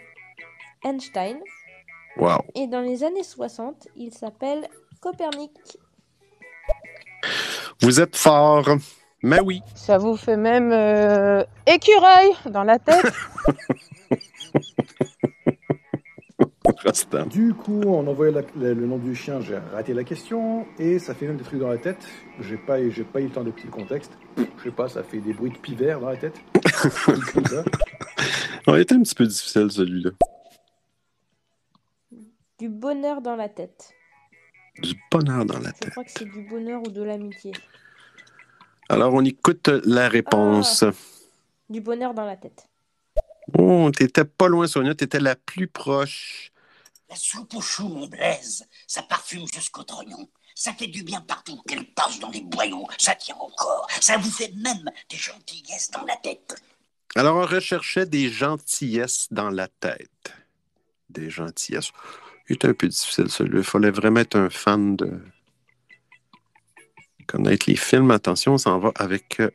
Einstein. 0.83 1.39
Wow. 2.17 2.39
Et 2.55 2.67
dans 2.67 2.81
les 2.81 3.03
années 3.03 3.23
60, 3.23 3.87
il 3.95 4.13
s'appelle 4.13 4.67
Copernic. 4.99 5.51
Vous 7.81 7.99
êtes 8.01 8.15
fort. 8.15 8.67
Mais 9.21 9.39
oui. 9.41 9.61
Ça 9.75 9.97
vous 9.97 10.15
fait 10.15 10.37
même 10.37 10.71
euh, 10.71 11.43
écureuil 11.67 12.31
dans 12.51 12.63
la 12.63 12.79
tête. 12.79 13.05
Du 17.29 17.53
coup, 17.53 17.81
en 17.93 18.07
envoyant 18.07 18.33
la- 18.33 18.41
la- 18.55 18.73
le 18.73 18.85
nom 18.87 18.97
du 18.97 19.13
chien, 19.13 19.41
j'ai 19.41 19.57
raté 19.57 19.93
la 19.93 20.03
question 20.03 20.65
et 20.79 20.97
ça 20.97 21.13
fait 21.13 21.27
même 21.27 21.35
des 21.37 21.43
trucs 21.43 21.59
dans 21.59 21.67
la 21.67 21.77
tête. 21.77 21.97
J'ai 22.39 22.57
pas, 22.57 22.77
j'ai 22.89 23.03
pas 23.03 23.19
eu 23.19 23.25
le 23.25 23.29
temps 23.31 23.43
de 23.43 23.51
petit 23.51 23.65
le 23.65 23.71
contexte. 23.71 24.11
Je 24.37 24.63
sais 24.63 24.71
pas, 24.71 24.87
ça 24.87 25.03
fait 25.03 25.19
des 25.19 25.33
bruits 25.33 25.51
de 25.51 25.57
pivert 25.57 25.99
dans 25.99 26.09
la 26.09 26.15
tête. 26.17 26.35
On 28.67 28.75
était 28.75 28.95
un 28.95 29.01
petit 29.01 29.13
peu 29.15 29.25
difficile 29.25 29.69
celui-là. 29.69 30.11
Du 32.59 32.69
bonheur 32.69 33.21
dans 33.21 33.35
la 33.35 33.49
tête. 33.49 33.91
Du 34.81 34.99
bonheur 35.11 35.45
dans 35.45 35.59
la 35.59 35.69
Je 35.69 35.73
tête. 35.79 35.91
crois 35.91 36.03
que 36.03 36.11
c'est 36.11 36.25
du 36.25 36.41
bonheur 36.43 36.81
ou 36.81 36.89
de 36.89 37.03
l'amitié. 37.03 37.51
Alors, 38.89 39.13
on 39.13 39.23
écoute 39.23 39.67
la 39.85 40.09
réponse. 40.09 40.83
Du 41.69 41.81
bonheur 41.81 42.13
dans 42.13 42.25
la 42.25 42.37
tête. 42.37 42.67
Oh, 43.57 43.89
t'étais 43.95 44.25
pas 44.25 44.47
loin, 44.47 44.67
Sonia. 44.67 44.95
T'étais 44.95 45.19
la 45.19 45.35
plus 45.35 45.67
proche. 45.67 46.51
La 47.09 47.15
soupe 47.15 47.55
aux 47.55 47.61
choux, 47.61 47.87
mon 47.89 48.07
Blaise, 48.07 48.67
ça 48.85 49.01
parfume 49.01 49.47
jusqu'au 49.51 49.83
trognon. 49.83 50.29
Ça 50.53 50.73
fait 50.73 50.87
du 50.87 51.03
bien 51.03 51.21
partout, 51.21 51.59
qu'elle 51.67 51.85
passe 51.85 52.19
dans 52.19 52.29
les 52.29 52.41
boyaux, 52.41 52.85
ça 52.97 53.15
tient 53.15 53.35
au 53.37 53.47
corps, 53.47 53.87
ça 54.01 54.17
vous 54.17 54.29
fait 54.29 54.51
même 54.57 54.83
des 55.09 55.15
gentillesses 55.17 55.89
dans 55.89 56.03
la 56.03 56.17
tête. 56.17 56.61
Alors, 57.15 57.37
on 57.37 57.45
recherchait 57.45 58.05
des 58.05 58.29
gentillesses 58.29 59.27
dans 59.31 59.49
la 59.49 59.67
tête. 59.67 60.33
Des 61.09 61.29
gentillesses. 61.29 61.91
Il 62.49 62.55
était 62.55 62.67
un 62.67 62.73
peu 62.73 62.87
difficile, 62.87 63.29
celui-là. 63.29 63.59
Il 63.59 63.63
fallait 63.63 63.91
vraiment 63.91 64.21
être 64.21 64.35
un 64.35 64.49
fan 64.49 64.95
de 64.95 65.19
connaître 67.27 67.69
les 67.69 67.75
films. 67.75 68.09
Attention, 68.11 68.53
on 68.53 68.57
s'en 68.57 68.79
va 68.79 68.91
avec 68.95 69.39
euh, 69.39 69.51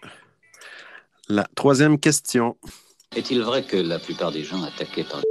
la 1.28 1.44
troisième 1.56 1.98
question. 1.98 2.56
Est-il 3.16 3.42
vrai 3.42 3.64
que 3.64 3.76
la 3.76 3.98
plupart 3.98 4.30
des 4.30 4.44
gens 4.44 4.62
attaqués 4.62 5.04
par 5.04 5.22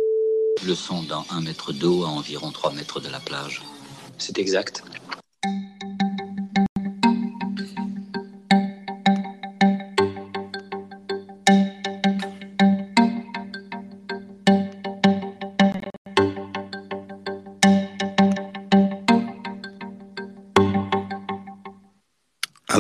le 0.66 0.76
sont 0.76 1.03
dans 1.03 1.26
un 1.32 1.41
mètre 1.41 1.74
d'eau 1.74 2.03
à 2.03 2.07
environ 2.07 2.51
3 2.51 2.74
mètres 2.74 2.99
de 2.99 3.09
la 3.09 3.20
plage? 3.20 3.61
C'est 4.18 4.38
exact. 4.39 4.84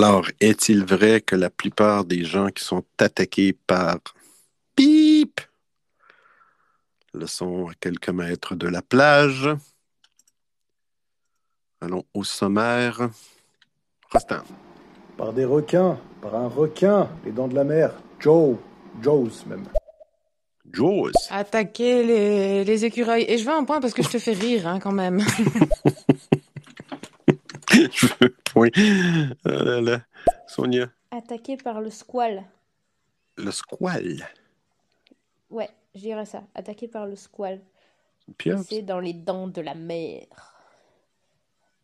Alors, 0.05 0.25
est-il 0.41 0.83
vrai 0.83 1.21
que 1.21 1.33
la 1.33 1.49
plupart 1.49 2.03
des 2.03 2.25
gens 2.25 2.49
qui 2.49 2.61
sont 2.61 2.83
attaqués 2.97 3.53
par 3.53 3.99
Pip 4.75 5.39
le 7.13 7.25
sont 7.25 7.69
à 7.69 7.73
quelques 7.79 8.09
mètres 8.09 8.55
de 8.55 8.67
la 8.67 8.81
plage? 8.81 9.47
Allons 11.79 12.03
au 12.13 12.25
sommaire. 12.25 13.11
Rostand. 14.11 14.43
Par 15.15 15.31
des 15.31 15.45
requins, 15.45 15.97
par 16.21 16.35
un 16.35 16.49
requin, 16.49 17.09
les 17.23 17.31
dents 17.31 17.47
de 17.47 17.55
la 17.55 17.63
mer. 17.63 17.93
Joe, 18.19 18.57
Joe's 19.01 19.45
même. 19.45 19.63
Jaws. 20.69 21.13
Attaquer 21.29 22.03
les, 22.03 22.65
les 22.65 22.83
écureuils. 22.83 23.23
Et 23.29 23.37
je 23.37 23.45
veux 23.45 23.53
un 23.53 23.63
point 23.63 23.79
parce 23.79 23.93
que 23.93 24.03
je 24.03 24.09
te 24.09 24.19
fais 24.19 24.33
rire, 24.33 24.67
hein, 24.67 24.81
quand 24.81 24.91
même. 24.91 25.23
Je 27.91 28.07
veux 28.07 28.13
un 28.21 28.29
point. 28.45 28.69
Là 29.45 29.81
là. 29.81 30.01
Sonia. 30.47 30.89
Attaqué 31.11 31.57
par 31.57 31.81
le 31.81 31.89
squal. 31.89 32.43
Le 33.37 33.51
squal. 33.51 34.27
Ouais, 35.49 35.69
je 35.95 36.01
dirais 36.01 36.25
ça. 36.25 36.43
Attaqué 36.55 36.87
par 36.87 37.05
le 37.05 37.15
squal. 37.15 37.61
C'est 38.67 38.81
dans 38.81 38.99
les 38.99 39.13
dents 39.13 39.47
de 39.47 39.61
la 39.61 39.75
mer. 39.75 40.25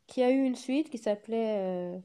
Qui 0.07 0.23
a 0.23 0.31
eu 0.31 0.43
une 0.43 0.55
suite 0.55 0.89
qui 0.89 0.97
s'appelait 0.97 1.57
euh, 1.59 1.97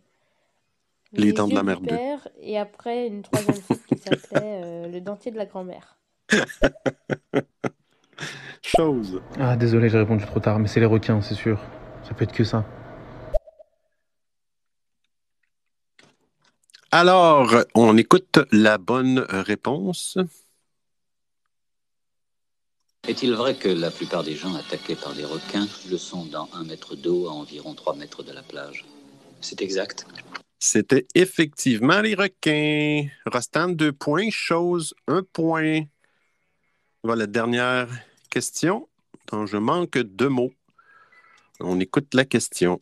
Les 1.13 1.33
dents 1.33 1.49
de 1.49 1.55
la 1.55 1.63
mer 1.63 2.29
Et 2.41 2.59
après, 2.59 3.07
une 3.07 3.23
troisième 3.23 3.57
suite 3.57 3.87
qui 3.87 3.97
s'appelait 3.97 4.61
euh, 4.65 4.89
Le 4.89 5.01
dentier 5.01 5.31
de 5.31 5.39
la 5.39 5.47
grand-mère. 5.47 5.97
Chose. 8.63 9.23
Ah, 9.39 9.57
désolé, 9.57 9.89
j'ai 9.89 9.99
répondu 9.99 10.25
trop 10.27 10.41
tard, 10.41 10.59
mais 10.59 10.69
c'est 10.69 10.81
les 10.81 10.87
requins, 10.87 11.21
c'est 11.21 11.35
sûr. 11.35 11.61
Ça 12.03 12.13
peut 12.15 12.25
être 12.25 12.33
que 12.33 12.45
ça. 12.45 12.65
Alors, 16.97 17.53
on 17.75 17.97
écoute 17.97 18.39
la 18.53 18.79
bonne 18.79 19.27
réponse. 19.29 20.17
Est-il 23.09 23.35
vrai 23.35 23.57
que 23.57 23.69
la 23.69 23.91
plupart 23.91 24.23
des 24.23 24.37
gens 24.37 24.55
attaqués 24.55 24.95
par 24.95 25.13
des 25.13 25.25
requins 25.25 25.67
le 25.91 25.99
sont 25.99 26.25
dans 26.27 26.49
un 26.53 26.63
mètre 26.63 26.95
d'eau 26.95 27.27
à 27.27 27.33
environ 27.33 27.75
3 27.75 27.97
mètres 27.97 28.23
de 28.23 28.31
la 28.31 28.45
plage? 28.45 28.85
C'est 29.41 29.61
exact. 29.61 30.07
C'était 30.61 31.09
effectivement 31.17 32.01
les 32.01 32.15
requins. 32.15 33.09
Rostand, 33.27 33.71
deux 33.71 33.93
points. 33.93 34.31
Chose, 34.31 34.95
un 35.09 35.25
point. 35.25 35.81
Voilà, 37.03 37.27
dernière 37.27 37.89
question 38.31 38.89
dont 39.33 39.47
je 39.47 39.57
manque 39.57 39.99
deux 39.99 40.29
mots. 40.29 40.53
On 41.59 41.81
écoute 41.81 42.15
la 42.15 42.25
question. 42.25 42.79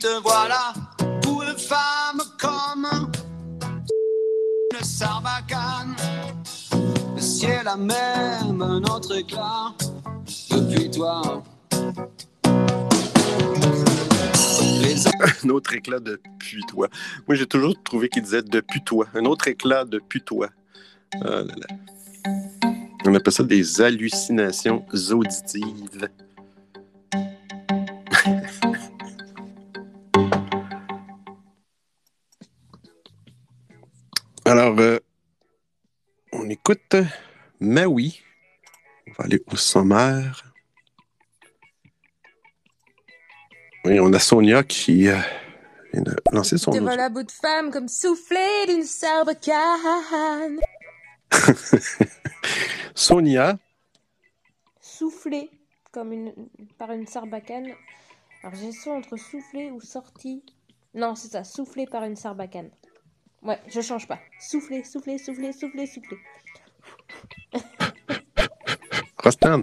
Te 0.00 0.20
voilà 0.22 0.72
pour 1.20 1.42
une 1.42 1.58
femme 1.58 2.22
comme 2.40 2.86
une 4.72 4.84
sarbacane. 4.84 5.94
ciel 7.18 7.68
a 7.68 7.76
même 7.76 8.62
un 8.62 8.82
autre 8.84 9.14
éclat 9.14 9.74
depuis 10.50 10.90
toi. 10.90 11.42
un 15.44 15.48
autre 15.50 15.74
éclat 15.74 16.00
de 16.00 16.18
puis-toi. 16.38 16.88
Moi, 17.28 17.36
j'ai 17.36 17.46
toujours 17.46 17.74
trouvé 17.82 18.08
qu'il 18.08 18.22
disait 18.22 18.42
depuis 18.42 18.82
toi. 18.82 19.06
Un 19.14 19.26
autre 19.26 19.48
éclat 19.48 19.84
de 19.84 20.00
puis-toi. 20.08 20.48
Ah. 21.22 21.42
On 23.04 23.14
appelle 23.14 23.32
ça 23.32 23.42
des 23.42 23.82
hallucinations 23.82 24.84
auditives. 25.10 26.08
Maui. 37.60 38.22
On 39.06 39.12
va 39.12 39.24
aller 39.24 39.42
au 39.50 39.56
sommaire. 39.56 40.44
Oui, 43.84 43.98
on 43.98 44.12
a 44.12 44.18
Sonia 44.18 44.62
qui 44.62 45.08
euh, 45.08 45.16
vient 45.92 46.02
de 46.02 46.14
lancer 46.32 46.58
son 46.58 46.70
audio. 46.70 46.82
voilà 46.82 47.08
bout 47.08 47.22
de 47.22 47.32
femme 47.32 47.70
comme 47.70 47.88
soufflé 47.88 48.66
d'une 48.68 48.84
sarbacane. 48.84 50.60
Sonia, 52.94 53.58
Soufflé 54.80 55.50
comme 55.92 56.12
une, 56.12 56.34
par 56.76 56.92
une 56.92 57.06
sarbacane. 57.06 57.68
Alors 58.42 58.54
j'ai 58.54 58.72
ça 58.72 58.90
entre 58.90 59.16
soufflé 59.16 59.70
ou 59.70 59.80
sorti. 59.80 60.44
Non, 60.94 61.14
c'est 61.14 61.28
ça, 61.28 61.44
soufflé 61.44 61.86
par 61.86 62.04
une 62.04 62.16
sarbacane. 62.16 62.70
Ouais, 63.42 63.58
je 63.68 63.80
change 63.80 64.06
pas. 64.06 64.18
Soufflé, 64.38 64.84
soufflé, 64.84 65.16
soufflé, 65.16 65.52
soufflé, 65.52 65.86
soufflé. 65.86 66.18
Rostan. 69.22 69.62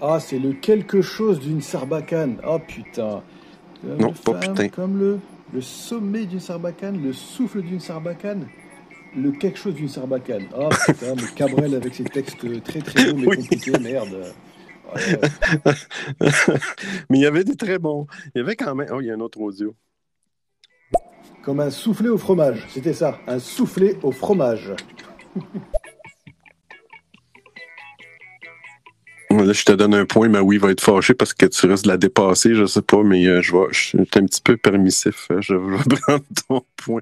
Ah, 0.00 0.20
c'est 0.20 0.38
le 0.38 0.52
quelque 0.52 1.00
chose 1.02 1.40
d'une 1.40 1.62
sarbacane. 1.62 2.38
Oh 2.46 2.58
putain. 2.58 3.22
Comme 3.82 3.96
Non, 3.98 4.08
le 4.08 4.32
pas 4.32 4.38
putain. 4.38 4.68
Comme 4.68 4.98
le, 4.98 5.18
le 5.52 5.60
sommet 5.60 6.26
d'une 6.26 6.40
sarbacane, 6.40 7.02
le 7.02 7.12
souffle 7.12 7.62
d'une 7.62 7.80
sarbacane, 7.80 8.46
le 9.16 9.32
quelque 9.32 9.58
chose 9.58 9.74
d'une 9.74 9.88
sarbacane. 9.88 10.46
Oh 10.56 10.68
putain, 10.86 11.14
mais 11.16 11.22
Cabrel 11.34 11.74
avec 11.74 11.94
ses 11.94 12.04
textes 12.04 12.62
très 12.64 12.80
très 12.80 13.06
longs 13.06 13.16
mais 13.18 13.26
Oui. 13.28 13.36
compliqués, 13.38 13.78
merde. 13.78 14.24
Ouais. 14.94 15.18
Mais 17.10 17.18
il 17.18 17.22
y 17.22 17.26
avait 17.26 17.42
des 17.42 17.56
très 17.56 17.76
bons. 17.80 18.06
Il 18.34 18.38
y 18.38 18.40
avait 18.40 18.54
quand 18.54 18.72
même. 18.76 18.86
Oh, 18.92 19.00
il 19.00 19.06
y 19.08 19.10
a 19.10 19.14
un 19.14 19.20
autre 19.20 19.40
audio. 19.40 19.74
Comme 21.42 21.58
un 21.58 21.70
soufflé 21.70 22.08
au 22.08 22.18
fromage, 22.18 22.64
c'était 22.68 22.92
ça, 22.92 23.18
un 23.26 23.40
soufflé 23.40 23.98
au 24.04 24.12
fromage. 24.12 24.74
Là, 29.46 29.52
je 29.52 29.62
te 29.64 29.70
donne 29.70 29.94
un 29.94 30.04
point, 30.06 30.28
mais 30.28 30.40
oui, 30.40 30.58
va 30.58 30.72
être 30.72 30.80
fâché 30.80 31.14
parce 31.14 31.32
que 31.32 31.46
tu 31.46 31.66
risques 31.66 31.84
de 31.84 31.88
la 31.90 31.96
dépasser, 31.96 32.52
je 32.56 32.66
sais 32.66 32.82
pas, 32.82 33.04
mais 33.04 33.24
euh, 33.26 33.40
je, 33.42 33.52
vais, 33.52 33.66
je 33.70 33.78
suis 33.78 33.98
un 34.00 34.02
petit 34.04 34.40
peu 34.40 34.56
permissif. 34.56 35.28
euh, 35.30 35.40
Je 35.40 35.54
vais 35.54 35.76
prendre 36.00 36.24
ton 36.48 36.62
point. 36.74 37.00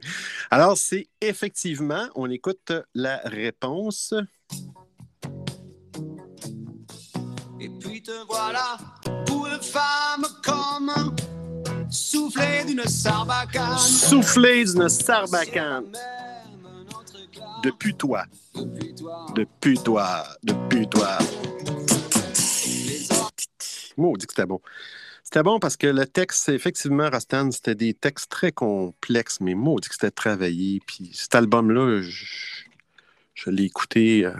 Alors, 0.50 0.76
c'est 0.76 1.06
effectivement, 1.22 2.06
on 2.14 2.28
écoute 2.28 2.70
la 2.94 3.16
réponse. 3.24 4.12
Et 7.58 7.70
puis 7.80 8.02
te 8.02 8.10
voilà 8.28 8.76
pour 9.24 9.46
une 9.46 9.62
femme 9.62 10.26
comme 10.44 10.92
soufflé 11.88 12.64
d'une 12.66 12.84
sarbacane. 12.84 13.78
Souffler 13.78 14.66
d'une 14.66 14.90
sarbacane. 14.90 15.86
Depuis 17.62 17.94
toi. 17.94 18.24
Depuis 19.34 19.78
toi. 19.78 20.24
Depuis 20.42 20.86
toi. 20.86 21.16
Maudit 23.96 24.26
que 24.26 24.32
c'était 24.32 24.46
bon. 24.46 24.60
C'était 25.24 25.42
bon 25.42 25.58
parce 25.58 25.76
que 25.78 25.86
le 25.86 26.06
texte, 26.06 26.50
effectivement, 26.50 27.08
Rastan, 27.08 27.50
c'était 27.50 27.74
des 27.74 27.94
textes 27.94 28.30
très 28.30 28.52
complexes, 28.52 29.40
mais 29.40 29.54
maudit 29.54 29.88
que 29.88 29.94
c'était 29.94 30.10
travaillé. 30.10 30.80
Puis 30.86 31.10
cet 31.14 31.34
album-là, 31.34 32.02
je, 32.02 32.24
je 33.34 33.50
l'ai 33.50 33.64
écouté 33.64 34.26
euh, 34.26 34.32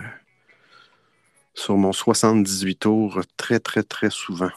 sur 1.55 1.77
mon 1.77 1.93
78 1.93 2.77
tours 2.77 3.21
très, 3.37 3.61
très, 3.61 3.83
très 3.83 4.11
souvent. 4.11 4.51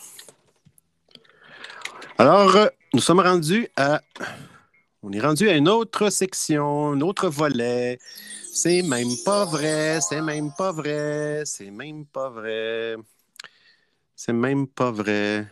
Alors, 2.18 2.56
euh, 2.56 2.68
nous 2.94 3.02
sommes 3.02 3.20
rendus 3.20 3.68
à. 3.76 4.02
On 5.04 5.12
est 5.14 5.22
rendu 5.22 5.48
à 5.48 5.56
une 5.56 5.70
autre 5.70 6.10
section, 6.10 6.90
un 6.90 7.02
autre 7.02 7.30
volet. 7.30 8.00
C'est 8.52 8.82
même 8.82 9.16
pas 9.24 9.46
vrai, 9.46 10.00
c'est 10.02 10.22
même 10.22 10.52
pas 10.58 10.72
vrai, 10.72 11.44
c'est 11.46 11.72
même 11.72 12.06
pas 12.06 12.30
vrai. 12.30 12.96
C'est 14.20 14.34
même 14.34 14.66
pas 14.68 14.90
vrai. 14.90 15.46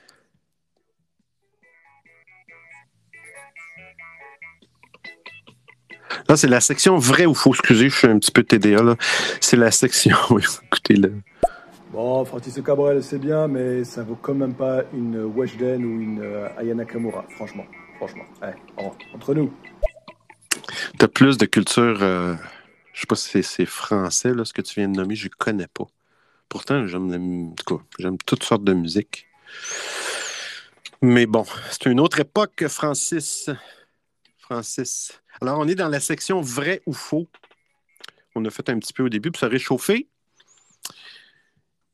Là, 6.27 6.35
c'est 6.35 6.47
la 6.47 6.61
section 6.61 6.97
vrai 6.97 7.27
ou 7.27 7.35
faux. 7.35 7.51
Excusez, 7.53 7.89
je 7.89 7.95
suis 7.95 8.07
un 8.07 8.17
petit 8.17 8.31
peu 8.31 8.43
TDA. 8.43 8.81
là. 8.81 8.95
C'est 9.39 9.55
la 9.57 9.69
section. 9.69 10.17
Écoutez-le. 10.63 11.13
Bon, 11.91 12.25
Francis 12.25 12.59
Cabrel, 12.65 13.03
c'est 13.03 13.19
bien, 13.19 13.47
mais 13.47 13.83
ça 13.83 14.01
vaut 14.01 14.17
quand 14.19 14.33
même 14.33 14.55
pas 14.55 14.81
une 14.93 15.23
Weshden 15.25 15.85
ou 15.85 16.01
une 16.01 16.21
euh, 16.23 16.47
Aya 16.57 16.73
Nakamura, 16.73 17.23
franchement. 17.35 17.65
Franchement. 17.97 18.23
Ouais, 18.41 18.53
entre 19.13 19.33
nous. 19.35 19.53
T'as 20.97 21.07
plus 21.07 21.37
de 21.37 21.45
culture. 21.45 21.99
euh, 22.01 22.33
je 22.93 23.01
sais 23.01 23.05
pas 23.07 23.15
si 23.15 23.29
c'est- 23.29 23.41
c'est 23.43 23.65
français, 23.65 24.33
là, 24.33 24.43
ce 24.43 24.53
que 24.53 24.61
tu 24.61 24.79
viens 24.79 24.89
de 24.89 24.97
nommer, 24.97 25.15
je 25.15 25.29
connais 25.29 25.67
pas. 25.67 25.85
Pourtant, 26.49 26.87
j'aime 26.87 27.55
j'aime 27.99 28.17
toutes 28.25 28.43
sortes 28.43 28.63
de 28.63 28.73
musique. 28.73 29.27
Mais 31.01 31.25
bon, 31.25 31.45
c'est 31.69 31.85
une 31.85 31.99
autre 31.99 32.19
époque, 32.19 32.67
Francis. 32.67 33.49
Francis. 34.39 35.19
Alors, 35.41 35.59
on 35.59 35.67
est 35.67 35.75
dans 35.75 35.89
la 35.89 35.99
section 35.99 36.41
vrai 36.41 36.81
ou 36.85 36.93
faux. 36.93 37.27
On 38.35 38.45
a 38.45 38.49
fait 38.49 38.69
un 38.69 38.79
petit 38.79 38.93
peu 38.93 39.03
au 39.03 39.09
début 39.09 39.31
pour 39.31 39.39
se 39.39 39.45
réchauffer. 39.45 40.07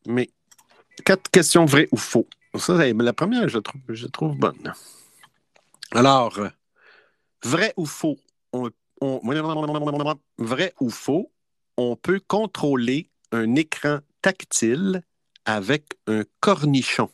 Mais 0.08 0.30
quatre 1.06 1.30
questions 1.30 1.66
vraies 1.66 1.88
ou 1.92 1.98
faux. 1.98 2.28
Ça, 2.56 2.74
la 2.76 3.14
première, 3.14 3.48
je 3.48 3.60
trouve, 3.60 3.82
trouve 4.12 4.36
bonne. 4.38 4.74
Alors, 5.92 6.40
vrai 7.44 7.74
ou 7.78 7.86
faux? 7.86 8.18
Vrai 10.38 10.74
ou 10.80 10.90
faux? 10.90 11.32
On 11.78 11.96
peut 11.96 12.22
contrôler 12.28 13.10
un 13.32 13.56
écran 13.56 14.00
tactile 14.22 15.02
avec 15.46 15.84
un 16.08 16.24
cornichon. 16.40 17.10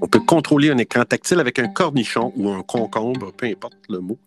On 0.00 0.08
peut 0.08 0.20
contrôler 0.20 0.70
un 0.70 0.78
écran 0.78 1.04
tactile 1.04 1.40
avec 1.40 1.58
un 1.58 1.68
cornichon 1.68 2.32
ou 2.36 2.50
un 2.50 2.62
concombre, 2.62 3.32
peu 3.32 3.46
importe 3.46 3.78
le 3.88 4.00
mot. 4.00 4.18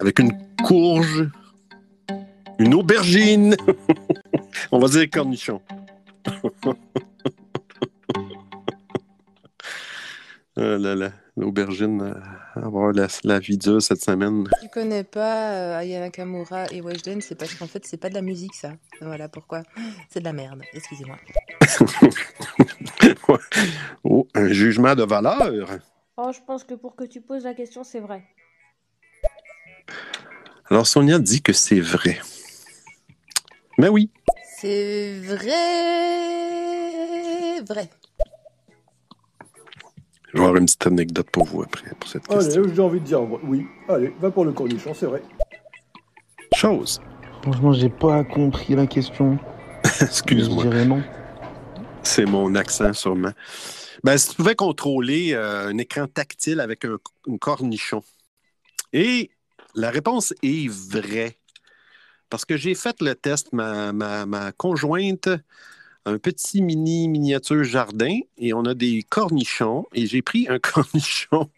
Avec 0.00 0.18
une 0.18 0.32
courge, 0.64 1.28
une 2.58 2.74
aubergine. 2.74 3.56
On 4.72 4.78
va 4.78 4.88
dire 4.88 5.08
cornichon. 5.10 5.60
Ah 6.26 6.32
là 10.78 10.94
là, 10.94 11.12
l'aubergine, 11.36 12.00
euh, 12.02 12.60
avoir 12.62 12.92
la, 12.92 13.08
la 13.24 13.38
vie 13.38 13.58
dure 13.58 13.82
cette 13.82 14.02
semaine. 14.02 14.48
Tu 14.62 14.68
connais 14.68 15.04
pas 15.04 15.50
euh, 15.52 15.78
Aya 15.78 16.00
Nakamura 16.00 16.66
et 16.72 16.80
Weshden, 16.80 17.20
c'est 17.20 17.34
parce 17.34 17.54
qu'en 17.54 17.66
fait, 17.66 17.84
c'est 17.86 17.96
pas 17.98 18.08
de 18.08 18.14
la 18.14 18.22
musique, 18.22 18.54
ça. 18.54 18.72
Voilà 19.00 19.28
pourquoi. 19.28 19.62
C'est 20.10 20.20
de 20.20 20.24
la 20.24 20.32
merde, 20.32 20.62
excusez-moi. 20.72 21.16
Oh, 24.04 24.26
un 24.34 24.48
jugement 24.48 24.94
de 24.94 25.02
valeur. 25.04 25.78
Oh, 26.16 26.30
je 26.32 26.40
pense 26.46 26.64
que 26.64 26.74
pour 26.74 26.96
que 26.96 27.04
tu 27.04 27.20
poses 27.20 27.44
la 27.44 27.54
question, 27.54 27.84
c'est 27.84 28.00
vrai. 28.00 28.24
Alors, 30.70 30.86
Sonia 30.86 31.18
dit 31.18 31.42
que 31.42 31.52
c'est 31.52 31.80
vrai. 31.80 32.18
Mais 33.78 33.88
oui, 33.88 34.10
C'est 34.58 35.20
vrai. 35.20 35.50
Vrai. 37.62 37.90
Je 40.36 40.42
vais 40.42 40.46
avoir 40.48 40.60
une 40.60 40.66
petite 40.66 40.86
anecdote 40.86 41.30
pour 41.30 41.46
vous 41.46 41.62
après, 41.62 41.90
pour 41.98 42.10
cette 42.10 42.26
question. 42.26 42.62
Allez, 42.62 42.74
j'ai 42.74 42.82
envie 42.82 43.00
de 43.00 43.06
dire 43.06 43.22
oui. 43.44 43.66
Allez, 43.88 44.14
va 44.20 44.30
pour 44.30 44.44
le 44.44 44.52
cornichon, 44.52 44.92
c'est 44.92 45.06
vrai. 45.06 45.22
Chose. 46.54 47.00
Franchement, 47.42 47.72
j'ai 47.72 47.88
pas 47.88 48.22
compris 48.22 48.74
la 48.74 48.86
question. 48.86 49.38
Excuse-moi. 50.00 50.64
Je 50.64 50.68
dirais 50.68 50.84
non. 50.84 51.02
C'est 52.02 52.26
mon 52.26 52.54
accent, 52.54 52.92
sûrement. 52.92 53.32
Ben, 54.04 54.18
si 54.18 54.30
tu 54.30 54.36
pouvais 54.36 54.54
contrôler 54.54 55.32
euh, 55.32 55.68
un 55.68 55.78
écran 55.78 56.06
tactile 56.06 56.60
avec 56.60 56.84
un, 56.84 56.98
un 57.28 57.36
cornichon. 57.38 58.02
Et 58.92 59.30
la 59.74 59.90
réponse 59.90 60.34
est 60.42 60.68
vraie. 60.68 61.38
Parce 62.28 62.44
que 62.44 62.58
j'ai 62.58 62.74
fait 62.74 63.00
le 63.00 63.14
test, 63.14 63.52
ma, 63.52 63.92
ma, 63.92 64.26
ma 64.26 64.52
conjointe 64.52 65.30
un 66.06 66.18
petit 66.18 66.62
mini 66.62 67.08
miniature 67.08 67.64
jardin 67.64 68.20
et 68.38 68.54
on 68.54 68.64
a 68.64 68.74
des 68.74 69.02
cornichons 69.02 69.86
et 69.92 70.06
j'ai 70.06 70.22
pris 70.22 70.46
un 70.48 70.58
cornichon 70.60 71.50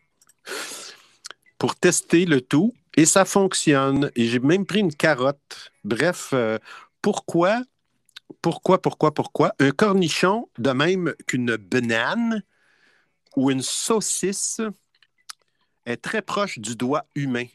pour 1.59 1.77
tester 1.77 2.25
le 2.25 2.41
tout 2.41 2.75
et 2.97 3.05
ça 3.05 3.25
fonctionne. 3.25 4.11
Et 4.17 4.27
j'ai 4.27 4.41
même 4.41 4.67
pris 4.67 4.81
une 4.81 4.95
carotte. 4.95 5.73
Bref, 5.85 6.31
euh, 6.33 6.59
pourquoi, 7.03 7.63
pourquoi, 8.41 8.81
pourquoi, 8.81 9.13
pourquoi 9.13 9.53
un 9.61 9.71
cornichon, 9.71 10.49
de 10.59 10.71
même 10.71 11.15
qu'une 11.27 11.57
banane 11.57 12.43
ou 13.37 13.51
une 13.51 13.63
saucisse, 13.63 14.63
est 15.85 15.99
très 15.99 16.23
proche 16.23 16.59
du 16.59 16.75
doigt 16.75 17.07
humain? 17.15 17.47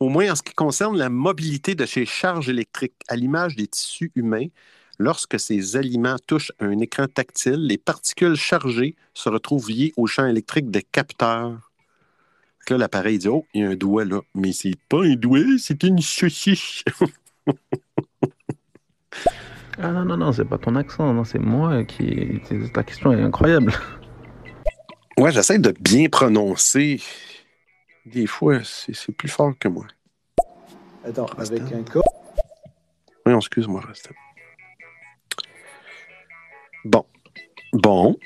Au 0.00 0.08
moins 0.08 0.32
en 0.32 0.34
ce 0.34 0.42
qui 0.42 0.54
concerne 0.54 0.96
la 0.96 1.10
mobilité 1.10 1.74
de 1.74 1.86
ces 1.86 2.06
charges 2.06 2.48
électriques, 2.48 2.96
à 3.06 3.16
l'image 3.16 3.54
des 3.54 3.68
tissus 3.68 4.10
humains, 4.16 4.48
lorsque 4.98 5.38
ces 5.38 5.76
aliments 5.76 6.16
touchent 6.26 6.52
un 6.60 6.78
écran 6.78 7.06
tactile, 7.06 7.66
les 7.66 7.78
particules 7.78 8.36
chargées 8.36 8.96
se 9.14 9.28
retrouvent 9.28 9.70
liées 9.70 9.92
au 9.96 10.06
champ 10.06 10.26
électrique 10.26 10.70
des 10.70 10.82
capteurs. 10.82 11.70
Là, 12.68 12.78
l'appareil 12.78 13.18
dit 13.18 13.28
Oh, 13.28 13.44
il 13.54 13.62
y 13.62 13.64
a 13.64 13.70
un 13.70 13.74
doigt 13.74 14.04
là. 14.04 14.20
Mais 14.34 14.52
c'est 14.52 14.76
pas 14.88 15.02
un 15.02 15.14
doigt, 15.16 15.58
c'est 15.58 15.82
une 15.82 16.00
saucisse. 16.00 16.84
Ah 19.78 19.90
non, 19.90 20.04
non, 20.04 20.18
non, 20.18 20.32
c'est 20.32 20.44
pas 20.44 20.58
ton 20.58 20.76
accent, 20.76 21.12
non, 21.14 21.24
c'est 21.24 21.38
moi 21.38 21.82
qui. 21.84 22.40
Ta 22.74 22.82
question 22.82 23.12
est 23.12 23.22
incroyable. 23.22 23.72
ouais, 25.18 25.32
j'essaie 25.32 25.58
de 25.58 25.74
bien 25.80 26.08
prononcer. 26.08 27.00
Des 28.04 28.26
fois, 28.26 28.60
c'est 28.64 28.94
c'est 28.94 29.12
plus 29.12 29.28
fort 29.28 29.52
que 29.58 29.68
moi. 29.68 29.86
Attends, 31.04 31.26
avec 31.38 31.62
un 31.72 31.82
corps. 31.82 32.04
Oui, 33.24 33.32
excuse-moi. 33.32 33.82
Bon. 36.84 37.06
Bon. 37.72 38.16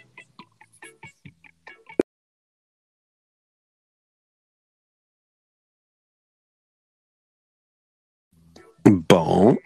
Bon. 8.85 9.59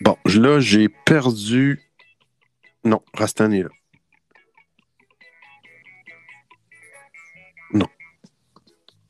Bon, 0.00 0.16
là, 0.24 0.60
j'ai 0.60 0.88
perdu. 0.88 1.80
Non, 2.84 3.02
Rastan 3.14 3.50
est 3.50 3.62
là. 3.62 3.68
Non. 7.72 7.88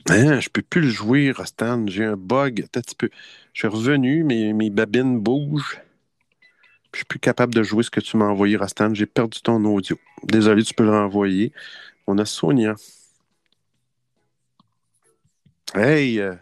Hein, 0.09 0.41
je 0.41 0.49
peux 0.49 0.63
plus 0.63 0.81
le 0.81 0.89
jouer, 0.89 1.31
Rastan. 1.31 1.87
J'ai 1.89 2.05
un 2.05 2.17
bug. 2.17 2.63
Attends 2.63 2.81
un 2.81 2.83
petit 2.83 2.95
peu. 2.97 3.11
Je 3.53 3.61
suis 3.61 3.69
revenu, 3.69 4.25
mes, 4.25 4.53
mes 4.53 4.71
babines 4.71 5.21
bougent. 5.21 5.81
Je 6.93 6.99
suis 6.99 7.05
plus 7.07 7.19
capable 7.21 7.55
de 7.55 7.63
jouer 7.63 7.83
ce 7.83 7.91
que 7.91 8.01
tu 8.01 8.17
m'as 8.17 8.27
envoyé, 8.27 8.57
Rastan. 8.57 8.95
J'ai 8.95 9.07
perdu 9.07 9.41
ton 9.43 9.65
audio. 9.65 9.97
Désolé, 10.25 10.63
tu 10.65 10.75
peux 10.75 10.85
le 10.85 10.91
renvoyer. 10.91 11.53
On 12.07 12.19
a 12.19 12.25
Sonia. 12.25 12.75
Hey! 15.75 16.19
euh, 16.21 16.35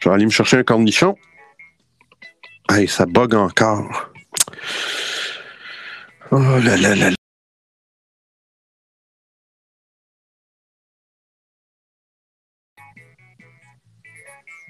Je 0.00 0.08
vais 0.08 0.14
aller 0.14 0.24
me 0.24 0.30
chercher 0.30 0.56
un 0.58 0.64
cornichon. 0.64 1.16
Hey, 2.70 2.88
ça 2.88 3.06
bug 3.06 3.34
encore. 3.34 4.12
Oh 6.32 6.38
là 6.38 6.76
là 6.76 6.94
là 6.96 7.10
là. 7.10 7.16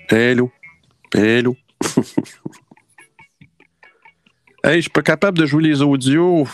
Hello. 0.09 0.51
Hello. 1.14 1.57
hey, 4.67 4.77
je 4.77 4.81
suis 4.83 4.91
pas 4.91 5.03
capable 5.03 5.39
de 5.39 5.47
jouer 5.47 5.62
les 5.62 5.83
audios. 5.83 6.47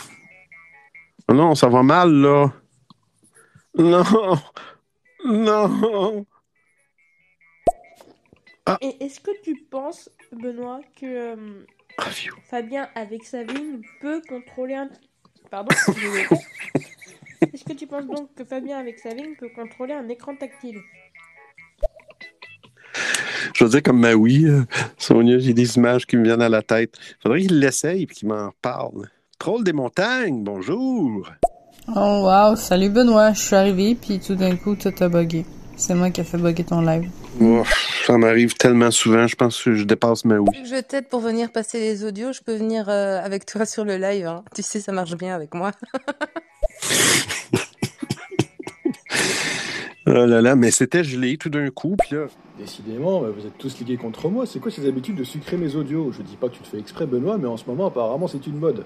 Non, 1.29 1.55
ça 1.55 1.67
va 1.67 1.83
mal, 1.83 2.11
là. 2.11 2.53
Non. 3.75 4.03
Non. 5.25 6.25
Et 8.81 9.03
est-ce 9.03 9.19
que 9.19 9.31
tu 9.41 9.55
penses, 9.69 10.09
Benoît, 10.31 10.81
que 10.99 11.05
euh, 11.35 11.65
Fabien, 12.49 12.89
avec 12.95 13.23
sa 13.23 13.43
vigne, 13.43 13.81
peut 13.99 14.21
contrôler 14.27 14.75
un... 14.75 14.89
Pardon 15.49 15.75
Est-ce 17.53 17.63
que 17.65 17.73
tu 17.73 17.87
penses 17.87 18.05
donc 18.05 18.33
que 18.35 18.45
Fabien, 18.45 18.77
avec 18.77 18.99
sa 18.99 19.13
vigne, 19.13 19.35
peut 19.35 19.49
contrôler 19.49 19.93
un 19.93 20.07
écran 20.07 20.35
tactile? 20.35 20.81
Je 23.53 23.63
veux 23.63 23.69
dire, 23.69 23.83
comme 23.83 23.99
ma 23.99 24.13
oui, 24.13 24.45
euh, 24.45 24.63
Sonia, 24.97 25.37
j'ai 25.39 25.53
des 25.53 25.77
images 25.77 26.05
qui 26.05 26.17
me 26.17 26.23
viennent 26.23 26.41
à 26.41 26.49
la 26.49 26.61
tête. 26.61 26.95
Faudrait 27.21 27.41
qu'il 27.41 27.59
l'essaye 27.59 28.03
et 28.03 28.07
qu'il 28.07 28.27
m'en 28.27 28.49
parle. 28.61 29.09
Troll 29.37 29.63
des 29.63 29.73
montagnes, 29.73 30.43
bonjour. 30.43 31.29
Oh 31.95 32.21
wow, 32.23 32.55
salut 32.55 32.89
Benoît, 32.89 33.33
je 33.33 33.39
suis 33.41 33.55
arrivé 33.55 33.95
puis 33.95 34.19
tout 34.19 34.35
d'un 34.35 34.55
coup 34.55 34.75
tout 34.75 34.93
a 35.01 35.09
bugué. 35.09 35.45
C'est 35.75 35.95
moi 35.95 36.11
qui 36.11 36.21
ai 36.21 36.23
fait 36.23 36.37
bugger 36.37 36.63
ton 36.63 36.81
live. 36.81 37.09
Ouf, 37.41 38.03
ça 38.07 38.17
m'arrive 38.17 38.53
tellement 38.53 38.89
souvent, 38.91 39.27
je 39.27 39.35
pense 39.35 39.61
que 39.61 39.73
je 39.75 39.83
dépasse 39.83 40.23
ma 40.23 40.37
oui. 40.37 40.47
Je 40.63 40.79
t'aide 40.81 41.09
pour 41.09 41.19
venir 41.19 41.51
passer 41.51 41.79
les 41.79 42.05
audios, 42.05 42.31
je 42.31 42.41
peux 42.41 42.55
venir 42.55 42.87
euh, 42.87 43.19
avec 43.21 43.45
toi 43.45 43.65
sur 43.65 43.83
le 43.83 43.97
live. 43.97 44.25
hein. 44.27 44.43
Tu 44.55 44.63
sais, 44.63 44.79
ça 44.79 44.91
marche 44.93 45.15
bien 45.15 45.35
avec 45.35 45.53
moi. 45.53 45.71
Oh 50.05 50.11
là 50.11 50.41
là, 50.41 50.55
mais 50.55 50.69
c'était 50.71 51.03
gelé 51.03 51.37
tout 51.37 51.49
d'un 51.49 51.69
coup, 51.69 51.95
puis 51.97 52.15
là. 52.15 52.25
Décidément, 52.57 53.21
bah, 53.21 53.29
vous 53.29 53.45
êtes 53.45 53.57
tous 53.57 53.79
ligués 53.79 53.95
contre 53.95 54.29
moi. 54.29 54.45
C'est 54.45 54.59
quoi 54.59 54.69
ces 54.69 54.85
habitudes 54.87 55.15
de 55.15 55.23
sucrer 55.23 55.55
mes 55.55 55.75
audios? 55.75 56.11
Je 56.11 56.21
dis 56.21 56.35
pas 56.35 56.49
que 56.49 56.55
tu 56.55 56.61
te 56.61 56.67
fais 56.67 56.79
exprès, 56.79 57.05
Benoît, 57.05 57.37
mais 57.37 57.47
en 57.47 57.55
ce 57.55 57.65
moment, 57.65 57.87
apparemment, 57.87 58.27
c'est 58.27 58.45
une 58.45 58.57
mode. 58.57 58.83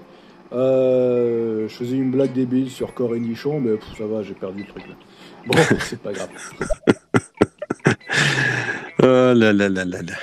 Euh, 0.52 1.68
je 1.68 1.74
faisais 1.74 1.96
une 1.96 2.10
blague 2.10 2.32
débile 2.32 2.70
sur 2.70 2.94
corps 2.94 3.14
et 3.16 3.20
nichon, 3.20 3.60
mais 3.60 3.76
pff, 3.76 3.98
ça 3.98 4.06
va, 4.06 4.22
j'ai 4.22 4.34
perdu 4.34 4.62
le 4.62 4.68
truc 4.68 4.86
là. 4.88 4.94
Bon, 5.46 5.58
c'est 5.80 6.00
pas 6.00 6.12
grave. 6.12 6.30
Oh 9.00 9.32
là 9.32 9.52
là 9.52 9.68
là 9.68 9.84
là 9.84 10.02
là. 10.02 10.14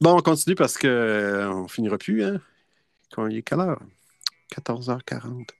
Bon, 0.00 0.16
on 0.16 0.22
continue 0.22 0.54
parce 0.54 0.78
que 0.78 0.86
euh, 0.86 1.52
on 1.52 1.68
finira 1.68 1.98
plus, 1.98 2.24
hein? 2.24 2.40
Quand 3.12 3.26
il 3.26 3.36
est 3.36 3.42
quelle 3.42 3.60
heure? 3.60 3.82
14h40. 4.56 5.50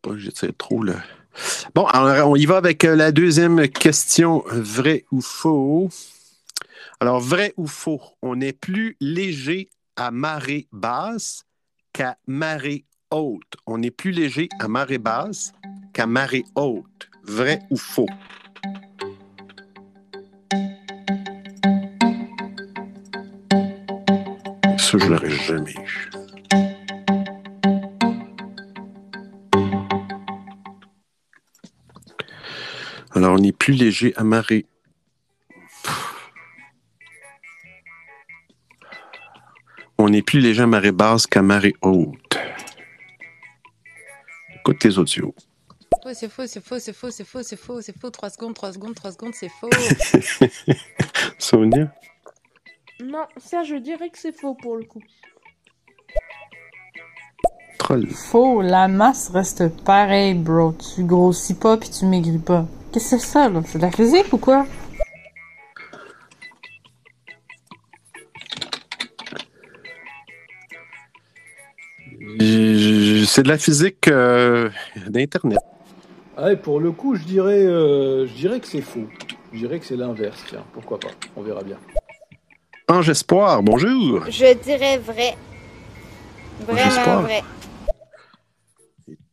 Pas 0.00 0.10
que 0.10 0.16
j'étire 0.16 0.52
trop, 0.56 0.82
là. 0.82 1.02
Bon, 1.74 1.86
alors 1.86 2.30
on 2.30 2.36
y 2.36 2.46
va 2.46 2.56
avec 2.56 2.84
euh, 2.84 2.96
la 2.96 3.12
deuxième 3.12 3.68
question, 3.68 4.42
vrai 4.46 5.04
ou 5.12 5.20
faux? 5.20 5.88
Alors, 7.00 7.20
vrai 7.20 7.54
ou 7.56 7.66
faux, 7.66 8.00
on 8.22 8.40
est 8.40 8.52
plus 8.52 8.96
léger 9.00 9.70
à 9.96 10.10
marée 10.10 10.66
basse 10.72 11.44
qu'à 11.92 12.16
marée 12.26 12.84
haute. 13.10 13.54
On 13.66 13.82
est 13.82 13.90
plus 13.90 14.10
léger 14.10 14.48
à 14.58 14.66
marée 14.66 14.98
basse 14.98 15.52
qu'à 15.92 16.06
marée 16.06 16.44
haute. 16.56 17.08
Vrai 17.22 17.60
ou 17.70 17.76
faux? 17.76 18.08
Ça, 24.78 24.98
je 24.98 25.06
l'aurais 25.06 25.30
jamais. 25.30 25.74
Alors, 33.28 33.40
on 33.40 33.44
est 33.44 33.52
plus 33.52 33.74
léger 33.74 34.14
à 34.16 34.24
marée. 34.24 34.64
On 39.98 40.10
est 40.14 40.22
plus 40.22 40.40
léger 40.40 40.62
à 40.62 40.66
marée 40.66 40.92
basse 40.92 41.26
qu'à 41.26 41.42
marée 41.42 41.74
haute. 41.82 42.38
Écoute 44.54 44.78
tes 44.78 44.96
audios. 44.96 45.34
Faux, 46.02 46.14
c'est 46.14 46.30
faux, 46.30 46.46
c'est 46.46 46.64
faux, 46.64 46.78
c'est 46.78 46.94
faux, 46.94 47.10
c'est 47.10 47.24
faux, 47.26 47.42
c'est 47.42 47.56
faux, 47.56 47.82
c'est 47.82 47.98
faux. 47.98 48.08
3 48.08 48.30
secondes, 48.30 48.54
3 48.54 48.72
secondes, 48.72 48.94
3 48.94 49.12
secondes, 49.12 49.34
c'est 49.34 49.50
faux. 49.50 49.68
Sonia? 51.38 51.92
Non, 53.04 53.26
ça, 53.36 53.62
je 53.62 53.74
dirais 53.74 54.08
que 54.08 54.16
c'est 54.18 54.32
faux 54.32 54.54
pour 54.54 54.76
le 54.76 54.84
coup. 54.84 55.02
Troll. 57.78 58.06
Faux, 58.08 58.62
la 58.62 58.88
masse 58.88 59.28
reste 59.28 59.68
pareille, 59.84 60.32
bro. 60.32 60.72
Tu 60.72 61.04
grossis 61.04 61.58
pas 61.58 61.76
puis 61.76 61.90
tu 61.90 62.06
maigris 62.06 62.38
pas. 62.38 62.66
Qu'est-ce 62.92 63.10
que 63.10 63.18
c'est 63.18 63.26
ça, 63.26 63.48
là? 63.48 63.62
C'est 63.66 63.78
de 63.78 63.82
la 63.82 63.90
physique 63.90 64.32
ou 64.32 64.38
quoi? 64.38 64.66
C'est 73.26 73.42
de 73.42 73.48
la 73.48 73.58
physique 73.58 74.08
euh, 74.08 74.70
d'Internet. 75.08 75.58
Ah, 76.36 76.52
et 76.52 76.56
pour 76.56 76.80
le 76.80 76.92
coup, 76.92 77.14
je 77.14 77.24
dirais, 77.24 77.64
euh, 77.64 78.26
je 78.26 78.32
dirais 78.32 78.58
que 78.58 78.66
c'est 78.66 78.80
faux. 78.80 79.06
Je 79.52 79.58
dirais 79.58 79.78
que 79.78 79.86
c'est 79.86 79.96
l'inverse, 79.96 80.42
tiens, 80.48 80.64
pourquoi 80.72 80.98
pas, 80.98 81.08
on 81.36 81.42
verra 81.42 81.62
bien. 81.62 81.76
Ange 82.88 83.10
Espoir, 83.10 83.62
bonjour. 83.62 84.24
Je 84.30 84.54
dirais 84.54 84.98
vrai. 84.98 85.36
Vraiment 86.66 87.22
vrai. 87.22 87.42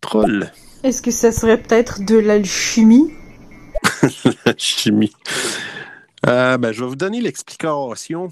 Troll. 0.02 0.52
Est-ce 0.84 1.02
que 1.02 1.12
ça 1.12 1.32
serait 1.32 1.58
peut-être 1.58 2.04
de 2.06 2.18
l'alchimie? 2.18 3.12
la 4.46 4.54
chimie. 4.58 5.14
Euh, 6.26 6.58
ben, 6.58 6.72
je 6.72 6.82
vais 6.82 6.88
vous 6.88 6.96
donner 6.96 7.22
l'explication. 7.22 8.30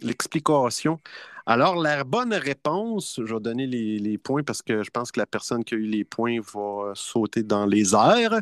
L'explication. 0.00 1.00
Alors, 1.46 1.76
la 1.76 2.04
bonne 2.04 2.34
réponse, 2.34 3.20
je 3.24 3.34
vais 3.34 3.40
donner 3.40 3.66
les, 3.66 4.18
points 4.18 4.42
parce 4.42 4.62
que 4.62 4.82
je 4.82 4.90
pense 4.90 5.10
que 5.10 5.20
la 5.20 5.26
personne 5.26 5.64
qui 5.64 5.74
a 5.74 5.78
eu 5.78 5.86
les 5.86 6.04
points 6.04 6.38
va 6.54 6.92
sauter 6.94 7.42
dans 7.42 7.66
les 7.66 7.94
airs. 7.94 8.40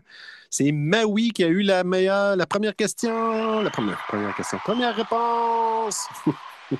C'est 0.51 0.73
Maui 0.73 1.31
qui 1.31 1.45
a 1.45 1.49
eu 1.49 1.63
la 1.63 1.85
meilleure, 1.85 2.37
la 2.37 2.47
première 2.47 2.77
question. 2.77 3.61
La 3.61 3.71
première, 3.71 4.05
première 4.09 4.35
question. 4.35 4.59
Première 4.65 4.95
réponse. 4.95 6.07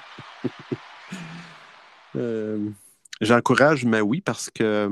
Euh, 2.17 2.71
J'encourage 3.21 3.85
Maui 3.85 4.21
parce 4.21 4.49
que 4.51 4.89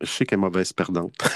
je 0.00 0.06
sais 0.06 0.26
qu'elle 0.26 0.38
est 0.38 0.42
mauvaise 0.42 0.72
perdante. 0.72 1.14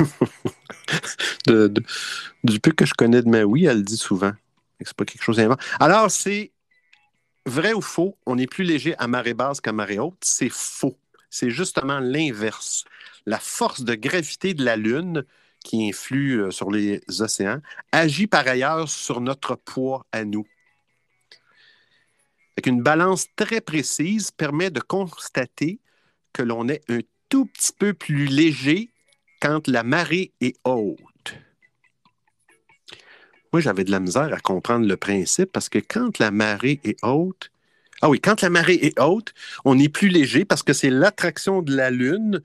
Du 2.45 2.61
peu 2.61 2.73
que 2.73 2.85
je 2.85 2.95
connais 2.95 3.23
de 3.23 3.29
Maui, 3.29 3.65
elle 3.65 3.79
le 3.79 3.83
dit 3.83 3.97
souvent. 3.97 4.33
C'est 4.81 4.95
pas 4.95 5.05
quelque 5.05 5.23
chose 5.23 5.37
d'inventé. 5.37 5.65
Alors, 5.79 6.11
c'est 6.11 6.53
vrai 7.47 7.73
ou 7.73 7.81
faux? 7.81 8.17
On 8.27 8.39
est 8.39 8.47
plus 8.47 8.65
léger 8.65 8.95
à 8.99 9.07
marée 9.07 9.35
basse 9.35 9.61
qu'à 9.61 9.73
marée 9.73 9.99
haute. 9.99 10.23
C'est 10.23 10.51
faux. 10.51 10.99
C'est 11.29 11.51
justement 11.51 12.01
l'inverse. 12.01 12.85
La 13.27 13.39
force 13.39 13.83
de 13.83 13.95
gravité 13.95 14.55
de 14.55 14.65
la 14.65 14.77
Lune 14.77 15.25
qui 15.65 15.89
influe 15.89 16.43
euh, 16.43 16.51
sur 16.51 16.71
les 16.71 17.03
océans 17.21 17.61
agit 17.93 18.27
par 18.27 18.47
ailleurs 18.47 18.89
sur 18.89 19.21
notre 19.21 19.57
poids 19.57 20.07
à 20.11 20.25
nous. 20.25 20.47
Fait 22.55 22.63
qu'une 22.63 22.83
balance 22.83 23.27
très 23.37 23.61
précise 23.61 24.31
permet 24.31 24.71
de 24.71 24.81
constater 24.81 25.81
que 26.33 26.43
l'on 26.43 26.69
est 26.69 26.83
un 26.89 27.01
tout 27.31 27.47
petit 27.47 27.73
peu 27.73 27.95
plus 27.95 28.27
léger 28.27 28.91
quand 29.41 29.67
la 29.67 29.83
marée 29.83 30.33
est 30.43 30.57
haute. 30.65 30.99
Moi, 33.53 33.61
j'avais 33.61 33.85
de 33.85 33.91
la 33.91 34.01
misère 34.01 34.33
à 34.33 34.39
comprendre 34.39 34.87
le 34.87 34.97
principe 34.97 35.51
parce 35.51 35.69
que 35.69 35.79
quand 35.79 36.19
la 36.19 36.31
marée 36.31 36.81
est 36.85 37.03
haute, 37.03 37.51
ah 38.03 38.09
oui, 38.09 38.21
quand 38.21 38.43
la 38.43 38.51
marée 38.51 38.79
est 38.83 38.99
haute, 39.01 39.33
on 39.65 39.79
est 39.79 39.89
plus 39.89 40.09
léger 40.09 40.45
parce 40.45 40.63
que 40.63 40.73
c'est 40.73 40.91
l'attraction 40.91 41.63
de 41.63 41.75
la 41.75 41.91
Lune 41.91 42.43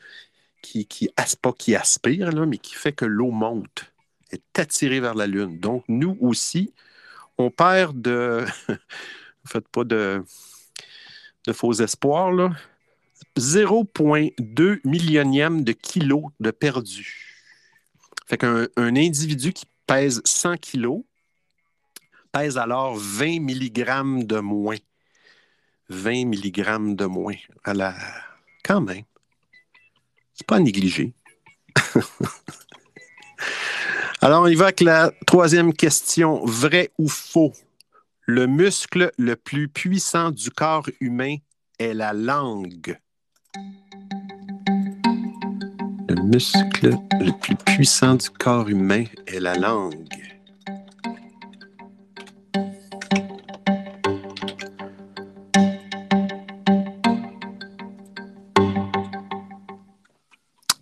qui, 0.61 0.85
qui 0.85 1.09
qui 1.57 1.75
aspire, 1.75 2.31
là, 2.31 2.45
mais 2.45 2.57
qui 2.57 2.75
fait 2.75 2.91
que 2.91 3.05
l'eau 3.05 3.31
monte, 3.31 3.91
est 4.31 4.59
attirée 4.59 4.99
vers 4.99 5.15
la 5.15 5.27
Lune. 5.27 5.59
Donc, 5.59 5.83
nous 5.87 6.17
aussi, 6.21 6.73
on 7.37 7.51
perd 7.51 8.01
de. 8.01 8.45
Faites 9.47 9.67
pas 9.67 9.83
de, 9.83 10.23
de 11.45 11.53
faux 11.53 11.73
espoirs, 11.73 12.31
là. 12.31 12.51
0,2 13.37 14.79
millionième 14.83 15.63
de 15.63 15.71
kilo 15.71 16.31
de 16.39 16.51
perdu. 16.51 17.35
Fait 18.27 18.37
qu'un 18.37 18.67
un 18.75 18.95
individu 18.95 19.53
qui 19.53 19.65
pèse 19.85 20.21
100 20.25 20.57
kilos 20.57 21.03
pèse 22.31 22.57
alors 22.57 22.95
20 22.95 23.39
mg 23.39 24.25
de 24.25 24.39
moins. 24.39 24.77
20 25.89 26.25
mg 26.25 26.95
de 26.95 27.05
moins. 27.05 27.35
À 27.63 27.73
la... 27.73 27.95
Quand 28.63 28.81
même. 28.81 29.03
C'est 30.33 30.45
pas 30.45 30.57
à 30.57 30.59
négliger. 30.59 31.13
Alors, 34.21 34.43
on 34.43 34.47
y 34.47 34.55
va 34.55 34.65
avec 34.65 34.81
la 34.81 35.11
troisième 35.25 35.71
question. 35.71 36.43
Vrai 36.45 36.91
ou 36.97 37.07
faux? 37.07 37.53
Le 38.21 38.47
muscle 38.47 39.11
le 39.17 39.35
plus 39.35 39.67
puissant 39.69 40.31
du 40.31 40.49
corps 40.49 40.89
humain 40.99 41.37
est 41.79 41.93
la 41.93 42.11
langue. 42.11 42.97
Le 46.09 46.15
muscle 46.23 46.97
le 47.19 47.31
plus 47.39 47.55
puissant 47.55 48.15
du 48.15 48.29
corps 48.29 48.69
humain 48.69 49.05
est 49.27 49.39
la 49.39 49.55
langue. 49.55 50.07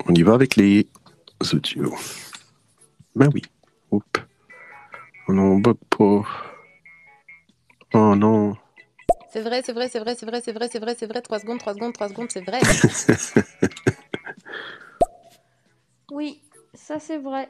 On 0.05 0.13
y 0.13 0.21
va 0.21 0.33
avec 0.33 0.55
les 0.55 0.87
audios. 1.53 1.95
Ben 3.15 3.29
oui. 3.33 3.41
Oups. 3.91 4.21
On 5.27 5.57
bug 5.59 5.77
pas. 5.89 6.52
C'est 9.33 9.41
vrai, 9.41 9.63
c'est 9.65 9.73
vrai, 9.73 9.89
c'est 9.89 9.97
vrai, 9.99 10.15
c'est 10.15 10.25
vrai, 10.27 10.41
c'est 10.45 10.51
vrai, 10.53 10.69
c'est 10.71 10.79
vrai, 10.79 10.95
c'est 10.95 11.07
vrai. 11.07 11.21
3 11.21 11.39
secondes, 11.39 11.57
3 11.57 11.73
secondes, 11.73 11.91
3 11.91 12.07
secondes, 12.09 12.27
c'est 12.29 12.45
vrai. 12.45 12.59
Oui, 16.11 16.39
ça 16.75 16.99
c'est 16.99 17.17
vrai. 17.17 17.49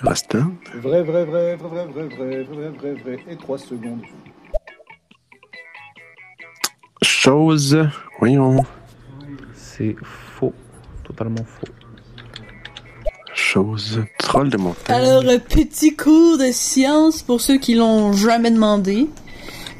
Rastin. 0.00 0.50
Vrai, 0.74 1.04
vrai, 1.04 1.24
vrai, 1.24 1.54
vrai, 1.54 1.86
vrai, 1.86 1.86
vrai, 1.86 2.08
vrai, 2.08 2.42
vrai, 2.42 2.70
vrai, 2.70 2.94
vrai. 2.94 3.18
Et 3.30 3.36
3 3.36 3.58
secondes. 3.58 4.02
Chose. 7.02 7.78
Voyons. 8.18 8.64
C'est 9.54 9.94
faux. 10.02 10.54
Totalement 11.04 11.44
faux. 11.44 11.72
Chose. 13.32 14.02
Troll 14.18 14.50
de 14.50 14.56
montagne. 14.56 14.96
Alors, 14.96 15.22
petit 15.48 15.94
cours 15.94 16.38
de 16.38 16.50
science 16.50 17.22
pour 17.22 17.40
ceux 17.40 17.58
qui 17.58 17.74
l'ont 17.74 18.12
jamais 18.12 18.50
demandé. 18.50 19.08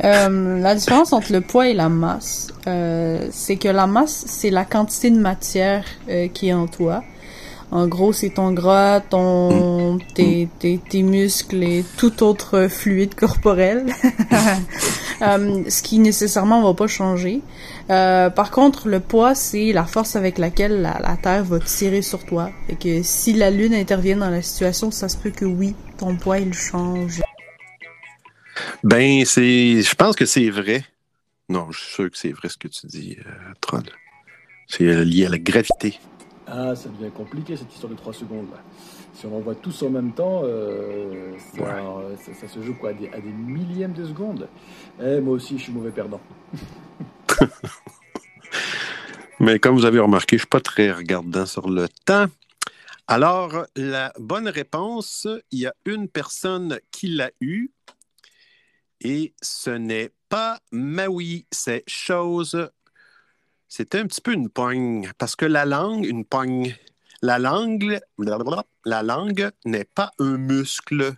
Euh, 0.05 0.61
la 0.61 0.75
différence 0.75 1.13
entre 1.13 1.33
le 1.33 1.41
poids 1.41 1.69
et 1.69 1.75
la 1.75 1.89
masse, 1.89 2.49
euh, 2.67 3.27
c'est 3.31 3.57
que 3.57 3.69
la 3.69 3.87
masse, 3.87 4.25
c'est 4.27 4.51
la 4.51 4.65
quantité 4.65 5.11
de 5.11 5.19
matière 5.19 5.85
euh, 6.09 6.29
qui 6.29 6.49
est 6.49 6.53
en 6.53 6.67
toi. 6.67 7.03
En 7.71 7.87
gros, 7.87 8.15
c'est 8.15 8.31
ton 8.31 8.53
gras, 8.53 9.01
ton, 9.01 9.99
tes, 10.15 10.49
tes, 10.59 10.79
tes 10.79 11.03
muscles 11.03 11.63
et 11.63 11.85
tout 11.99 12.23
autre 12.23 12.69
fluide 12.69 13.15
corporel. 13.15 13.87
Euh, 15.21 15.65
ce 15.69 15.83
qui 15.83 15.99
nécessairement 15.99 16.63
va 16.63 16.75
pas 16.75 16.87
changer. 16.87 17.41
Euh, 17.91 18.31
par 18.31 18.53
contre, 18.53 18.89
le 18.89 19.01
poids, 19.01 19.35
c'est 19.35 19.73
la 19.73 19.85
force 19.85 20.15
avec 20.15 20.39
laquelle 20.39 20.81
la, 20.81 20.97
la 21.01 21.17
Terre 21.17 21.43
va 21.43 21.59
tirer 21.59 22.03
sur 22.03 22.25
toi. 22.25 22.51
Et 22.69 22.77
que 22.77 23.03
si 23.03 23.33
la 23.33 23.51
Lune 23.51 23.75
intervient 23.75 24.19
dans 24.19 24.31
la 24.31 24.43
situation, 24.43 24.93
ça 24.93 25.09
se 25.09 25.17
peut 25.17 25.31
que 25.31 25.45
oui, 25.45 25.75
ton 25.97 26.15
poids, 26.15 26.39
il 26.39 26.55
change. 26.55 27.21
Ben, 28.85 29.25
c'est. 29.25 29.83
Je 29.83 29.95
pense 29.95 30.17
que 30.17 30.27
c'est 30.27 30.51
vrai. 30.51 30.85
Non, 31.49 31.71
je 31.71 31.79
suis 31.81 31.93
sûr 31.95 32.11
que 32.11 32.17
c'est 32.19 32.33
vrai 32.33 32.49
ce 32.49 32.57
que 32.59 32.69
tu 32.69 32.87
dis, 32.87 33.17
euh, 33.21 33.31
Troll. 33.61 33.83
C'est 34.67 34.85
euh, 34.87 35.03
lié 35.05 35.27
à 35.27 35.31
la 35.31 35.39
gravité. 35.39 35.99
Ah, 36.47 36.75
ça 36.77 36.89
devient 36.91 37.11
compliqué 37.11 37.57
cette 37.57 37.73
histoire 37.73 37.91
de 37.93 37.97
3 37.97 38.13
secondes. 38.13 38.51
Là. 38.51 38.63
Si 39.15 39.27
on 39.27 39.37
envoie 39.37 39.55
tous 39.55 39.83
en 39.83 39.91
même 39.91 40.13
temps, 40.13 40.43
euh, 40.45 41.33
ça, 41.57 41.63
euh, 41.63 42.17
ça- 42.17 42.35
ça 42.35 42.49
se 42.49 42.63
joue 42.63 42.75
quoi 42.75 42.91
à 42.91 42.93
des, 42.93 43.09
à 43.09 43.19
des 43.21 43.31
millièmes 43.31 43.93
de 43.95 44.05
secondes. 44.07 44.49
Eh, 45.03 45.21
moi 45.21 45.35
aussi, 45.35 45.59
je 45.59 45.65
suis 45.65 45.73
mauvais 45.73 45.91
perdant. 45.91 46.21
Mais 49.41 49.59
comme 49.59 49.75
vous 49.77 49.85
avez 49.85 50.01
remarqué, 50.01 50.37
je 50.37 50.43
ne 50.43 50.47
suis 50.47 50.49
pas 50.49 50.61
très 50.61 50.91
regardant 50.93 51.47
sur 51.47 51.69
le 51.71 51.89
temps. 52.05 52.27
Alors, 53.07 53.67
la 53.77 54.13
bonne 54.19 54.49
réponse, 54.49 55.27
il 55.51 55.61
y 55.61 55.67
a 55.67 55.75
une 55.87 56.09
personne 56.09 56.79
qui 56.91 57.09
l'a 57.09 57.31
eue. 57.41 57.71
Et 59.01 59.35
ce 59.43 59.71
n'est 59.71 60.11
pas 60.29 60.61
Maui, 60.73 61.47
c'est 61.51 61.85
chose. 61.87 62.71
C'est 63.69 63.95
un 63.95 64.07
petit 64.07 64.21
peu 64.21 64.33
une 64.33 64.49
pogne. 64.49 65.11
Parce 65.19 65.37
que 65.37 65.45
la 65.45 65.65
langue, 65.65 66.05
une 66.05 66.25
pogne. 66.25 66.75
La 67.21 67.39
langue, 67.39 68.01
la 68.85 69.03
langue 69.03 69.51
n'est 69.65 69.85
pas 69.85 70.13
un 70.19 70.39
muscle, 70.39 71.15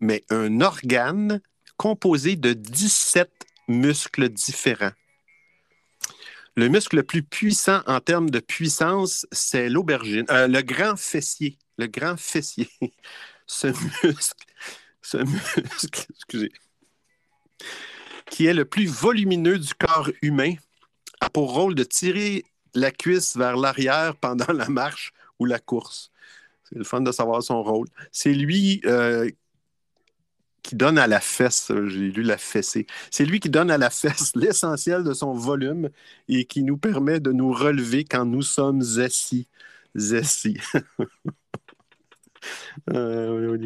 mais 0.00 0.24
un 0.30 0.60
organe 0.60 1.40
composé 1.76 2.36
de 2.36 2.52
17 2.52 3.30
muscles 3.68 4.28
différents. 4.28 4.92
Le 6.56 6.68
muscle 6.68 6.96
le 6.96 7.02
plus 7.02 7.22
puissant 7.22 7.82
en 7.86 8.00
termes 8.00 8.30
de 8.30 8.40
puissance, 8.40 9.26
c'est 9.30 9.68
l'aubergine, 9.68 10.24
euh, 10.30 10.48
le 10.48 10.62
grand 10.62 10.96
fessier. 10.96 11.58
Le 11.76 11.86
grand 11.86 12.16
fessier. 12.16 12.68
Ce 13.46 13.68
muscle, 13.68 14.44
ce 15.02 15.18
muscle, 15.18 16.06
excusez, 16.10 16.50
qui 18.30 18.46
est 18.46 18.54
le 18.54 18.64
plus 18.64 18.86
volumineux 18.86 19.58
du 19.58 19.74
corps 19.74 20.10
humain, 20.22 20.54
a 21.20 21.30
pour 21.30 21.52
rôle 21.52 21.74
de 21.74 21.84
tirer 21.84 22.44
la 22.74 22.90
cuisse 22.90 23.36
vers 23.36 23.56
l'arrière 23.56 24.16
pendant 24.20 24.52
la 24.52 24.68
marche 24.68 25.12
ou 25.38 25.44
la 25.44 25.58
course. 25.58 26.10
C'est 26.64 26.76
le 26.78 26.84
fun 26.84 27.00
de 27.00 27.12
savoir 27.12 27.42
son 27.42 27.62
rôle. 27.62 27.86
C'est 28.10 28.32
lui 28.32 28.80
euh, 28.86 29.30
qui 30.62 30.74
donne 30.74 30.98
à 30.98 31.06
la 31.06 31.20
fesse, 31.20 31.70
j'ai 31.86 32.10
lu 32.10 32.22
la 32.22 32.38
fessée, 32.38 32.88
c'est 33.12 33.24
lui 33.24 33.38
qui 33.38 33.50
donne 33.50 33.70
à 33.70 33.78
la 33.78 33.90
fesse 33.90 34.32
l'essentiel 34.34 35.04
de 35.04 35.12
son 35.12 35.32
volume 35.32 35.90
et 36.28 36.44
qui 36.44 36.64
nous 36.64 36.76
permet 36.76 37.20
de 37.20 37.30
nous 37.30 37.52
relever 37.52 38.04
quand 38.04 38.24
nous 38.24 38.42
sommes 38.42 38.82
assis. 38.98 39.46
Assis. 39.94 40.58
Euh. 42.92 43.56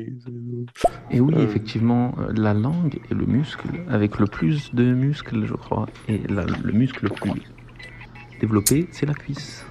Et 1.10 1.20
oui, 1.20 1.34
Euh, 1.36 1.42
effectivement, 1.44 2.14
euh, 2.18 2.32
la 2.34 2.54
langue 2.54 3.00
est 3.10 3.14
le 3.14 3.26
muscle 3.26 3.68
avec 3.88 4.18
le 4.18 4.26
plus 4.26 4.74
de 4.74 4.84
muscles, 4.84 5.44
je 5.46 5.54
crois. 5.54 5.86
Et 6.08 6.18
la- 6.28 6.44
le 6.44 6.72
muscle 6.72 7.04
le 7.04 7.10
plus 7.10 7.42
développé, 8.40 8.88
c'est 8.92 9.06
la 9.06 9.14
cuisse. 9.14 9.64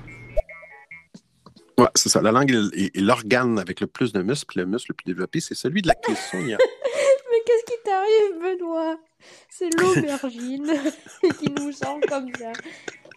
Ouais, 1.77 1.87
c'est 1.95 2.09
ça. 2.09 2.21
La 2.21 2.31
langue 2.33 2.51
est, 2.73 2.95
l'organe 2.99 3.57
avec 3.57 3.79
le 3.79 3.87
plus 3.87 4.11
de 4.11 4.21
muscles. 4.21 4.59
Le 4.59 4.65
muscle 4.65 4.91
le 4.91 4.95
plus 4.95 5.05
développé, 5.05 5.39
c'est 5.39 5.55
celui 5.55 5.81
de 5.81 5.87
la 5.87 5.95
cuisse. 5.95 6.19
Sonia. 6.31 6.57
Mais 7.31 7.37
qu'est-ce 7.45 7.65
qui 7.65 7.77
t'arrive, 7.85 8.57
Benoît? 8.59 8.97
C'est 9.49 9.69
l'aubergine 9.79 10.67
qui 11.39 11.51
nous 11.51 11.71
sent 11.71 11.99
comme 12.09 12.27
ça. 12.37 12.51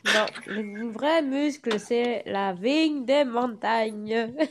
Non, 0.05 0.27
le 0.47 0.91
vrai 0.91 1.23
muscle, 1.23 1.79
c'est 1.79 2.23
la 2.27 2.53
vigne 2.53 3.05
des 3.05 3.25
montagnes. 3.25 4.33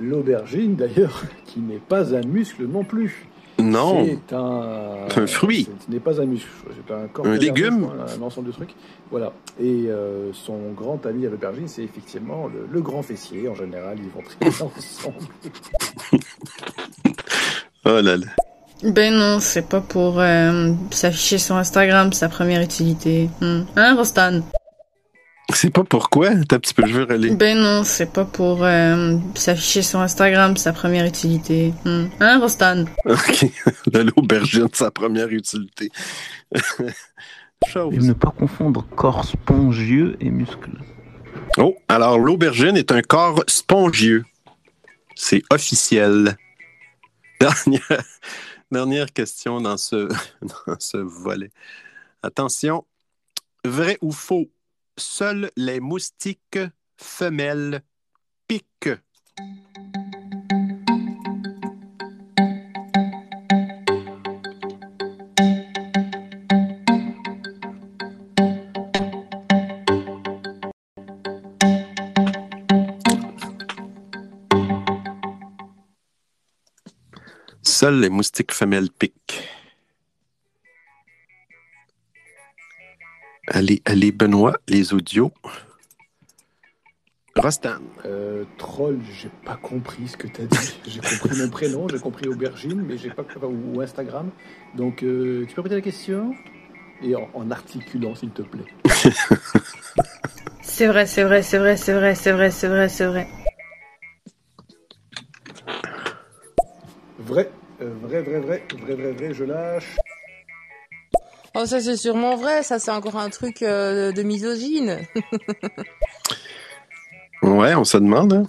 L'aubergine, 0.00 0.76
d'ailleurs, 0.76 1.22
qui 1.46 1.60
n'est 1.60 1.78
pas 1.78 2.14
un 2.14 2.22
muscle 2.22 2.66
non 2.66 2.84
plus. 2.84 3.26
Non. 3.58 4.04
C'est 4.04 4.34
un... 4.34 5.06
Un 5.16 5.26
fruit. 5.26 5.68
Ce 5.86 5.90
n'est 5.90 6.00
pas 6.00 6.20
un 6.20 6.26
muscle. 6.26 6.48
C'est 6.74 6.92
un 6.94 7.06
corps 7.08 7.26
Un 7.26 7.36
légume. 7.36 7.88
un 8.18 8.22
ensemble 8.22 8.48
de 8.48 8.52
trucs. 8.52 8.74
Voilà. 9.10 9.32
Et 9.60 9.86
euh, 9.88 10.32
son 10.32 10.72
grand 10.72 11.04
ami 11.06 11.26
à 11.26 11.30
l'aubergine, 11.30 11.68
c'est 11.68 11.82
effectivement 11.84 12.48
le, 12.48 12.66
le 12.70 12.80
grand 12.80 13.02
fessier. 13.02 13.48
En 13.48 13.54
général, 13.54 13.98
ils 14.00 14.08
vont 14.10 14.22
très 14.22 14.36
bien 14.40 14.48
ensemble. 14.76 15.16
Oh 17.84 18.00
là 18.00 18.16
là. 18.16 18.26
Ben 18.82 19.14
non, 19.14 19.38
c'est 19.40 19.68
pas 19.68 19.80
pour 19.80 20.20
euh, 20.20 20.72
s'afficher 20.90 21.38
sur 21.38 21.56
Instagram, 21.56 22.12
sa 22.12 22.28
première 22.28 22.60
utilité. 22.60 23.28
Hmm. 23.40 23.62
Hein, 23.76 23.94
Rostan? 23.94 24.40
C'est 25.54 25.70
pas 25.70 25.84
pourquoi? 25.84 26.30
T'as 26.48 26.56
un 26.56 26.58
petit 26.58 26.74
peu, 26.74 26.86
je 26.86 27.00
veux. 27.00 27.34
Ben 27.34 27.58
non, 27.58 27.84
c'est 27.84 28.10
pas 28.10 28.24
pour 28.24 28.64
euh, 28.64 29.16
s'afficher 29.34 29.82
sur 29.82 30.00
Instagram, 30.00 30.56
sa 30.56 30.72
première 30.72 31.04
utilité. 31.04 31.72
Hmm. 31.84 32.06
Hein, 32.20 32.38
Rostan? 32.40 32.84
OK. 33.04 33.46
L'aubergine, 33.92 34.68
sa 34.72 34.90
première 34.90 35.28
utilité. 35.28 35.90
Et 37.76 37.98
ne 37.98 38.12
pas 38.12 38.30
confondre 38.30 38.84
corps 38.96 39.24
spongieux 39.24 40.16
et 40.20 40.30
muscles. 40.30 40.78
Oh, 41.58 41.76
alors 41.88 42.18
l'aubergine 42.18 42.76
est 42.76 42.92
un 42.92 43.02
corps 43.02 43.44
spongieux. 43.46 44.24
C'est 45.14 45.42
officiel. 45.50 46.36
Dernière, 47.40 48.04
dernière 48.72 49.12
question 49.12 49.60
dans 49.60 49.76
ce, 49.76 50.96
volet. 50.96 51.50
Attention, 52.22 52.84
vrai 53.64 53.98
ou 54.00 54.12
faux? 54.12 54.50
Seuls 54.98 55.50
les 55.56 55.80
moustiques 55.80 56.58
femelles 56.96 57.82
piquent. 58.46 58.90
Seuls 77.82 77.98
les 77.98 78.10
moustiques 78.10 78.52
femelles 78.52 78.90
piquent. 78.96 79.42
Allez, 83.48 83.82
allez, 83.84 84.12
Benoît, 84.12 84.56
les 84.68 84.94
audios. 84.94 85.32
Rostan. 87.34 87.80
Euh, 88.04 88.44
troll, 88.56 89.00
j'ai 89.20 89.30
pas 89.44 89.56
compris 89.56 90.06
ce 90.06 90.16
que 90.16 90.28
t'as 90.28 90.44
dit. 90.44 90.78
J'ai 90.86 91.00
compris 91.00 91.36
mon 91.36 91.48
prénom, 91.48 91.88
j'ai 91.88 91.98
compris 91.98 92.28
aubergine, 92.28 92.82
mais 92.82 92.96
j'ai 92.96 93.10
pas 93.10 93.24
ou 93.42 93.80
Instagram. 93.80 94.30
Donc, 94.76 95.02
euh, 95.02 95.44
tu 95.48 95.52
peux 95.56 95.62
répéter 95.62 95.74
la 95.74 95.80
question? 95.80 96.34
Et 97.02 97.16
en, 97.16 97.28
en 97.34 97.50
articulant, 97.50 98.14
s'il 98.14 98.30
te 98.30 98.42
plaît. 98.42 98.62
C'est 100.62 100.86
vrai, 100.86 101.06
c'est 101.06 101.24
vrai, 101.24 101.42
c'est 101.42 101.58
vrai, 101.58 101.76
c'est 101.76 101.94
vrai, 101.94 102.14
c'est 102.14 102.30
vrai, 102.30 102.50
c'est 102.52 102.68
vrai, 102.68 102.88
c'est 102.88 103.06
vrai. 103.06 103.28
Vrai, 107.18 107.50
vrai, 107.84 108.22
vrai, 108.22 108.40
vrai, 108.40 108.62
vrai, 108.84 108.94
vrai, 108.94 109.12
vrai, 109.12 109.34
je 109.34 109.44
lâche. 109.44 109.96
Oh, 111.54 111.66
ça 111.66 111.80
c'est 111.80 111.96
sûrement 111.98 112.36
vrai, 112.36 112.62
ça 112.62 112.78
c'est 112.78 112.90
encore 112.90 113.16
un 113.16 113.28
truc 113.28 113.62
euh, 113.62 114.12
de 114.12 114.22
misogyne. 114.22 114.98
Ouais, 117.42 117.74
on 117.74 117.82
se 117.84 117.96
demande. 117.98 118.32
hein. 118.34 118.44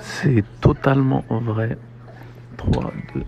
C'est 0.00 0.42
totalement 0.60 1.24
vrai. 1.30 1.78
3, 2.56 2.92
2. 3.14 3.22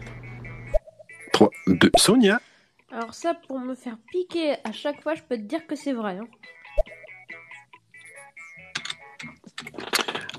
3, 1.33 1.51
2. 1.69 1.91
Sonia. 1.97 2.41
Alors 2.91 3.15
ça, 3.15 3.33
pour 3.47 3.61
me 3.61 3.77
faire 3.77 3.97
piquer 4.11 4.57
à 4.65 4.73
chaque 4.73 5.01
fois, 5.05 5.15
je 5.15 5.23
peux 5.23 5.37
te 5.37 5.43
dire 5.43 5.69
que 5.69 5.77
c'est 5.77 5.93
vrai. 5.93 6.19
hein. 6.19 6.27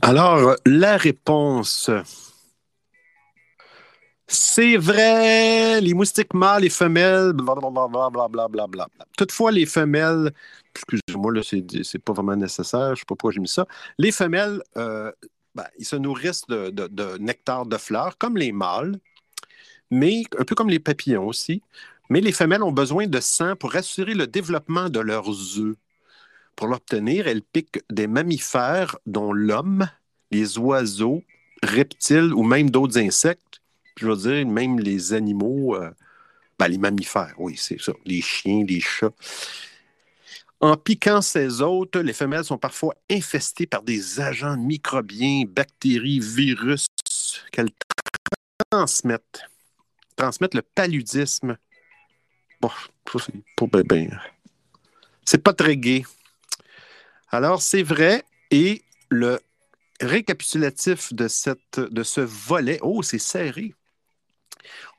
Alors, 0.01 0.55
la 0.65 0.97
réponse. 0.97 1.89
C'est 4.27 4.77
vrai, 4.77 5.79
les 5.81 5.93
moustiques 5.93 6.33
mâles 6.33 6.65
et 6.65 6.69
femelles, 6.69 7.33
blablabla. 7.33 8.09
Bla, 8.09 8.27
bla, 8.29 8.47
bla, 8.47 8.67
bla. 8.67 8.87
Toutefois, 9.17 9.51
les 9.51 9.65
femelles, 9.67 10.31
excusez-moi, 10.73 11.31
là, 11.31 11.41
c'est, 11.43 11.99
pas 11.99 12.13
vraiment 12.13 12.35
nécessaire, 12.35 12.95
je 12.95 13.01
sais 13.01 13.05
pas 13.05 13.15
pourquoi 13.15 13.31
j'ai 13.31 13.39
mis 13.39 13.47
ça. 13.47 13.67
Les 13.99 14.11
femelles, 14.11 14.61
euh, 14.77 15.11
ben, 15.53 15.65
ils 15.77 15.85
se 15.85 15.95
nourrissent 15.95 16.47
de, 16.47 16.69
de- 16.71 16.87
de 16.87 17.17
nectar 17.19 17.65
de 17.67 17.77
fleurs, 17.77 18.17
comme 18.17 18.35
les 18.37 18.51
mâles, 18.51 18.99
mais 19.91 20.23
un 20.39 20.43
peu 20.45 20.55
comme 20.55 20.69
les 20.69 20.79
papillons 20.79 21.27
aussi. 21.27 21.61
Mais 22.09 22.21
les 22.21 22.31
femelles 22.31 22.63
ont 22.63 22.71
besoin 22.71 23.07
de 23.07 23.19
sang 23.19 23.55
pour 23.55 23.75
assurer 23.75 24.13
le 24.15 24.27
développement 24.27 24.89
de 24.89 24.99
leurs 24.99 25.59
œufs. 25.59 25.75
Pour 26.55 26.67
l'obtenir, 26.67 27.27
elles 27.27 27.41
piquent 27.43 27.83
des 27.91 28.07
mammifères, 28.07 28.97
dont 29.05 29.33
l'homme, 29.33 29.87
les 30.31 30.57
oiseaux, 30.57 31.23
reptiles 31.63 32.33
ou 32.33 32.43
même 32.43 32.69
d'autres 32.69 32.97
insectes. 32.99 33.41
Je 33.97 34.07
veux 34.07 34.15
dire, 34.15 34.45
même 34.45 34.79
les 34.79 35.13
animaux, 35.13 35.75
euh, 35.75 35.91
ben, 36.59 36.67
les 36.67 36.77
mammifères, 36.77 37.35
oui, 37.37 37.55
c'est 37.57 37.79
ça, 37.79 37.93
les 38.05 38.21
chiens, 38.21 38.65
les 38.67 38.81
chats. 38.81 39.13
En 40.61 40.77
piquant 40.77 41.21
ces 41.21 41.61
hôtes, 41.61 41.95
les 41.97 42.13
femelles 42.13 42.45
sont 42.45 42.57
parfois 42.57 42.95
infestées 43.11 43.67
par 43.67 43.83
des 43.83 44.19
agents 44.19 44.57
microbiens, 44.57 45.43
bactéries, 45.47 46.19
virus 46.19 46.87
qu'elles 47.51 47.71
transmettent. 48.69 49.41
Transmettent 50.15 50.55
le 50.55 50.61
paludisme. 50.61 51.57
Bon, 52.61 52.71
c'est 53.19 53.33
pas 53.55 53.83
ben. 53.83 54.19
C'est 55.25 55.43
pas 55.43 55.53
très 55.53 55.75
gai. 55.75 56.05
Alors, 57.29 57.61
c'est 57.61 57.83
vrai, 57.83 58.23
et 58.51 58.81
le 59.09 59.39
récapitulatif 59.99 61.13
de, 61.13 61.27
cette, 61.27 61.79
de 61.79 62.03
ce 62.03 62.21
volet, 62.21 62.79
oh, 62.81 63.01
c'est 63.01 63.19
serré. 63.19 63.73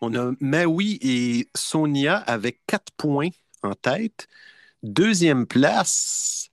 On 0.01 0.15
a 0.15 0.33
Maui 0.41 0.99
et 1.03 1.49
Sonia 1.55 2.17
avec 2.19 2.61
quatre 2.67 2.93
points 2.97 3.31
en 3.63 3.75
tête. 3.75 4.29
Deuxième 4.83 5.47
place, 5.47 6.51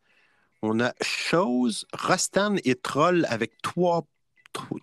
on 0.61 0.79
a 0.79 0.93
Chose, 1.01 1.85
Rostan 1.93 2.55
et 2.63 2.75
Troll 2.75 3.25
avec 3.29 3.61
trois, 3.61 4.05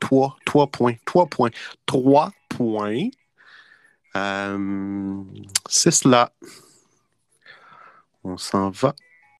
trois, 0.00 0.36
trois 0.44 0.66
points. 0.66 0.94
Trois 1.04 1.26
points. 1.26 1.50
Trois 1.86 2.32
points. 2.48 3.08
Euh, 4.16 5.22
c'est 5.68 5.90
cela. 5.90 6.32
On 8.24 8.36
s'en 8.36 8.70
va 8.70 8.94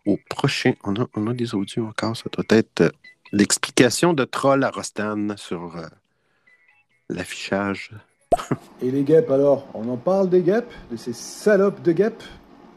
au 0.06 0.19
prochain. 0.28 0.73
On 0.85 0.94
a, 0.97 1.06
on 1.15 1.27
a 1.27 1.35
des 1.35 1.55
audios 1.55 1.86
encore. 1.86 2.16
Ça 2.16 2.31
doit 2.32 2.44
être 2.48 2.81
euh, 2.81 2.90
l'explication 3.32 4.12
de 4.12 4.24
Troll 4.24 4.65
à 4.65 4.70
Rostan 4.70 5.36
sur 5.36 5.77
euh, 5.77 5.89
l'affichage. 7.09 7.90
Et 8.82 8.90
les 8.90 9.02
guêpes 9.02 9.31
alors 9.31 9.66
On 9.74 9.89
en 9.89 9.97
parle 9.97 10.28
des 10.28 10.40
guêpes 10.40 10.70
De 10.90 10.97
ces 10.97 11.12
salopes 11.12 11.82
de 11.82 11.93
guêpes? 11.93 12.23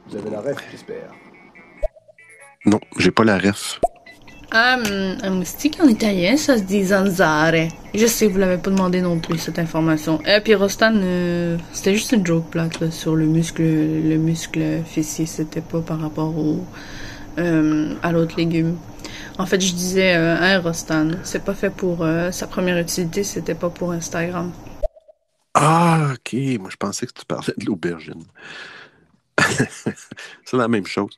Vous 0.07 0.17
avez 0.17 0.29
la 0.29 0.41
ref, 0.41 0.57
j'espère. 0.71 1.11
Non, 2.65 2.79
j'ai 2.97 3.11
pas 3.11 3.23
la 3.23 3.37
ref. 3.37 3.79
Hum, 4.53 5.17
un 5.23 5.29
moustique 5.31 5.79
en 5.81 5.87
italien, 5.87 6.37
ça 6.37 6.57
se 6.57 6.63
dit 6.63 6.83
zanzare. 6.83 7.69
Je 7.95 8.05
sais, 8.05 8.27
vous 8.27 8.37
l'avez 8.37 8.57
pas 8.57 8.69
demandé 8.69 9.01
non 9.01 9.17
plus, 9.17 9.37
cette 9.37 9.57
information. 9.59 10.19
Et 10.25 10.41
puis 10.41 10.53
Rostan, 10.55 10.93
euh, 10.95 11.57
c'était 11.71 11.93
juste 11.93 12.11
une 12.11 12.25
joke 12.25 12.49
plate 12.51 12.79
là, 12.79 12.91
sur 12.91 13.15
le 13.15 13.25
muscle, 13.25 13.63
le 13.63 14.17
muscle 14.17 14.61
fessier, 14.85 15.25
c'était 15.25 15.61
pas 15.61 15.79
par 15.81 15.99
rapport 15.99 16.37
au, 16.37 16.59
euh, 17.39 17.95
à 18.03 18.11
l'autre 18.11 18.35
légume. 18.37 18.77
En 19.39 19.47
fait, 19.47 19.59
je 19.59 19.73
disais, 19.73 20.15
euh, 20.15 20.35
hein, 20.39 20.59
Rostan, 20.59 21.07
c'est 21.23 21.43
pas 21.43 21.55
fait 21.55 21.71
pour 21.71 21.99
euh, 22.01 22.29
sa 22.29 22.45
première 22.45 22.77
utilité, 22.77 23.23
c'était 23.23 23.55
pas 23.55 23.69
pour 23.69 23.91
Instagram. 23.91 24.51
Ah, 25.53 26.13
ok. 26.13 26.33
Moi, 26.59 26.69
je 26.69 26.77
pensais 26.77 27.05
que 27.05 27.13
tu 27.13 27.25
parlais 27.25 27.53
de 27.57 27.65
l'aubergine. 27.65 28.23
C'est 30.45 30.57
la 30.57 30.67
même 30.67 30.85
chose. 30.85 31.17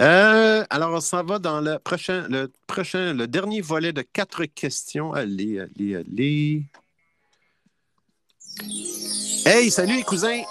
Euh, 0.00 0.64
alors, 0.70 0.92
on 0.92 1.00
s'en 1.00 1.24
va 1.24 1.38
dans 1.38 1.60
le 1.60 1.78
prochain, 1.78 2.26
le 2.28 2.50
prochain, 2.66 3.12
le 3.14 3.26
dernier 3.26 3.60
volet 3.60 3.92
de 3.92 4.02
quatre 4.02 4.44
questions. 4.44 5.12
Allez, 5.12 5.60
allez, 5.60 5.96
allez. 5.96 6.64
Hey, 9.46 9.70
salut 9.70 9.96
les 9.96 10.02
cousins! 10.02 10.42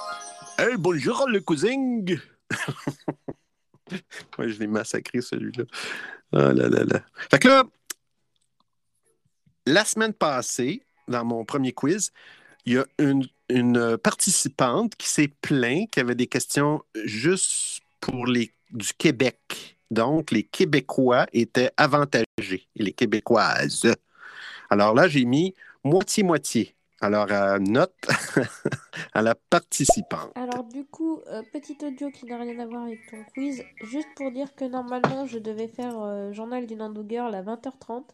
Hey, 0.57 0.75
bonjour 0.77 1.27
le 1.27 1.39
cousin! 1.39 1.69
ouais, 4.37 4.49
je 4.49 4.59
l'ai 4.59 4.67
massacré 4.67 5.21
celui-là. 5.21 5.63
Ah 6.33 6.53
là 6.53 6.67
là 6.67 6.83
là. 6.83 7.01
Fait 7.31 7.39
que 7.39 7.47
là, 7.47 7.63
la 9.65 9.85
semaine 9.85 10.13
passée, 10.13 10.83
dans 11.07 11.23
mon 11.23 11.45
premier 11.45 11.71
quiz, 11.71 12.11
il 12.65 12.73
y 12.73 12.77
a 12.77 12.85
une, 12.99 13.27
participante 13.97 14.95
qui 14.95 15.07
s'est 15.07 15.31
plaint 15.41 15.89
qu'il 15.89 16.01
y 16.01 16.05
avait 16.05 16.15
des 16.15 16.27
questions 16.27 16.81
juste 17.05 17.81
pour 17.99 18.25
les 18.25 18.51
du 18.71 18.93
Québec. 18.97 19.77
Donc, 19.91 20.31
les 20.31 20.43
Québécois 20.43 21.27
étaient 21.31 21.69
avantagés 21.77 22.25
et 22.75 22.83
les 22.83 22.91
Québécoises. 22.91 23.93
Alors 24.69 24.95
là, 24.95 25.07
j'ai 25.07 25.25
mis 25.25 25.53
moitié-moitié. 25.83 26.73
Alors, 26.99 27.27
euh, 27.31 27.59
note 27.59 27.93
à 29.13 29.21
la 29.21 29.35
participante. 29.35 30.31
Alors 30.35 30.63
du 30.63 30.85
coup, 30.85 31.19
euh, 31.27 31.43
petit 31.51 31.77
audio 31.83 32.09
qui 32.09 32.25
n'a 32.25 32.37
rien 32.37 32.57
à 32.59 32.65
voir 32.65 32.83
avec 32.83 32.99
ton 33.11 33.17
quiz, 33.33 33.61
juste 33.81 34.07
pour 34.15 34.31
dire 34.31 34.55
que 34.55 34.63
normalement 34.63 35.25
je 35.25 35.37
devais 35.37 35.67
faire 35.67 35.99
euh, 35.99 36.31
Journal 36.31 36.65
d'une 36.65 36.81
Girl 37.09 37.35
à 37.35 37.43
20h30 37.43 38.05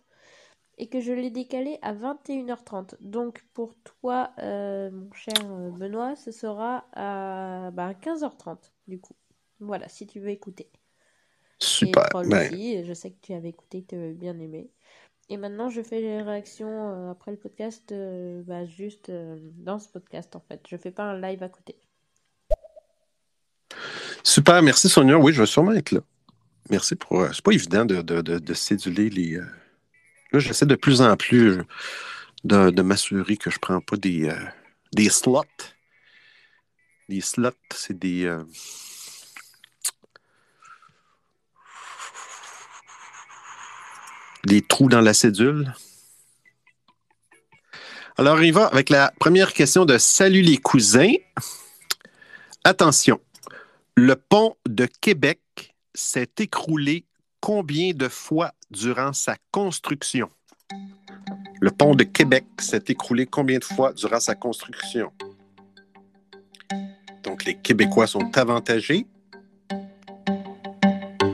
et 0.79 0.87
que 0.87 1.01
je 1.01 1.11
l'ai 1.11 1.29
décalé 1.29 1.77
à 1.81 1.93
21h30. 1.93 2.95
Donc 3.01 3.43
pour 3.53 3.75
toi, 3.83 4.31
euh, 4.39 4.89
mon 4.89 5.11
cher 5.11 5.35
euh, 5.43 5.69
Benoît, 5.69 6.15
ce 6.15 6.31
sera 6.31 6.85
à 6.93 7.69
bah, 7.71 7.93
15h30 7.93 8.57
du 8.87 8.99
coup. 8.99 9.15
Voilà, 9.59 9.89
si 9.89 10.07
tu 10.07 10.21
veux 10.21 10.29
écouter. 10.29 10.71
Super. 11.59 12.07
Et 12.13 12.45
aussi, 12.47 12.85
je 12.85 12.93
sais 12.93 13.11
que 13.11 13.19
tu 13.21 13.33
avais 13.33 13.49
écouté, 13.49 13.81
que 13.81 13.89
tu 13.89 13.95
avais 13.95 14.13
bien 14.13 14.39
aimé. 14.39 14.71
Et 15.27 15.35
maintenant, 15.35 15.69
je 15.69 15.81
fais 15.81 15.99
les 15.99 16.21
réactions 16.21 16.93
euh, 16.93 17.11
après 17.11 17.31
le 17.31 17.37
podcast, 17.37 17.91
euh, 17.91 18.41
bah, 18.43 18.65
juste 18.65 19.11
dans 19.11 19.79
ce 19.79 19.89
podcast 19.89 20.33
en 20.37 20.39
fait. 20.39 20.61
Je 20.67 20.77
fais 20.77 20.91
pas 20.91 21.03
un 21.03 21.19
live 21.19 21.43
à 21.43 21.49
côté. 21.49 21.75
super, 24.23 24.61
merci 24.63 24.87
Sonia. 24.87 25.19
Oui, 25.19 25.33
je 25.33 25.41
vais 25.41 25.45
sûrement 25.45 25.73
être 25.73 25.91
là. 25.91 25.99
Merci 26.69 26.95
pour. 26.95 27.27
c'est 27.33 27.41
pas 27.41 27.51
évident 27.51 27.83
de, 27.83 28.01
de, 28.01 28.21
de, 28.21 28.39
de 28.39 28.53
céduler 28.53 29.09
les. 29.09 29.41
Là, 30.31 30.39
j'essaie 30.39 30.65
de 30.65 30.75
plus 30.75 31.01
en 31.01 31.17
plus 31.17 31.59
euh, 32.51 32.71
de, 32.71 32.81
m'assurer 32.81 33.37
que 33.37 33.49
je 33.49 33.59
prends 33.59 33.81
pas 33.81 33.97
des, 33.97 34.29
euh, 34.29 34.45
des 34.93 35.09
slots. 35.09 35.43
Slots, 37.21 37.51
c'est 37.73 37.97
des. 37.97 38.25
euh, 38.25 38.43
des 44.45 44.61
trous 44.61 44.89
dans 44.89 45.01
la 45.01 45.13
cédule. 45.13 45.73
Alors, 48.17 48.41
y 48.43 48.51
va 48.51 48.65
avec 48.67 48.89
la 48.89 49.13
première 49.19 49.53
question 49.53 49.85
de 49.85 49.97
Salut 49.97 50.41
les 50.41 50.57
cousins. 50.57 51.13
Attention. 52.63 53.19
Le 53.95 54.15
pont 54.15 54.55
de 54.67 54.85
Québec 54.85 55.39
s'est 55.93 56.31
écroulé 56.39 57.05
combien 57.39 57.93
de 57.93 58.07
fois 58.07 58.51
durant 58.71 59.13
sa 59.13 59.35
construction? 59.51 60.29
Le 61.61 61.71
pont 61.71 61.95
de 61.95 62.03
Québec 62.03 62.45
s'est 62.59 62.83
écroulé 62.87 63.25
combien 63.25 63.59
de 63.59 63.63
fois 63.63 63.93
durant 63.93 64.19
sa 64.19 64.35
construction? 64.35 65.11
Donc, 67.23 67.45
les 67.45 67.55
Québécois 67.55 68.07
sont 68.07 68.37
avantagés. 68.37 69.05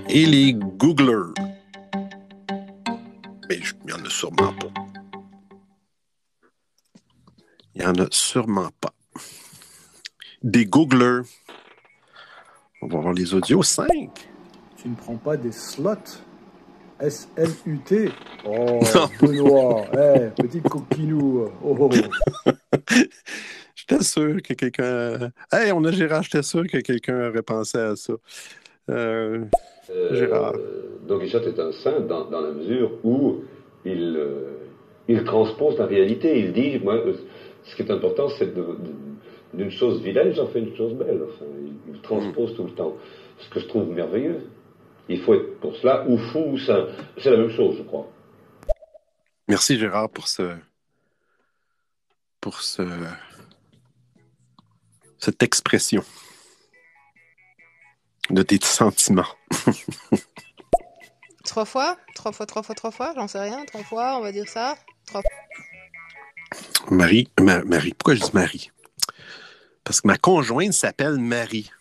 Et 0.10 0.26
les 0.26 0.53
Googlers. 0.53 1.34
Mais 3.49 3.60
il 3.60 3.86
n'y 3.86 3.94
en 3.94 4.03
a 4.03 4.10
sûrement 4.10 4.53
pas. 4.53 4.74
Il 7.76 7.82
n'y 7.82 7.86
en 7.86 7.95
a 7.95 8.07
sûrement 8.12 8.70
pas. 8.80 8.94
Des 10.41 10.66
Googlers. 10.66 11.22
On 12.82 12.88
va 12.88 12.99
voir 12.99 13.14
les 13.14 13.34
audios. 13.34 13.62
5. 13.62 13.88
Tu 14.78 14.90
ne 14.90 14.95
prends 14.95 15.18
pas 15.18 15.38
des 15.38 15.52
slots 15.52 15.95
S-L-U-T 16.99 18.09
Oh, 18.47 18.80
Benoît, 19.22 19.85
eh, 19.93 20.41
petit 20.41 20.61
coquinou. 20.61 21.49
Oh, 21.63 21.76
oh, 21.80 21.89
oh. 22.45 22.51
J'étais 23.76 24.03
sûr 24.03 24.41
que 24.41 24.53
quelqu'un. 24.53 25.31
Hey, 25.51 25.72
on 25.72 25.84
a 25.84 25.91
Gérard, 25.91 26.23
j'étais 26.23 26.43
sûr 26.43 26.63
que 26.67 26.77
quelqu'un 26.77 27.30
aurait 27.30 27.41
pensé 27.41 27.77
à 27.77 27.95
ça. 27.95 28.13
Euh, 28.89 29.45
Gérard. 30.11 30.53
Don 31.07 31.19
Quichotte 31.19 31.47
est 31.47 31.59
un 31.59 31.72
saint 31.72 31.99
dans, 31.99 32.26
dans 32.26 32.41
la 32.41 32.51
mesure 32.51 32.91
où 33.03 33.43
il, 33.84 34.15
euh, 34.17 34.57
il 35.07 35.23
transpose 35.23 35.77
la 35.77 35.85
réalité. 35.85 36.39
Il 36.39 36.53
dit, 36.53 36.80
moi, 36.84 36.95
euh, 36.95 37.13
ce 37.63 37.76
qui 37.76 37.81
est 37.81 37.91
important, 37.91 38.30
c'est 38.30 38.53
d'une 39.53 39.72
chose 39.72 40.01
vilaine, 40.01 40.34
j'en 40.34 40.47
fais 40.47 40.59
une 40.59 40.76
chose 40.76 40.93
belle. 40.93 41.22
Enfin, 41.27 41.45
il, 41.61 41.93
il 41.93 42.01
transpose 42.01 42.55
tout 42.55 42.63
le 42.63 42.72
temps. 42.72 42.95
Ce 43.39 43.49
que 43.49 43.59
je 43.59 43.67
trouve 43.67 43.89
merveilleux. 43.89 44.41
Il 45.10 45.22
faut 45.22 45.36
être 45.36 45.60
pour 45.60 45.76
cela 45.76 46.06
ou 46.07 46.18
fou 46.18 46.40
ou 46.53 46.57
saint. 46.57 46.88
C'est 47.22 47.30
la 47.30 47.38
même 47.38 47.56
chose, 47.56 47.77
je 47.77 47.84
crois. 47.84 48.11
Merci 49.48 49.77
Gérard 49.77 50.10
pour 50.10 50.27
ce. 50.27 50.57
pour 52.41 52.61
ce. 52.61 52.82
cette 55.19 55.44
expression 55.44 56.03
de 58.32 58.41
tes 58.41 58.60
sentiments. 58.61 59.23
Trois 61.45 61.65
fois? 61.65 61.98
Trois 62.15 62.32
fois, 62.32 62.48
trois 62.48 62.64
fois, 62.64 62.73
trois 62.76 62.91
fois? 62.91 63.14
J'en 63.15 63.27
sais 63.27 63.40
rien. 63.40 63.64
Trois 63.65 63.84
fois, 63.84 64.18
on 64.18 64.22
va 64.22 64.32
dire 64.32 64.48
ça. 64.49 64.76
Trois 65.06 65.22
Marie, 66.90 67.30
Ma- 67.40 67.64
Marie, 67.64 67.94
pourquoi 67.94 68.15
je 68.15 68.22
dis 68.22 68.32
Marie? 68.34 68.72
Parce 69.84 70.02
que 70.02 70.07
ma 70.07 70.18
conjointe 70.18 70.73
s'appelle 70.73 71.19
Marie. 71.19 71.72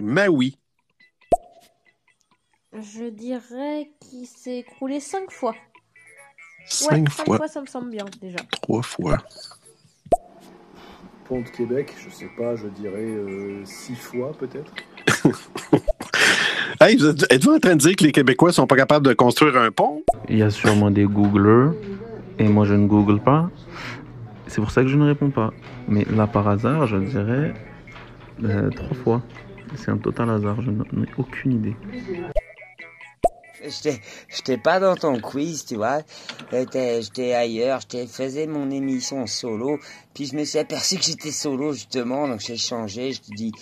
Maui. 0.00 0.58
Je 2.80 3.08
dirais 3.10 3.90
qu'il 4.00 4.26
s'est 4.26 4.58
écroulé 4.58 5.00
cinq 5.00 5.30
fois. 5.30 5.54
Cinq 6.66 6.90
ouais, 7.04 7.04
fois. 7.10 7.24
cinq 7.24 7.36
fois, 7.36 7.48
ça 7.48 7.60
me 7.60 7.66
semble 7.66 7.90
bien 7.90 8.04
déjà. 8.20 8.38
Trois 8.50 8.82
fois. 8.82 9.18
Pont 11.28 11.40
de 11.40 11.48
Québec, 11.48 11.92
je 11.98 12.10
sais 12.10 12.30
pas, 12.36 12.54
je 12.54 12.68
dirais 12.68 13.02
euh, 13.02 13.64
six 13.64 13.96
fois 13.96 14.32
peut-être. 14.38 14.72
Hey, 16.78 16.96
vous 16.98 17.06
êtes- 17.06 17.32
êtes-vous 17.32 17.54
en 17.54 17.58
train 17.58 17.74
de 17.74 17.80
dire 17.80 17.96
que 17.96 18.04
les 18.04 18.12
Québécois 18.12 18.52
sont 18.52 18.66
pas 18.66 18.76
capables 18.76 19.06
de 19.06 19.14
construire 19.14 19.56
un 19.56 19.70
pont? 19.70 20.02
Il 20.28 20.36
y 20.36 20.42
a 20.42 20.50
sûrement 20.50 20.90
des 20.90 21.04
Googlers 21.04 21.70
et 22.38 22.46
moi 22.48 22.66
je 22.66 22.74
ne 22.74 22.86
Google 22.86 23.18
pas. 23.18 23.50
C'est 24.46 24.60
pour 24.60 24.70
ça 24.70 24.82
que 24.82 24.88
je 24.88 24.96
ne 24.98 25.06
réponds 25.06 25.30
pas. 25.30 25.54
Mais 25.88 26.04
là 26.04 26.26
par 26.26 26.46
hasard, 26.48 26.86
je 26.86 26.98
dirais 26.98 27.54
euh, 28.44 28.68
trois 28.70 28.94
fois. 28.94 29.22
C'est 29.76 29.90
un 29.90 29.96
total 29.96 30.28
hasard, 30.28 30.60
je 30.60 30.70
n'en 30.70 30.84
ai 30.84 31.08
aucune 31.16 31.52
idée. 31.54 31.76
J'étais, 33.68 34.56
pas 34.58 34.80
dans 34.80 34.96
ton 34.96 35.20
quiz, 35.20 35.64
tu 35.64 35.76
vois. 35.76 36.02
J'étais, 36.52 37.34
ailleurs, 37.34 37.80
j'étais, 37.80 38.06
faisais 38.06 38.46
mon 38.46 38.70
émission 38.70 39.26
solo. 39.26 39.78
Puis 40.14 40.26
je 40.26 40.36
me 40.36 40.44
suis 40.44 40.58
aperçu 40.58 40.96
que 40.96 41.04
j'étais 41.04 41.32
solo, 41.32 41.72
justement. 41.72 42.26
Donc 42.28 42.40
j'ai 42.40 42.56
changé. 42.56 43.12
Je 43.12 43.20
te 43.20 43.34
dis, 43.34 43.52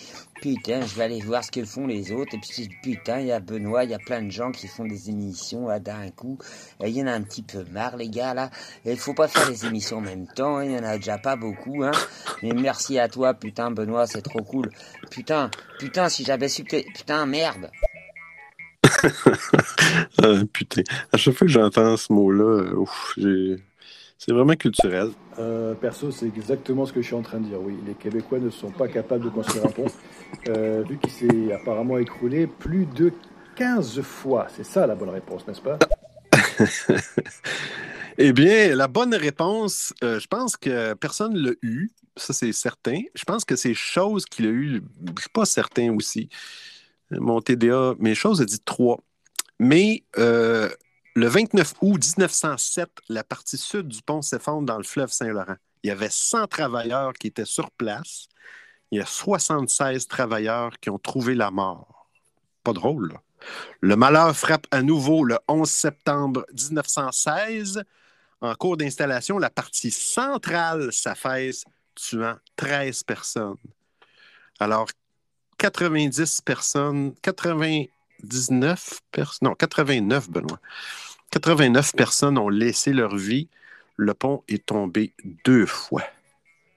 putain, 0.41 0.81
je 0.81 0.95
vais 0.95 1.03
aller 1.03 1.21
voir 1.21 1.43
ce 1.43 1.51
que 1.51 1.65
font 1.65 1.85
les 1.87 2.11
autres. 2.11 2.35
Et 2.35 2.39
puis 2.39 2.63
je 2.63 2.69
putain, 2.81 3.19
il 3.19 3.27
y 3.27 3.31
a 3.31 3.39
Benoît, 3.39 3.83
il 3.83 3.89
y 3.89 3.93
a 3.93 3.99
plein 3.99 4.21
de 4.21 4.31
gens 4.31 4.51
qui 4.51 4.67
font 4.67 4.85
des 4.85 5.09
émissions 5.09 5.67
là 5.67 5.79
d'un 5.79 6.09
coup. 6.11 6.37
Il 6.81 6.89
y 6.89 7.01
en 7.03 7.07
a 7.07 7.11
un 7.11 7.21
petit 7.21 7.43
peu 7.43 7.65
marre, 7.71 7.97
les 7.97 8.09
gars, 8.09 8.33
là. 8.33 8.49
Il 8.85 8.97
faut 8.97 9.13
pas 9.13 9.27
faire 9.27 9.49
les 9.49 9.65
émissions 9.65 9.97
en 9.97 10.01
même 10.01 10.27
temps. 10.27 10.57
hein, 10.57 10.65
Il 10.65 10.71
y 10.71 10.79
en 10.79 10.83
a 10.83 10.97
déjà 10.97 11.17
pas 11.17 11.35
beaucoup, 11.35 11.83
hein. 11.83 11.91
Mais 12.41 12.53
merci 12.53 12.99
à 12.99 13.09
toi, 13.09 13.33
putain, 13.33 13.71
Benoît, 13.71 14.07
c'est 14.07 14.21
trop 14.21 14.43
cool. 14.43 14.69
Putain, 15.11 15.49
putain, 15.79 16.09
si 16.09 16.23
j'avais 16.23 16.47
su 16.49 16.63
que... 16.63 16.77
Putain, 16.93 17.25
merde. 17.25 17.69
Ah, 20.23 20.41
putain. 20.51 20.81
À 21.11 21.17
chaque 21.17 21.33
fois 21.35 21.45
que 21.45 21.51
j'entends 21.51 21.97
ce 21.97 22.11
mot-là, 22.13 22.73
euh, 23.17 23.57
c'est 24.17 24.31
vraiment 24.31 24.55
culturel. 24.55 25.09
Euh, 25.39 25.73
perso, 25.73 26.11
c'est 26.11 26.27
exactement 26.27 26.85
ce 26.85 26.93
que 26.93 27.01
je 27.01 27.07
suis 27.07 27.15
en 27.15 27.21
train 27.21 27.39
de 27.39 27.45
dire. 27.45 27.61
Oui, 27.61 27.77
les 27.85 27.93
Québécois 27.93 28.39
ne 28.39 28.49
sont 28.49 28.71
pas 28.71 28.87
capables 28.87 29.25
de 29.25 29.29
construire 29.29 29.65
un 29.65 29.69
pont, 29.69 29.85
euh, 30.49 30.83
vu 30.87 30.97
qu'il 30.97 31.11
s'est 31.11 31.53
apparemment 31.53 31.97
écroulé 31.97 32.47
plus 32.47 32.85
de 32.85 33.11
15 33.55 34.01
fois. 34.01 34.47
C'est 34.55 34.65
ça 34.65 34.87
la 34.87 34.95
bonne 34.95 35.09
réponse, 35.09 35.45
n'est-ce 35.47 35.61
pas? 35.61 35.77
Eh 38.17 38.31
bien, 38.31 38.73
la 38.75 38.87
bonne 38.87 39.13
réponse, 39.13 39.93
euh, 40.01 40.21
je 40.21 40.27
pense 40.27 40.55
que 40.55 40.93
personne 40.93 41.33
ne 41.33 41.49
l'a 41.49 41.55
eu. 41.61 41.91
Ça, 42.15 42.31
c'est 42.31 42.53
certain. 42.53 43.01
Je 43.13 43.25
pense 43.25 43.43
que 43.43 43.57
c'est 43.57 43.73
Chose 43.73 44.25
qui 44.25 44.43
l'a 44.43 44.49
eu. 44.49 44.81
Je 45.17 45.21
suis 45.21 45.29
pas 45.29 45.43
certain 45.43 45.93
aussi. 45.93 46.29
Mon 47.11 47.41
TDA, 47.41 47.95
mais 47.99 48.15
Chose 48.15 48.41
a 48.41 48.45
dit 48.45 48.59
trois. 48.59 48.99
Mais 49.59 50.03
euh, 50.17 50.69
le 51.15 51.27
29 51.27 51.75
août 51.81 52.03
1907, 52.17 52.89
la 53.09 53.23
partie 53.23 53.57
sud 53.57 53.87
du 53.87 54.01
pont 54.01 54.21
s'effondre 54.21 54.65
dans 54.65 54.77
le 54.77 54.83
fleuve 54.83 55.11
Saint-Laurent. 55.11 55.55
Il 55.83 55.87
y 55.87 55.91
avait 55.91 56.09
100 56.09 56.47
travailleurs 56.47 57.13
qui 57.13 57.27
étaient 57.27 57.45
sur 57.45 57.71
place. 57.71 58.27
Il 58.91 58.99
y 58.99 59.01
a 59.01 59.05
76 59.05 60.07
travailleurs 60.07 60.79
qui 60.79 60.89
ont 60.89 60.99
trouvé 60.99 61.35
la 61.35 61.51
mort. 61.51 62.09
Pas 62.63 62.73
drôle, 62.73 63.09
là. 63.13 63.21
Le 63.81 63.95
malheur 63.95 64.35
frappe 64.35 64.65
à 64.71 64.81
nouveau 64.81 65.23
le 65.23 65.37
11 65.47 65.69
septembre 65.69 66.45
1916. 66.51 67.83
En 68.41 68.55
cours 68.55 68.77
d'installation, 68.77 69.37
la 69.37 69.49
partie 69.49 69.91
centrale 69.91 70.91
s'affaisse, 70.91 71.63
tuant 71.95 72.37
13 72.55 73.03
personnes. 73.03 73.57
Alors, 74.59 74.87
90 75.57 76.41
personnes, 76.41 77.13
99 77.21 79.01
personnes, 79.11 79.49
non, 79.49 79.55
89, 79.55 80.29
Benoît. 80.29 80.59
89 81.31 81.93
personnes 81.93 82.37
ont 82.37 82.49
laissé 82.49 82.93
leur 82.93 83.15
vie. 83.15 83.49
Le 83.97 84.13
pont 84.13 84.43
est 84.47 84.65
tombé 84.65 85.13
deux 85.45 85.65
fois. 85.65 86.03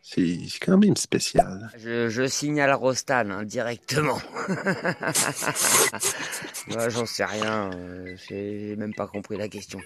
C'est 0.03 0.39
quand 0.63 0.79
même 0.79 0.97
spécial. 0.97 1.71
Je, 1.77 2.27
signale 2.27 2.73
Rostan 2.73 3.29
hein, 3.31 3.45
directement. 3.45 4.19
J'en 6.69 7.05
sais 7.05 7.27
rien. 7.27 7.71
euh, 7.75 8.17
j'ai 8.27 8.75
même 8.77 8.95
pas 8.95 9.07
compris 9.07 9.37
la 9.37 9.49
question. 9.49 9.81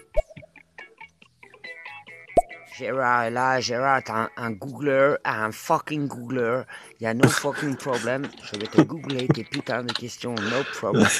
Gérard 2.77 3.23
est 3.23 3.31
là, 3.31 3.59
Gérard 3.59 3.97
est 3.97 4.09
un, 4.09 4.29
un 4.35 4.51
Googler, 4.51 5.15
un 5.23 5.51
fucking 5.51 6.07
Googler. 6.07 6.63
Il 6.99 7.03
y 7.03 7.07
a 7.07 7.13
no 7.13 7.27
fucking 7.27 7.75
problem. 7.75 8.27
Je 8.43 8.59
vais 8.59 8.67
te 8.67 8.81
googler 8.81 9.27
tes 9.27 9.43
putains 9.43 9.83
de 9.83 9.93
questions, 9.93 10.35
no 10.35 10.63
problem. 10.73 11.07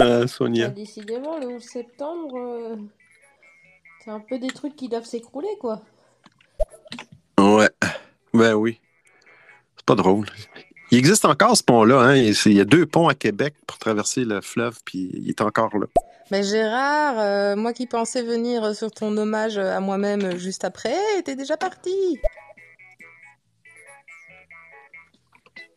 Euh, 0.00 0.26
Sonia. 0.26 0.68
Bah, 0.68 0.74
décidément, 0.74 1.38
le 1.38 1.46
11 1.46 1.62
septembre, 1.62 2.36
euh, 2.36 2.76
c'est 4.04 4.10
un 4.10 4.18
peu 4.18 4.40
des 4.40 4.48
trucs 4.48 4.74
qui 4.74 4.88
doivent 4.88 5.04
s'écrouler, 5.04 5.56
quoi. 5.60 5.82
Ouais. 7.38 7.70
Ben 8.32 8.54
oui. 8.54 8.80
C'est 9.76 9.86
pas 9.86 9.94
drôle. 9.94 10.26
Il 10.90 10.98
existe 10.98 11.24
encore 11.24 11.56
ce 11.56 11.62
pont-là. 11.62 12.00
Hein? 12.00 12.16
Il 12.16 12.34
il 12.46 12.52
y 12.54 12.60
a 12.60 12.64
deux 12.64 12.86
ponts 12.86 13.06
à 13.06 13.14
Québec 13.14 13.54
pour 13.66 13.78
traverser 13.78 14.24
le 14.24 14.40
fleuve, 14.40 14.80
puis 14.84 15.10
il 15.14 15.30
est 15.30 15.40
encore 15.40 15.76
là. 15.78 15.86
Mais 16.30 16.42
Gérard, 16.42 17.18
euh, 17.18 17.56
moi 17.56 17.72
qui 17.72 17.86
pensais 17.86 18.22
venir 18.22 18.74
sur 18.74 18.90
ton 18.90 19.16
hommage 19.16 19.58
à 19.58 19.80
moi-même 19.80 20.38
juste 20.38 20.64
après, 20.64 20.96
t'es 21.24 21.36
déjà 21.36 21.56
parti. 21.56 22.18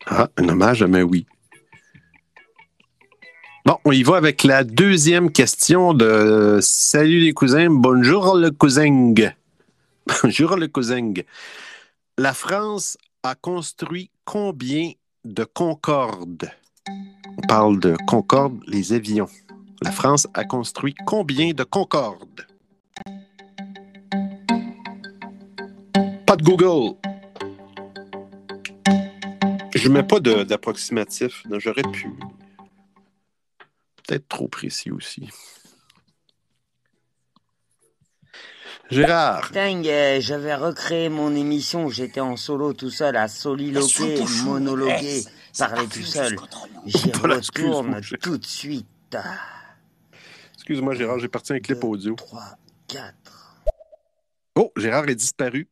Ah, 0.06 0.30
un 0.38 0.48
hommage 0.48 0.82
à 0.82 0.86
oui. 0.86 1.26
Bon, 3.66 3.78
on 3.84 3.92
y 3.92 4.04
va 4.04 4.16
avec 4.16 4.46
la 4.46 4.64
deuxième 4.64 5.30
question 5.30 5.94
de 5.94 6.60
Salut 6.62 7.20
les 7.20 7.34
cousins, 7.34 7.68
bonjour 7.70 8.38
le 8.38 8.52
cousin. 8.52 9.14
Bonjour 10.24 10.56
le 10.56 10.70
cousin. 10.70 11.14
La 12.18 12.34
France 12.34 12.98
a 13.24 13.36
construit 13.36 14.10
combien 14.24 14.92
de 15.26 15.44
Concorde? 15.44 16.50
On 17.38 17.42
parle 17.46 17.82
de 17.82 17.98
Concorde, 18.08 18.58
les 18.68 18.94
avions. 18.94 19.28
La 19.84 19.92
France 19.92 20.28
a 20.34 20.44
construit 20.44 20.96
combien 21.06 21.54
de 21.54 21.64
Concorde? 21.64 22.48
Pas 26.26 26.36
de 26.36 26.44
Google. 26.44 26.96
Je 29.76 29.90
mets 29.90 30.04
pas 30.04 30.20
de- 30.20 30.44
d'approximatif. 30.44 31.44
J'aurais 31.58 31.84
pu. 31.84 32.10
Peut-être 34.08 34.28
trop 34.28 34.48
précis 34.48 34.90
aussi. 34.92 35.30
Gérard. 38.90 39.52
Dingue, 39.52 39.88
euh, 39.88 40.22
j'avais 40.22 40.56
recréé 40.56 41.10
mon 41.10 41.36
émission 41.36 41.86
où 41.86 41.90
j'étais 41.92 42.22
en 42.22 42.38
solo 42.38 42.72
tout 42.74 42.90
seul 42.90 43.18
à 43.18 43.28
soliloquer, 43.28 44.24
monologuer, 44.46 45.24
parler 45.58 45.88
tout 45.88 46.04
seul. 46.04 46.38
J'y 46.86 47.12
retourne 47.12 48.00
tout 48.22 48.38
de 48.38 48.46
suite. 48.46 49.18
Excuse-moi, 50.68 50.96
Gérard, 50.96 51.18
j'ai 51.18 51.30
parti 51.30 51.54
un 51.54 51.62
clip 51.62 51.82
audio. 51.82 52.14
4. 52.90 53.16
Oh, 54.56 54.70
Gérard 54.76 55.08
est 55.08 55.16
disparu. 55.16 55.70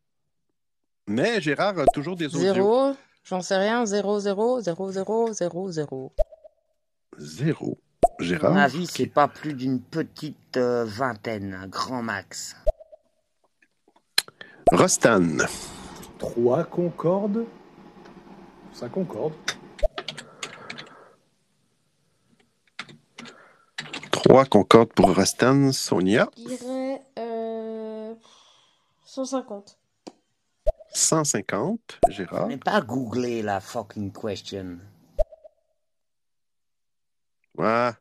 Mais 1.06 1.42
Gérard 1.42 1.78
a 1.80 1.86
toujours 1.88 2.16
des 2.16 2.28
audios. 2.28 2.40
Zéro, 2.40 2.96
j'en 3.26 3.42
sais 3.42 3.58
rien, 3.58 3.86
zéro, 3.86 4.22
zéro, 4.22 4.62
zéro, 4.62 4.92
zéro, 4.94 5.34
zéro, 5.34 5.70
zéro. 5.70 6.14
Zéro. 7.18 7.78
À 8.04 8.24
Gérard? 8.24 8.54
mon 8.54 8.58
avis, 8.58 8.88
c'est 8.88 9.08
pas 9.08 9.28
plus 9.28 9.54
d'une 9.54 9.82
petite 9.82 10.56
euh, 10.56 10.86
vingtaine, 10.86 11.54
un 11.54 11.68
grand 11.68 12.02
max. 12.02 12.56
Rostan. 14.72 15.40
Trois 16.18 16.64
Concorde. 16.64 17.44
Ça 18.72 18.88
concorde. 18.88 19.34
Trois 24.28 24.46
Concorde 24.46 24.92
pour 24.92 25.14
Rostan. 25.16 25.72
Sonia. 25.72 26.28
Je 26.36 26.56
dirais 26.56 27.00
euh, 27.20 28.16
150. 29.06 29.78
150. 30.92 32.00
Je 32.10 32.14
Gérard. 32.16 32.48
n'ai 32.48 32.58
pas 32.58 32.82
googlé 32.82 33.44
la 33.44 33.60
fucking 33.60 34.12
question. 34.12 34.80
Ouais. 37.56 37.92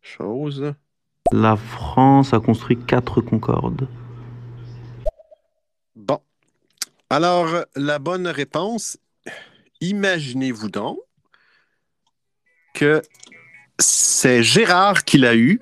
Chose. 0.00 0.72
La 1.32 1.54
France 1.54 2.32
a 2.32 2.40
construit 2.40 2.78
quatre 2.78 3.20
Concorde. 3.20 3.86
Bon. 5.94 6.18
Alors, 7.10 7.66
la 7.76 7.98
bonne 7.98 8.26
réponse, 8.26 8.96
imaginez-vous 9.82 10.70
donc 10.70 10.98
que 12.72 13.02
c'est 13.78 14.42
Gérard 14.42 15.04
qui 15.04 15.18
l'a 15.18 15.36
eu. 15.36 15.60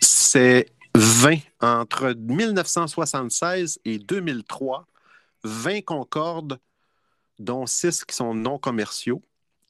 C'est 0.00 0.66
20 0.94 1.38
entre 1.60 2.12
1976 2.12 3.80
et 3.84 3.98
2003. 3.98 4.86
20 5.44 5.82
Concorde, 5.82 6.58
dont 7.38 7.66
6 7.66 8.04
qui 8.04 8.14
sont 8.14 8.34
non 8.34 8.58
commerciaux, 8.58 9.22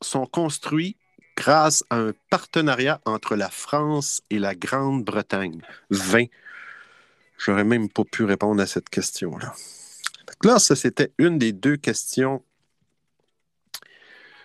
sont 0.02 0.26
construits 0.26 0.96
grâce 1.36 1.84
à 1.90 1.96
un 1.96 2.12
partenariat 2.28 3.00
entre 3.04 3.36
la 3.36 3.48
France 3.48 4.22
et 4.30 4.38
la 4.38 4.54
Grande-Bretagne. 4.54 5.62
20. 5.90 6.26
J'aurais 7.38 7.64
même 7.64 7.88
pas 7.88 8.04
pu 8.04 8.24
répondre 8.24 8.60
à 8.60 8.66
cette 8.66 8.90
question-là. 8.90 9.54
Là, 10.44 10.58
ça, 10.58 10.76
c'était 10.76 11.12
une 11.18 11.38
des 11.38 11.52
deux 11.52 11.76
questions 11.76 12.42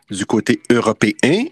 du 0.09 0.25
côté 0.25 0.61
européen. 0.69 1.45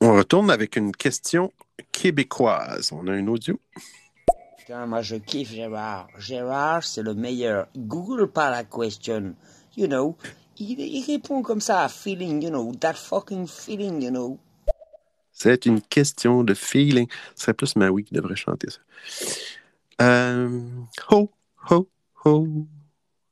On 0.00 0.14
retourne 0.14 0.50
avec 0.50 0.76
une 0.76 0.92
question 0.92 1.52
québécoise. 1.92 2.92
On 2.92 3.06
a 3.06 3.12
un 3.12 3.26
audio. 3.26 3.60
Putain, 4.58 4.86
moi 4.86 5.02
je 5.02 5.16
kiffe 5.16 5.50
Gérard. 5.50 6.08
Gérard, 6.18 6.84
c'est 6.84 7.02
le 7.02 7.14
meilleur. 7.14 7.68
Il 7.74 7.86
Google 7.86 8.28
pas 8.30 8.50
la 8.50 8.64
question. 8.64 9.34
You 9.76 9.86
know, 9.86 10.16
il, 10.58 10.80
il 10.80 11.04
répond 11.06 11.42
comme 11.42 11.60
ça 11.60 11.82
à 11.82 11.88
feeling, 11.88 12.42
you 12.42 12.50
know, 12.50 12.74
that 12.80 12.94
fucking 12.94 13.46
feeling, 13.46 14.02
you 14.02 14.10
know. 14.10 14.38
C'est 15.32 15.66
une 15.66 15.80
question 15.80 16.42
de 16.42 16.52
feeling. 16.52 17.06
Ce 17.36 17.44
serait 17.44 17.54
plus 17.54 17.76
Maui 17.76 18.02
qui 18.02 18.12
devrait 18.12 18.34
chanter 18.34 18.68
ça. 18.70 18.80
Euh, 20.02 20.68
ho, 21.10 21.30
ho, 21.70 21.88
ho. 22.24 22.48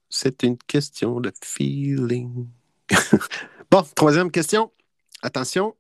C'est 0.09 0.45
une 0.45 0.57
question 0.57 1.21
de 1.21 1.33
feeling. 1.43 2.47
bon, 3.71 3.85
troisième 3.97 4.31
question. 4.31 4.71
Attention. 5.21 5.75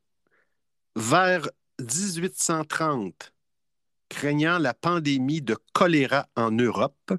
Vers 0.97 1.49
1830, 1.81 3.33
craignant 4.09 4.59
la 4.59 4.75
pandémie 4.75 5.43
de 5.43 5.57
choléra 5.73 6.27
en 6.37 6.51
Europe, 6.51 7.13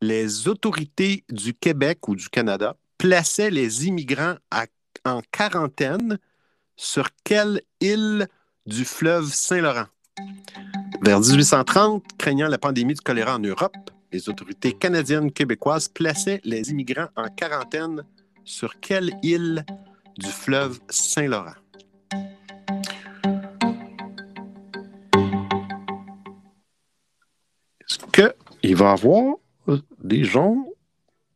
les 0.00 0.48
autorités 0.48 1.24
du 1.28 1.54
Québec 1.54 2.08
ou 2.08 2.14
du 2.14 2.28
Canada 2.28 2.76
plaçaient 2.98 3.50
les 3.50 3.86
immigrants 3.86 4.36
en 5.04 5.22
quarantaine 5.30 6.18
sur 6.76 7.08
quelle 7.24 7.62
île 7.80 8.28
du 8.66 8.84
fleuve 8.84 9.32
Saint-Laurent? 9.32 9.86
Vers 11.02 11.20
1830, 11.20 12.04
craignant 12.18 12.48
la 12.48 12.58
pandémie 12.58 12.94
de 12.94 13.00
choléra 13.00 13.36
en 13.36 13.40
Europe, 13.40 13.76
les 14.12 14.28
autorités 14.28 14.72
canadiennes 14.72 15.32
québécoises 15.32 15.88
plaçaient 15.88 16.40
les 16.44 16.70
immigrants 16.70 17.08
en 17.16 17.28
quarantaine 17.28 18.04
sur 18.44 18.78
quelle 18.80 19.12
île 19.22 19.64
du 20.16 20.26
fleuve 20.26 20.80
Saint-Laurent? 20.88 21.54
Qu'il 28.60 28.76
va 28.76 28.90
y 28.90 28.92
avoir 28.92 29.36
des 30.02 30.24
gens? 30.24 30.66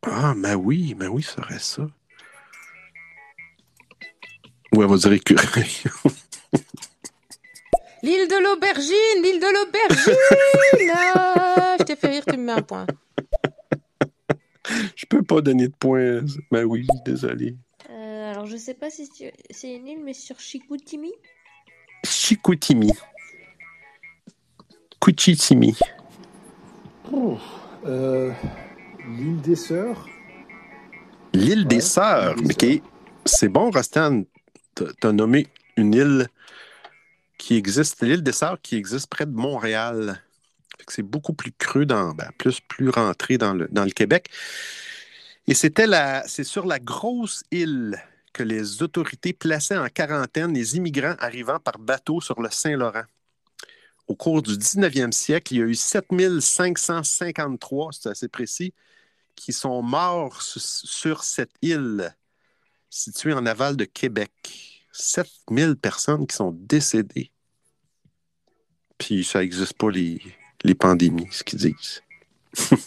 Ah, 0.01 0.33
mais 0.35 0.55
oui, 0.55 0.95
mais 0.97 1.07
oui, 1.07 1.23
ça 1.23 1.35
serait 1.41 1.59
ça. 1.59 1.87
Ou 4.73 4.81
elle 4.81 4.89
va 4.89 4.97
dire 4.97 5.13
écureuil. 5.13 5.83
L'île 8.03 8.27
de 8.27 8.43
l'aubergine, 8.43 9.23
l'île 9.23 9.39
de 9.39 9.47
l'aubergine 9.53 10.91
Ah, 10.93 11.77
Je 11.79 11.83
t'ai 11.85 11.95
fait 11.95 12.07
rire, 12.07 12.25
tu 12.27 12.35
me 12.35 12.43
mets 12.43 12.51
un 12.51 12.61
point. 12.61 12.85
Je 14.95 15.05
peux 15.05 15.23
pas 15.23 15.39
donner 15.39 15.69
de 15.69 15.73
points. 15.73 16.25
Mais 16.51 16.63
oui, 16.63 16.85
désolé. 17.05 17.55
Euh, 17.89 18.31
alors, 18.31 18.45
je 18.45 18.57
sais 18.57 18.73
pas 18.73 18.89
si 18.89 19.07
c'est 19.07 19.33
c'est 19.49 19.73
une 19.73 19.87
île, 19.87 20.03
mais 20.03 20.13
sur 20.13 20.37
Chicoutimi? 20.37 21.13
Chicoutimi. 22.05 22.91
Kuchitimi. 24.99 25.77
Euh, 27.85 28.31
L'île 29.07 29.41
des 29.41 29.55
Sœurs. 29.55 30.07
L'île 31.33 31.67
des 31.67 31.81
Sœurs. 31.81 32.35
Mais 32.43 32.53
qui 32.53 32.81
C'est 33.25 33.49
bon, 33.49 33.69
Rostan. 33.71 34.23
T'as 34.75 35.11
nommé 35.11 35.47
une 35.77 35.93
île 35.93 36.27
qui 37.37 37.55
existe, 37.55 38.01
l'île 38.01 38.23
des 38.23 38.31
Sœurs 38.31 38.59
qui 38.61 38.75
existe 38.75 39.07
près 39.07 39.25
de 39.25 39.35
Montréal. 39.35 40.21
C'est 40.87 41.03
beaucoup 41.03 41.33
plus 41.33 41.51
creux, 41.51 41.85
dans, 41.85 42.13
ben, 42.13 42.29
plus, 42.37 42.59
plus 42.61 42.89
rentré 42.89 43.37
dans 43.37 43.53
le, 43.53 43.67
dans 43.71 43.83
le 43.83 43.91
Québec. 43.91 44.29
Et 45.47 45.53
c'était 45.53 45.87
la, 45.87 46.23
c'est 46.27 46.43
sur 46.43 46.65
la 46.65 46.79
grosse 46.79 47.43
île 47.51 48.01
que 48.31 48.43
les 48.43 48.81
autorités 48.81 49.33
plaçaient 49.33 49.77
en 49.77 49.87
quarantaine 49.87 50.53
les 50.53 50.75
immigrants 50.75 51.15
arrivant 51.19 51.59
par 51.59 51.77
bateau 51.77 52.19
sur 52.21 52.41
le 52.41 52.49
Saint-Laurent. 52.49 53.03
Au 54.07 54.15
cours 54.15 54.41
du 54.41 54.57
19e 54.57 55.11
siècle, 55.11 55.53
il 55.53 55.59
y 55.59 55.61
a 55.61 55.65
eu 55.65 55.75
7553, 55.75 57.91
c'est 57.93 58.09
assez 58.09 58.27
précis, 58.27 58.73
qui 59.35 59.53
sont 59.53 59.81
morts 59.81 60.41
su- 60.41 60.59
sur 60.59 61.23
cette 61.23 61.53
île 61.61 62.13
située 62.89 63.33
en 63.33 63.45
aval 63.45 63.77
de 63.77 63.85
Québec. 63.85 64.31
7000 64.91 65.75
personnes 65.75 66.27
qui 66.27 66.35
sont 66.35 66.51
décédées. 66.51 67.31
Puis 68.99 69.23
ça 69.23 69.39
n'existe 69.39 69.73
pas 69.73 69.89
les, 69.89 70.21
les 70.63 70.75
pandémies, 70.75 71.27
ce 71.31 71.43
qu'ils 71.43 71.59
disent. 71.59 72.03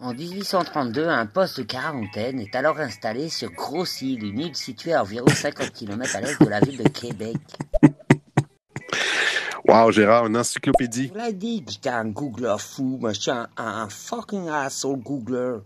En 0.00 0.14
1832, 0.14 1.08
un 1.08 1.26
poste 1.26 1.58
de 1.58 1.64
quarantaine 1.64 2.38
est 2.38 2.54
alors 2.54 2.78
installé 2.78 3.28
sur 3.28 3.50
Grosse-Île, 3.50 4.22
une 4.22 4.38
île 4.38 4.54
située 4.54 4.92
à 4.92 5.02
environ 5.02 5.26
50 5.26 5.72
km 5.72 6.14
à 6.14 6.20
l'est 6.20 6.40
de 6.40 6.48
la 6.48 6.60
ville 6.60 6.80
de 6.80 6.88
Québec. 6.88 7.36
Wow, 9.68 9.92
Gérard, 9.92 10.26
une 10.26 10.36
encyclopédie. 10.38 11.08
Je 11.08 11.12
vous 11.12 11.26
l'ai 11.26 11.34
dit 11.34 11.62
que 11.62 11.72
j'étais 11.72 11.90
un 11.90 12.06
Googler 12.06 12.56
fou, 12.58 12.96
moi 12.98 13.12
je 13.12 13.20
suis 13.20 13.30
un, 13.30 13.88
fucking 13.90 14.48
asshole 14.48 14.98
Googler. 14.98 15.58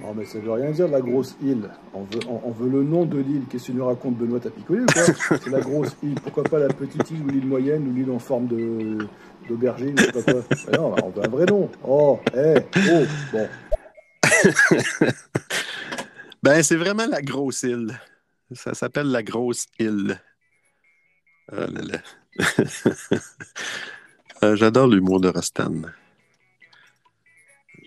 Non, 0.00 0.14
mais 0.14 0.24
ça 0.24 0.38
veut 0.38 0.52
rien 0.52 0.70
dire, 0.70 0.86
la 0.86 1.00
grosse 1.00 1.34
île. 1.42 1.68
On 1.92 2.04
veut, 2.04 2.20
on, 2.28 2.40
on 2.44 2.52
veut 2.52 2.70
le 2.70 2.84
nom 2.84 3.04
de 3.04 3.18
l'île. 3.18 3.42
Qu'est-ce 3.50 3.66
que 3.66 3.72
tu 3.72 3.78
nous 3.78 3.84
racontes, 3.84 4.16
Benoît? 4.16 4.38
T'as 4.38 4.50
picolé 4.50 4.82
ou 4.82 4.86
quoi? 4.86 5.02
C'est 5.42 5.50
la 5.50 5.60
grosse 5.60 5.96
île. 6.04 6.14
Pourquoi 6.22 6.44
pas 6.44 6.60
la 6.60 6.68
petite 6.68 7.10
île 7.10 7.22
ou 7.22 7.30
l'île 7.30 7.46
moyenne 7.46 7.88
ou 7.88 7.92
l'île 7.92 8.12
en 8.12 8.20
forme 8.20 8.46
de 8.46 9.08
d'aubergine, 9.48 9.98
je 9.98 10.04
sais 10.04 10.12
pas 10.12 10.22
quoi? 10.22 10.42
Mais 10.68 10.78
non, 10.78 10.94
on 11.02 11.10
veut 11.10 11.24
un 11.24 11.28
vrai 11.28 11.46
nom. 11.46 11.68
Oh, 11.84 12.20
eh, 12.32 12.60
oh, 12.92 13.04
bon. 13.32 13.48
Ben, 16.42 16.62
c'est 16.62 16.76
vraiment 16.76 17.06
la 17.06 17.20
grosse 17.20 17.64
île. 17.64 18.00
Ça 18.52 18.72
s'appelle 18.72 19.08
la 19.08 19.24
grosse 19.24 19.66
île. 19.78 20.18
Ah. 21.52 21.66
Euh, 24.42 24.56
J'adore 24.56 24.86
l'humour 24.86 25.20
de 25.20 25.28
Rastan. 25.28 25.82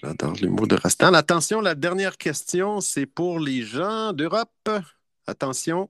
J'adore 0.04 0.34
l'humour 0.34 0.68
de 0.68 0.76
Rastan. 0.76 1.12
Attention, 1.16 1.62
la 1.62 1.74
dernière 1.74 2.16
question, 2.16 2.80
c'est 2.80 3.08
pour 3.08 3.40
les 3.40 3.64
gens 3.64 4.14
d'Europe. 4.14 4.70
Attention. 5.26 5.90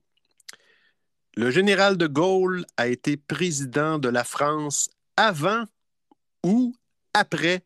Le 1.35 1.51
général 1.51 1.97
de 1.97 2.07
Gaulle 2.07 2.63
a 2.77 2.87
été 2.87 3.17
président 3.17 3.99
de 3.99 4.07
la 4.07 4.23
France 4.23 4.89
avant 5.17 5.65
ou 6.45 6.73
après 7.13 7.63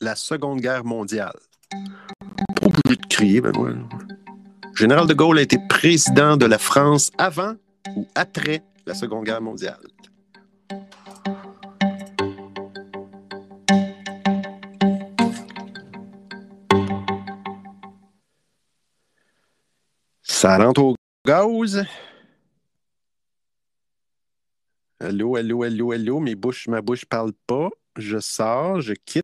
la 0.00 0.16
Seconde 0.16 0.60
Guerre 0.60 0.84
mondiale? 0.84 1.38
Pas 1.70 2.66
obligé 2.66 2.96
de 3.00 3.06
crier, 3.08 3.40
Benoît. 3.40 3.70
Le 3.70 4.76
général 4.76 5.06
de 5.06 5.14
Gaulle 5.14 5.38
a 5.38 5.42
été 5.42 5.58
président 5.68 6.36
de 6.36 6.46
la 6.46 6.58
France 6.58 7.12
avant 7.18 7.54
ou 7.94 8.08
après 8.16 8.64
la 8.86 8.94
Seconde 8.94 9.24
Guerre 9.24 9.42
mondiale? 9.42 9.86
Ça 20.22 20.58
rentre 20.58 20.82
au 20.82 20.96
gaz. 21.26 21.84
Allô, 24.98 25.36
allô, 25.36 25.62
allô, 25.62 25.92
allô. 25.92 26.20
Mes 26.20 26.34
bouches, 26.34 26.66
ma 26.68 26.80
bouche 26.80 27.04
parle 27.04 27.32
pas. 27.46 27.68
Je 27.96 28.18
sors, 28.18 28.80
je 28.80 28.94
quitte. 28.94 29.22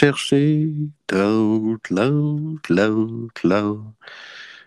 Chercher 0.00 0.72
l'autre, 1.10 1.92
l'autre, 1.92 2.72
l'autre, 2.72 3.46
l'autre. 3.46 3.94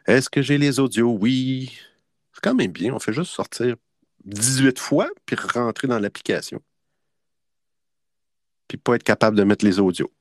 Est-ce 0.06 0.30
que 0.30 0.42
j'ai 0.42 0.58
les 0.58 0.80
audios? 0.80 1.18
Oui. 1.20 1.80
C'est 2.34 2.42
quand 2.42 2.54
même 2.54 2.72
bien. 2.72 2.94
On 2.94 3.00
fait 3.00 3.14
juste 3.14 3.32
sortir 3.32 3.76
18 4.26 4.80
fois 4.80 5.10
puis 5.26 5.36
rentrer 5.36 5.88
dans 5.88 6.00
l'application. 6.00 6.62
Puis 8.68 8.78
pas 8.78 8.96
être 8.96 9.04
capable 9.04 9.38
de 9.38 9.44
mettre 9.44 9.66
les 9.66 9.80
audios. 9.80 10.12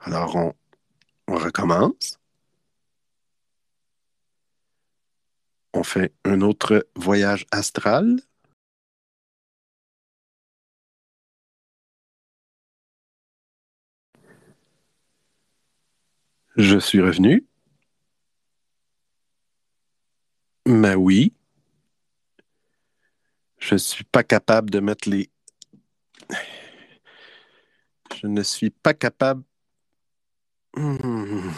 Alors, 0.00 0.36
on, 0.36 0.54
on 1.28 1.36
recommence. 1.36 2.18
On 5.72 5.82
fait 5.82 6.12
un 6.24 6.40
autre 6.40 6.86
voyage 6.94 7.46
astral. 7.50 8.20
Je 16.56 16.78
suis 16.78 17.00
revenu. 17.00 17.44
Mais 20.66 20.94
oui. 20.94 21.32
Je 23.58 23.74
ne 23.74 23.78
suis 23.78 24.04
pas 24.04 24.22
capable 24.22 24.70
de 24.70 24.80
mettre 24.80 25.08
les. 25.08 25.30
Je 28.20 28.26
ne 28.26 28.42
suis 28.42 28.70
pas 28.70 28.94
capable. 28.94 29.42
Hmm. 30.76 31.50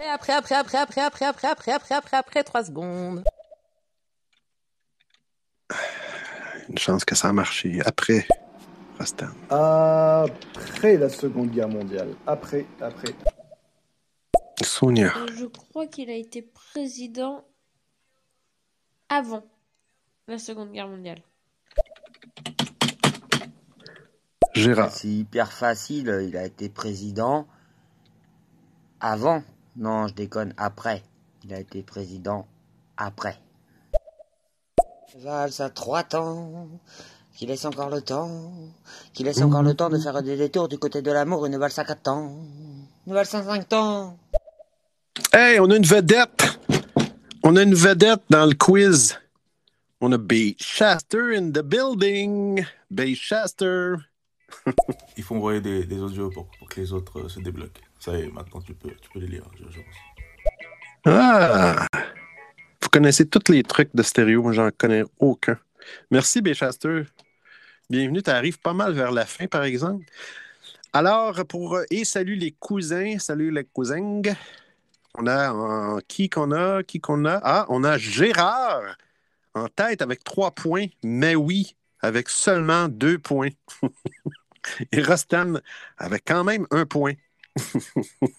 Et 0.00 0.10
après, 0.10 0.32
après, 0.32 0.54
après, 0.54 0.78
après, 0.78 1.00
après, 1.02 1.26
après, 1.26 1.48
après, 1.48 1.72
après, 1.72 1.94
après, 1.94 2.16
après, 2.16 2.44
3 2.44 2.64
secondes. 2.64 3.24
Une 6.68 6.78
chance 6.78 7.04
que 7.04 7.14
ça 7.14 7.28
a 7.28 7.32
marché. 7.32 7.80
Après, 7.84 8.26
Après 9.50 10.96
la 10.96 11.08
Seconde 11.08 11.50
Guerre 11.50 11.68
mondiale. 11.68 12.14
Après, 12.26 12.66
après. 12.80 13.14
Sonia. 14.62 15.12
Euh, 15.16 15.26
je 15.36 15.46
crois 15.46 15.86
qu'il 15.86 16.10
a 16.10 16.16
été 16.16 16.42
président 16.42 17.44
avant 19.08 19.44
la 20.26 20.38
Seconde 20.38 20.72
Guerre 20.72 20.88
mondiale. 20.88 21.22
Gérard. 24.54 24.90
C'est 24.90 25.08
hyper 25.08 25.52
facile, 25.52 26.08
il 26.26 26.36
a 26.36 26.44
été 26.44 26.68
président 26.68 27.46
avant. 29.00 29.42
Non, 29.76 30.08
je 30.08 30.14
déconne, 30.14 30.52
après. 30.56 31.04
Il 31.44 31.54
a 31.54 31.60
été 31.60 31.82
président 31.84 32.48
après. 32.96 33.38
Valse 35.16 35.60
à 35.60 35.70
trois 35.70 36.02
temps, 36.02 36.68
qui 37.38 37.46
laisse 37.46 37.64
encore 37.64 37.88
le 37.88 38.00
temps, 38.00 38.52
qui 39.14 39.22
laisse 39.22 39.40
encore 39.40 39.62
le 39.62 39.72
temps 39.72 39.88
de 39.88 39.98
faire 39.98 40.20
des 40.24 40.36
détours 40.36 40.66
du 40.66 40.76
côté 40.76 41.02
de 41.02 41.12
l'amour, 41.12 41.46
une 41.46 41.56
valse 41.56 41.78
à 41.78 41.84
quatre 41.84 42.02
temps, 42.02 42.34
une 43.06 43.14
valse 43.14 43.32
à 43.32 43.44
cinq 43.44 43.68
temps. 43.68 44.18
Hey, 45.32 45.60
on 45.60 45.70
a 45.70 45.76
une 45.76 45.86
vedette. 45.86 46.58
On 47.44 47.54
a 47.54 47.62
une 47.62 47.74
vedette 47.74 48.22
dans 48.28 48.44
le 48.44 48.54
quiz. 48.54 49.20
On 50.00 50.10
a 50.10 50.18
B. 50.18 50.56
Shaster 50.58 51.30
in 51.36 51.52
the 51.52 51.62
building. 51.62 52.64
B. 52.90 53.14
Shaster. 53.14 53.98
Il 55.16 55.22
faut 55.22 55.36
envoyer 55.36 55.60
des, 55.60 55.84
des 55.84 56.00
audios 56.00 56.30
pour, 56.30 56.48
pour 56.58 56.68
que 56.68 56.80
les 56.80 56.92
autres 56.92 57.20
euh, 57.20 57.28
se 57.28 57.38
débloquent. 57.38 57.82
Ça 58.00 58.18
y 58.18 58.22
est, 58.22 58.32
maintenant 58.32 58.60
tu 58.62 58.74
peux, 58.74 58.90
tu 59.00 59.10
peux 59.14 59.20
les 59.20 59.28
lire, 59.28 59.44
je, 59.54 59.62
je 59.70 59.78
pense. 59.78 59.94
Ah! 61.04 61.86
Vous 62.82 62.88
connaissez 62.88 63.28
tous 63.28 63.52
les 63.52 63.62
trucs 63.62 63.94
de 63.94 64.02
stéréo. 64.02 64.42
Moi, 64.42 64.52
j'en 64.54 64.70
connais 64.76 65.04
aucun. 65.20 65.56
Merci, 66.10 66.42
B. 66.42 66.52
Bienvenue. 67.90 68.22
Tu 68.22 68.30
arrives 68.30 68.58
pas 68.58 68.74
mal 68.74 68.92
vers 68.92 69.10
la 69.12 69.24
fin, 69.26 69.46
par 69.46 69.64
exemple. 69.64 70.04
Alors, 70.92 71.44
pour. 71.46 71.76
euh, 71.76 71.84
Et 71.90 72.04
salut 72.04 72.36
les 72.36 72.52
cousins. 72.52 73.18
Salut 73.18 73.50
les 73.52 73.64
cousins. 73.64 74.22
On 75.16 75.26
a 75.26 75.52
en- 75.52 76.00
qui 76.08 76.28
qu'on 76.28 76.52
a? 76.52 76.82
Qui 76.82 77.00
qu'on 77.00 77.24
a? 77.24 77.40
Ah, 77.42 77.66
on 77.68 77.84
a 77.84 77.98
Gérard 77.98 78.96
en 79.54 79.68
tête 79.68 80.02
avec 80.02 80.24
trois 80.24 80.52
points, 80.52 80.86
mais 81.04 81.34
oui, 81.36 81.76
avec 82.00 82.28
seulement 82.28 82.88
deux 82.88 83.18
points. 83.18 83.50
Et 84.92 85.02
Rostan 85.02 85.54
avec 85.98 86.24
quand 86.26 86.44
même 86.44 86.66
un 86.70 86.86
point. 86.86 87.14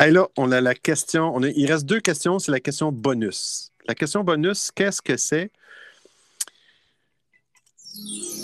Et 0.00 0.10
là, 0.10 0.28
on 0.36 0.52
a 0.52 0.60
la 0.60 0.74
question. 0.74 1.38
Il 1.40 1.70
reste 1.72 1.86
deux 1.86 2.00
questions. 2.00 2.38
C'est 2.38 2.52
la 2.52 2.60
question 2.60 2.92
bonus. 2.92 3.72
La 3.88 3.94
question 3.94 4.24
bonus, 4.24 4.70
qu'est-ce 4.70 5.00
que 5.02 5.16
c'est? 5.16 5.50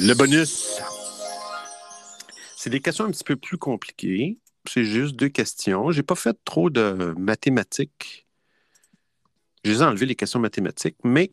Le 0.00 0.14
bonus. 0.14 0.80
C'est 2.56 2.70
des 2.70 2.80
questions 2.80 3.04
un 3.04 3.10
petit 3.10 3.24
peu 3.24 3.36
plus 3.36 3.58
compliquées. 3.58 4.38
C'est 4.68 4.84
juste 4.84 5.16
deux 5.16 5.28
questions. 5.28 5.90
J'ai 5.90 6.02
pas 6.02 6.14
fait 6.14 6.36
trop 6.44 6.70
de 6.70 7.14
mathématiques. 7.18 8.26
J'ai 9.64 9.80
enlevé 9.82 10.06
les 10.06 10.14
questions 10.14 10.38
mathématiques, 10.40 10.96
mais 11.04 11.32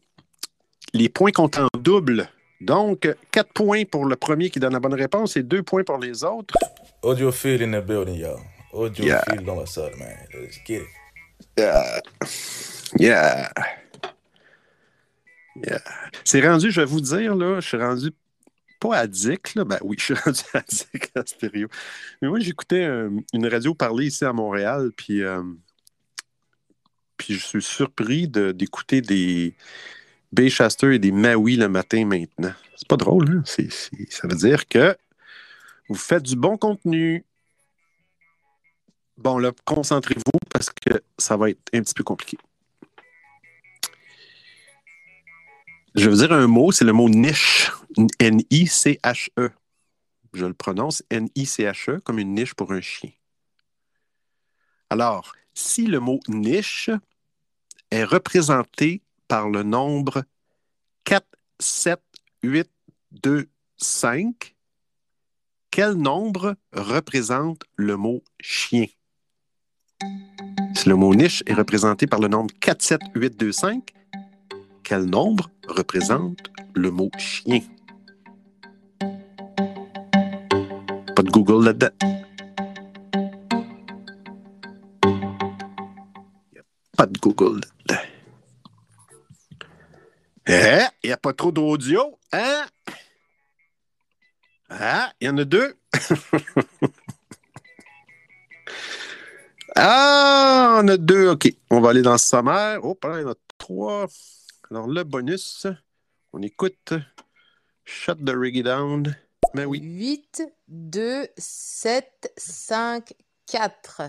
les 0.93 1.09
points 1.09 1.31
comptent 1.31 1.59
en 1.59 1.67
double. 1.79 2.29
Donc, 2.61 3.07
quatre 3.31 3.53
points 3.53 3.85
pour 3.85 4.05
le 4.05 4.15
premier 4.15 4.49
qui 4.49 4.59
donne 4.59 4.73
la 4.73 4.79
bonne 4.79 4.93
réponse 4.93 5.37
et 5.37 5.43
deux 5.43 5.63
points 5.63 5.83
pour 5.83 5.97
les 5.97 6.23
autres. 6.23 6.55
Audiophile 7.03 7.63
in 7.63 7.79
the 7.79 7.85
building, 7.85 8.15
yo. 8.15 8.37
Audiophile 8.73 9.35
Yeah. 9.35 9.41
dans 9.43 9.55
la 9.55 9.65
salle, 9.65 9.95
man. 9.97 10.15
Let's 10.33 10.59
get 10.65 10.81
it. 10.81 10.87
Yeah. 11.57 12.01
Yeah. 12.99 13.49
C'est 16.23 16.47
rendu, 16.47 16.71
je 16.71 16.81
vais 16.81 16.87
vous 16.87 17.01
dire, 17.01 17.35
là, 17.35 17.59
je 17.59 17.67
suis 17.67 17.77
rendu 17.77 18.11
pas 18.79 18.97
addict, 18.97 19.55
là. 19.55 19.65
Ben 19.65 19.79
oui, 19.81 19.97
je 19.99 20.05
suis 20.05 20.13
rendu 20.25 20.41
addict 20.53 21.11
à 21.15 21.25
stéréo. 21.25 21.67
Mais 22.21 22.29
moi, 22.29 22.39
j'écoutais 22.39 22.83
euh, 22.83 23.09
une 23.33 23.47
radio 23.47 23.73
parler 23.73 24.07
ici 24.07 24.25
à 24.25 24.33
Montréal, 24.33 24.91
puis, 24.95 25.21
euh, 25.21 25.43
puis 27.17 27.33
je 27.33 27.45
suis 27.45 27.61
surpris 27.61 28.27
d'écouter 28.27 29.01
des 29.01 29.55
Baychester 30.31 30.95
et 30.95 30.99
des 30.99 31.11
Maui 31.11 31.55
le 31.55 31.67
matin 31.67 32.05
maintenant. 32.05 32.53
C'est 32.75 32.87
pas 32.87 32.97
drôle, 32.97 33.29
hein? 33.29 33.43
Ça 33.45 34.27
veut 34.27 34.37
dire 34.37 34.67
que 34.67 34.95
vous 35.89 35.95
faites 35.95 36.23
du 36.23 36.35
bon 36.35 36.57
contenu. 36.57 37.25
Bon, 39.17 39.37
là, 39.37 39.51
concentrez-vous 39.65 40.39
parce 40.49 40.69
que 40.69 41.01
ça 41.17 41.35
va 41.35 41.49
être 41.49 41.59
un 41.73 41.81
petit 41.81 41.93
peu 41.93 42.03
compliqué. 42.03 42.37
Je 45.95 46.09
veux 46.09 46.17
dire 46.17 46.31
un 46.31 46.47
mot, 46.47 46.71
c'est 46.71 46.85
le 46.85 46.93
mot 46.93 47.09
niche. 47.09 47.71
N-I-C-H-E. 48.19 49.49
Je 50.33 50.45
le 50.45 50.53
prononce 50.53 51.03
N-I-C-H-E 51.09 51.99
comme 52.01 52.19
une 52.19 52.35
niche 52.35 52.53
pour 52.53 52.71
un 52.71 52.81
chien. 52.81 53.11
Alors, 54.89 55.33
si 55.53 55.87
le 55.87 55.99
mot 55.99 56.19
niche 56.27 56.89
est 57.91 58.03
représenté 58.03 59.01
par 59.27 59.49
le 59.49 59.63
nombre 59.63 60.23
4, 61.03 61.25
7, 61.59 61.99
8, 62.43 62.69
2, 63.11 63.49
5, 63.77 64.55
quel 65.71 65.93
nombre 65.93 66.55
représente 66.71 67.63
le 67.75 67.97
mot 67.97 68.23
chien? 68.39 68.85
Si 70.75 70.87
le 70.87 70.95
mot 70.95 71.13
niche 71.13 71.43
est 71.47 71.53
représenté 71.53 72.07
par 72.07 72.19
le 72.19 72.27
nombre 72.27 72.53
4, 72.59 72.81
7, 72.81 73.01
8, 73.15 73.35
2, 73.35 73.51
5, 73.51 73.93
quel 74.89 75.05
nombre 75.05 75.51
représente 75.67 76.49
le 76.73 76.89
mot 76.89 77.11
chien? 77.19 77.59
Pas 81.15 81.21
de 81.21 81.29
Google 81.29 81.65
là-dedans. 81.65 81.91
Pas 86.97 87.05
de 87.05 87.19
Google 87.19 87.61
là-dedans. 87.61 88.01
Eh, 90.47 90.87
il 91.03 91.07
n'y 91.09 91.13
a 91.13 91.17
pas 91.17 91.33
trop 91.33 91.51
d'audio, 91.51 92.17
hein? 92.31 92.65
Ah, 94.71 95.13
il 95.21 95.27
y 95.27 95.29
en 95.29 95.37
a 95.37 95.45
deux. 95.45 95.77
ah, 99.75 100.79
on 100.81 100.87
a 100.87 100.97
deux. 100.97 101.29
OK. 101.29 101.47
On 101.69 101.79
va 101.79 101.91
aller 101.91 102.01
dans 102.01 102.13
le 102.13 102.17
sommaire. 102.17 102.79
Oh, 102.81 102.97
il 103.03 103.21
y 103.21 103.23
en 103.23 103.29
a 103.29 103.35
trois. 103.59 104.07
Alors, 104.71 104.87
le 104.87 105.03
bonus, 105.03 105.65
on 106.31 106.43
écoute 106.43 106.93
Shut 107.85 108.23
the 108.23 108.29
Reggae 108.29 108.61
Down. 108.61 109.15
Mais 109.55 109.65
oui. 109.65 109.79
8, 109.79 110.43
2, 110.67 111.27
7, 111.35 112.31
5, 112.37 113.13
4. 113.47 114.01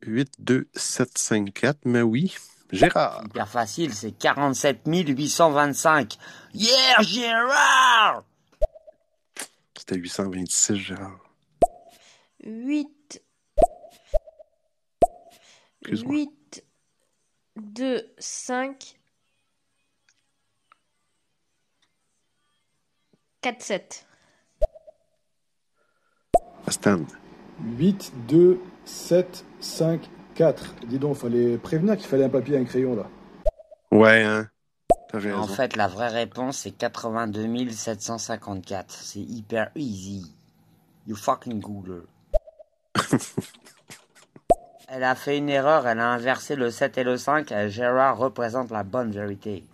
8, 0.00 0.32
2, 0.38 0.66
7, 0.74 1.18
5, 1.18 1.52
4. 1.52 1.78
Mais 1.84 2.00
oui. 2.00 2.34
Gérard. 2.72 3.22
Hyper 3.26 3.48
facile, 3.48 3.92
c'est 3.92 4.12
47 4.12 4.80
825. 4.86 6.16
Yeah, 6.54 7.02
Gérard! 7.02 8.24
C'était 9.76 9.96
826, 9.96 10.74
Gérard. 10.76 11.20
8. 12.44 13.22
Excuse-moi. 15.82 16.14
8, 16.14 16.64
2, 17.56 18.14
5, 18.18 18.99
4, 23.42 23.62
7. 23.62 24.06
Stan. 26.68 27.00
8, 27.64 28.12
2, 28.28 28.60
7, 28.84 29.44
5, 29.60 30.10
4. 30.34 30.74
Dis 30.86 30.98
donc, 30.98 31.16
fallait 31.16 31.56
prévenir 31.56 31.96
qu'il 31.96 32.06
fallait 32.06 32.24
un 32.24 32.28
papier 32.28 32.56
et 32.56 32.58
un 32.58 32.64
crayon 32.64 32.96
là. 32.96 33.06
Ouais, 33.90 34.22
hein. 34.22 34.48
Raison. 35.12 35.38
En 35.38 35.46
fait, 35.46 35.76
la 35.76 35.88
vraie 35.88 36.08
réponse, 36.08 36.58
c'est 36.58 36.70
82 36.70 37.70
754. 37.70 38.92
C'est 38.92 39.20
hyper 39.20 39.70
easy. 39.74 40.30
You 41.06 41.16
fucking 41.16 41.60
Google. 41.60 42.04
elle 44.88 45.02
a 45.02 45.14
fait 45.14 45.38
une 45.38 45.48
erreur, 45.48 45.88
elle 45.88 45.98
a 45.98 46.10
inversé 46.10 46.56
le 46.56 46.70
7 46.70 46.98
et 46.98 47.04
le 47.04 47.16
5. 47.16 47.50
et 47.52 47.70
Gérard 47.70 48.18
représente 48.18 48.70
la 48.70 48.82
bonne 48.82 49.10
vérité. 49.10 49.64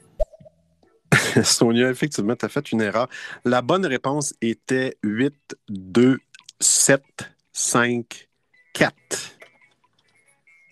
Sonia, 1.45 1.91
effectivement, 1.91 2.37
tu 2.37 2.45
as 2.45 2.49
fait 2.49 2.73
une 2.73 2.81
erreur. 2.81 3.09
La 3.45 3.63
bonne 3.63 3.87
réponse 3.87 4.35
était 4.41 4.97
8, 5.03 5.57
2, 5.69 6.19
7, 6.61 7.03
5, 7.53 8.29
4. 8.73 8.95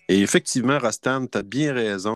Et 0.07 0.21
effectivement, 0.21 0.79
Rostan, 0.79 1.27
tu 1.27 1.37
as 1.37 1.43
bien 1.43 1.73
raison. 1.73 2.13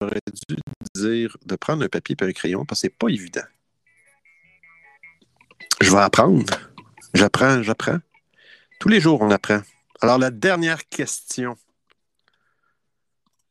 J'aurais 0.00 0.20
dû 0.48 0.56
dire 0.94 1.36
de 1.44 1.56
prendre 1.56 1.84
un 1.84 1.88
papier 1.88 2.16
et 2.20 2.24
un 2.24 2.32
crayon 2.32 2.64
parce 2.64 2.80
que 2.80 2.88
c'est 2.88 2.96
pas 2.96 3.08
évident. 3.08 3.44
Je 5.80 5.90
vais 5.90 5.98
apprendre. 5.98 6.44
J'apprends, 7.14 7.62
j'apprends. 7.62 7.98
Tous 8.78 8.88
les 8.88 9.00
jours, 9.00 9.20
on 9.20 9.30
apprend. 9.30 9.60
Alors, 10.00 10.18
la 10.18 10.30
dernière 10.30 10.88
question. 10.88 11.56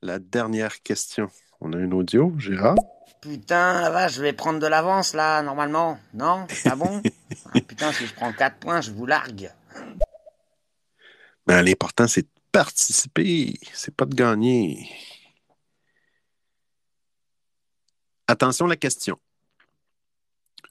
La 0.02 0.18
dernière 0.18 0.82
question. 0.82 1.30
On 1.62 1.74
a 1.74 1.78
un 1.78 1.92
audio, 1.92 2.34
Gérard? 2.38 2.76
Putain, 3.22 3.82
la 3.82 3.90
vache, 3.90 4.14
je 4.14 4.22
vais 4.22 4.34
prendre 4.34 4.60
de 4.60 4.68
l'avance 4.68 5.14
là, 5.14 5.42
normalement. 5.42 6.00
Non 6.14 6.48
Ah 6.66 6.76
bon 6.76 7.02
Ah, 7.54 7.60
Putain, 7.68 7.92
si 7.92 8.06
je 8.06 8.14
prends 8.14 8.32
4 8.32 8.58
points, 8.58 8.82
je 8.82 8.92
vous 8.92 9.06
largue. 9.06 9.52
Ben, 11.46 11.62
l'important, 11.62 12.08
c'est 12.08 12.22
de 12.22 12.30
participer, 12.52 13.60
c'est 13.74 13.94
pas 13.96 14.06
de 14.06 14.16
gagner. 14.16 14.90
Attention 18.28 18.66
à 18.68 18.70
la 18.70 18.76
question. 18.76 19.20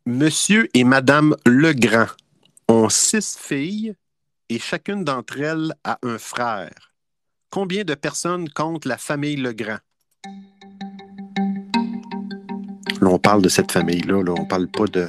Monsieur 0.06 0.68
et 0.74 0.84
Madame 0.84 1.36
Legrand 1.44 2.06
ont 2.68 2.88
six 2.88 3.36
filles 3.36 3.94
et 4.48 4.58
chacune 4.58 5.04
d'entre 5.04 5.38
elles 5.40 5.74
a 5.84 5.98
un 6.02 6.16
frère. 6.18 6.94
Combien 7.50 7.84
de 7.84 7.94
personnes 7.94 8.48
compte 8.50 8.84
la 8.84 8.96
famille 8.96 9.36
Legrand? 9.36 9.78
Là, 13.00 13.08
on 13.10 13.18
parle 13.18 13.42
de 13.42 13.48
cette 13.48 13.70
famille-là, 13.70 14.22
là, 14.24 14.34
on 14.36 14.44
parle 14.44 14.66
pas 14.66 14.86
de 14.86 15.08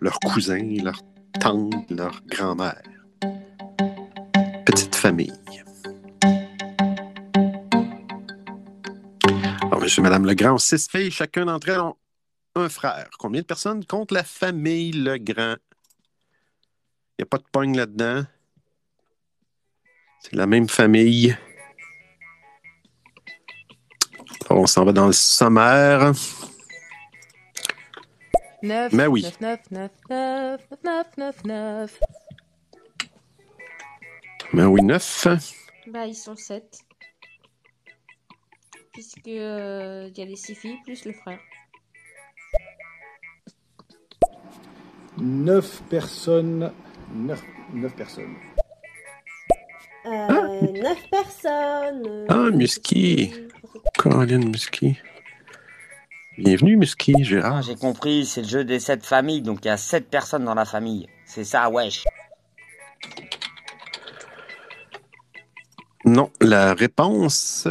leurs 0.00 0.18
cousins, 0.18 0.76
leur 0.82 1.00
tante, 1.40 1.88
leur 1.88 2.20
grand-mère. 2.26 2.82
Petite 4.66 4.96
famille. 4.96 5.32
Alors, 9.62 9.80
monsieur 9.80 10.02
madame 10.02 10.26
Legrand 10.26 10.58
six 10.58 10.88
filles, 10.88 11.12
chacun 11.12 11.44
d'entre 11.44 11.68
elles 11.68 11.80
ont 11.80 11.96
un 12.56 12.68
frère. 12.68 13.08
Combien 13.18 13.42
de 13.42 13.46
personnes 13.46 13.84
compte 13.84 14.10
la 14.10 14.24
famille 14.24 14.90
Legrand? 14.90 15.56
Il 17.18 17.20
n'y 17.20 17.22
a 17.22 17.26
pas 17.26 17.38
de 17.38 17.46
pogne 17.52 17.76
là-dedans. 17.76 18.24
C'est 20.22 20.34
la 20.34 20.46
même 20.46 20.68
famille. 20.68 21.36
On 24.48 24.66
s'en 24.66 24.84
va 24.84 24.92
dans 24.92 25.06
le 25.06 25.12
sommaire. 25.12 26.12
9, 28.62 28.92
Mais 28.92 29.06
oui. 29.06 29.22
9, 29.22 29.38
9, 29.40 29.60
9, 29.70 29.90
9, 30.10 30.60
9, 30.84 31.06
9, 31.16 31.44
9. 31.44 32.00
Ben 34.52 34.66
oui, 34.66 34.82
neuf. 34.82 35.26
Bah, 35.86 36.06
ils 36.06 36.14
sont 36.14 36.36
7. 36.36 36.80
Puisque 38.92 39.28
euh, 39.28 40.08
il 40.10 40.18
y 40.18 40.22
a 40.22 40.24
les 40.24 40.36
6 40.36 40.54
filles 40.54 40.78
plus 40.84 41.04
le 41.04 41.12
frère. 41.12 41.38
9 45.18 45.82
personnes. 45.88 46.72
9, 47.12 47.42
personnes. 47.96 48.34
Euh, 50.06 50.60
9 50.72 51.10
personnes. 51.10 52.26
Ah, 52.28 52.50
Musky. 52.52 53.32
Caroline 53.94 54.48
Musky. 54.48 54.98
Bienvenue, 56.42 56.78
Musky, 56.78 57.22
Gérard. 57.22 57.56
Ah, 57.56 57.60
J'ai 57.60 57.74
compris, 57.74 58.24
c'est 58.24 58.40
le 58.40 58.48
jeu 58.48 58.64
des 58.64 58.80
7 58.80 59.04
familles, 59.04 59.42
donc 59.42 59.58
il 59.62 59.68
y 59.68 59.70
a 59.70 59.76
7 59.76 60.08
personnes 60.08 60.46
dans 60.46 60.54
la 60.54 60.64
famille. 60.64 61.06
C'est 61.26 61.44
ça, 61.44 61.68
wesh. 61.68 62.04
Non, 66.06 66.32
la 66.40 66.72
réponse, 66.72 67.68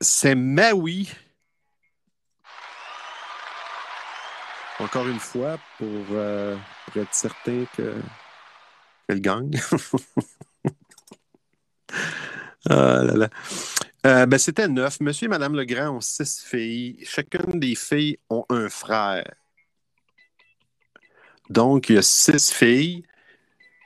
c'est 0.00 0.34
Maui. 0.34 1.12
Encore 4.80 5.06
une 5.06 5.20
fois, 5.20 5.58
pour, 5.76 6.06
euh, 6.12 6.56
pour 6.86 7.02
être 7.02 7.14
certain 7.14 7.66
que 7.76 7.94
qu'elle 9.06 9.20
gagne. 9.20 9.60
ah 12.70 13.02
là 13.02 13.14
là. 13.14 13.28
Euh, 14.04 14.26
ben, 14.26 14.38
c'était 14.38 14.68
neuf. 14.68 15.00
Monsieur 15.00 15.26
et 15.26 15.28
Madame 15.28 15.54
Legrand 15.54 15.96
ont 15.96 16.00
six 16.00 16.40
filles. 16.40 16.98
Chacune 17.04 17.60
des 17.60 17.74
filles 17.74 18.18
ont 18.30 18.44
un 18.48 18.68
frère. 18.68 19.24
Donc, 21.50 21.88
il 21.88 21.96
y 21.96 21.98
a 21.98 22.02
six 22.02 22.50
filles, 22.52 23.04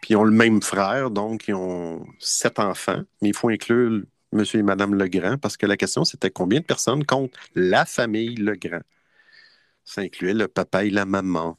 puis 0.02 0.14
ils 0.14 0.16
ont 0.16 0.24
le 0.24 0.32
même 0.32 0.62
frère, 0.62 1.10
donc 1.10 1.48
ils 1.48 1.54
ont 1.54 2.06
sept 2.18 2.58
enfants, 2.58 3.02
mais 3.22 3.30
il 3.30 3.36
faut 3.36 3.48
inclure 3.50 4.02
monsieur 4.32 4.60
et 4.60 4.62
madame 4.62 4.94
Legrand, 4.94 5.38
parce 5.38 5.56
que 5.56 5.66
la 5.66 5.76
question, 5.76 6.04
c'était 6.04 6.30
combien 6.30 6.60
de 6.60 6.66
personnes 6.66 7.04
compte 7.06 7.32
la 7.54 7.86
famille 7.86 8.36
Legrand? 8.36 8.82
Ça 9.84 10.02
incluait 10.02 10.34
le 10.34 10.48
papa 10.48 10.84
et 10.84 10.90
la 10.90 11.06
maman. 11.06 11.56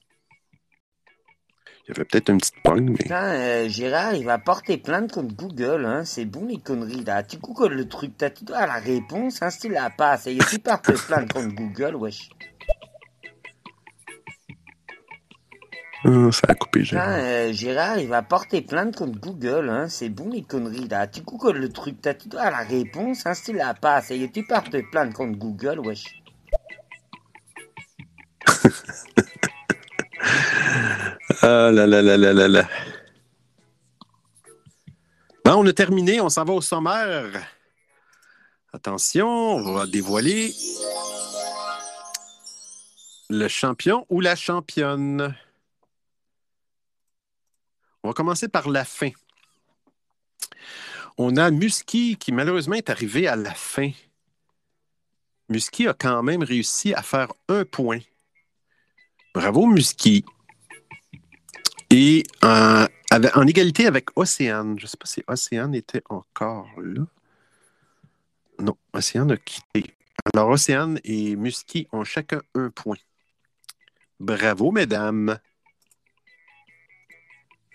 Il 1.87 1.91
y 1.91 1.99
avait 1.99 2.05
peut-être 2.05 2.29
une 2.29 2.37
petite 2.37 2.61
pogne, 2.61 2.89
mais... 2.89 2.97
Putain, 2.97 3.23
euh, 3.23 3.69
Gérard, 3.69 4.13
il 4.13 4.25
va 4.25 4.37
porter 4.37 4.77
plainte 4.77 5.13
contre 5.13 5.33
Google, 5.33 5.85
hein. 5.85 6.03
C'est 6.03 6.25
bon 6.25 6.45
les 6.45 6.57
conneries, 6.57 7.05
là. 7.05 7.23
Tu 7.23 7.37
googles 7.37 7.75
le 7.75 7.87
truc, 7.87 8.17
t'as 8.17 8.29
tu 8.29 8.43
dois 8.43 8.65
la 8.65 8.73
réponse, 8.73 9.41
hein. 9.41 9.49
Si 9.49 9.61
tu 9.61 9.69
l'as 9.69 9.89
pas, 9.89 10.17
ça 10.17 10.29
y 10.29 10.37
est, 10.37 10.49
tu 10.49 10.59
portes 10.59 10.91
plainte 11.07 11.31
contre 11.31 11.55
Google, 11.55 11.95
wesh. 11.95 12.29
Ah, 16.03 16.29
ça 16.33 16.47
a 16.49 16.55
coupé. 16.55 16.81
Putain, 16.81 17.19
euh, 17.19 17.53
Gérard, 17.53 17.99
il 17.99 18.09
va 18.09 18.21
porter 18.21 18.61
plainte 18.61 18.97
contre 18.97 19.17
Google, 19.21 19.69
hein. 19.69 19.87
C'est 19.87 20.09
bon 20.09 20.29
les 20.29 20.43
conneries, 20.43 20.89
là. 20.89 21.07
Tu 21.07 21.21
googles 21.21 21.57
le 21.57 21.69
truc, 21.69 22.01
t'as 22.01 22.15
tu 22.15 22.27
dois 22.27 22.51
la 22.51 22.63
réponse, 22.63 23.25
hein. 23.25 23.33
Si 23.33 23.45
tu 23.45 23.53
l'as 23.53 23.73
pas, 23.73 24.01
ça 24.01 24.13
y 24.13 24.25
est, 24.25 24.33
tu 24.33 24.45
portes 24.45 24.75
plainte 24.91 25.13
contre 25.13 25.39
Google, 25.39 25.79
wesh. 25.79 26.21
Ah 31.41 31.71
là 31.71 31.85
là 31.87 32.01
là 32.01 32.17
là 32.17 32.33
là 32.33 32.47
là. 32.47 32.67
On 35.45 35.65
a 35.65 35.73
terminé, 35.73 36.21
on 36.21 36.29
s'en 36.29 36.43
va 36.43 36.53
au 36.53 36.61
sommaire. 36.61 37.31
Attention, 38.73 39.27
on 39.27 39.73
va 39.73 39.87
dévoiler 39.87 40.53
le 43.29 43.47
champion 43.47 44.05
ou 44.09 44.21
la 44.21 44.35
championne. 44.35 45.35
On 48.03 48.09
va 48.09 48.13
commencer 48.13 48.47
par 48.47 48.69
la 48.69 48.85
fin. 48.85 49.09
On 51.17 51.37
a 51.37 51.49
Musky 51.49 52.17
qui 52.17 52.31
malheureusement 52.31 52.75
est 52.75 52.89
arrivé 52.89 53.27
à 53.27 53.35
la 53.35 53.53
fin. 53.53 53.91
Musky 55.49 55.87
a 55.87 55.93
quand 55.93 56.21
même 56.23 56.43
réussi 56.43 56.93
à 56.93 57.01
faire 57.01 57.33
un 57.47 57.65
point. 57.65 57.99
Bravo 59.33 59.65
Musky. 59.65 60.23
Et 61.89 62.23
euh, 62.43 62.87
en 63.11 63.47
égalité 63.47 63.85
avec 63.85 64.09
Océane. 64.15 64.77
Je 64.77 64.85
ne 64.85 64.87
sais 64.87 64.97
pas 64.97 65.05
si 65.05 65.23
Océane 65.27 65.75
était 65.75 66.03
encore 66.09 66.69
là. 66.77 67.05
Non, 68.59 68.77
Océane 68.93 69.31
a 69.31 69.37
quitté. 69.37 69.95
Alors, 70.33 70.49
Océane 70.49 70.99
et 71.03 71.35
Musky 71.35 71.87
ont 71.91 72.03
chacun 72.03 72.41
un 72.55 72.69
point. 72.69 72.97
Bravo, 74.19 74.71
mesdames. 74.71 75.39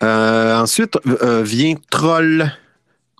Euh, 0.03 0.57
ensuite 0.57 0.97
euh, 1.07 1.43
vient 1.43 1.75
Troll. 1.89 2.51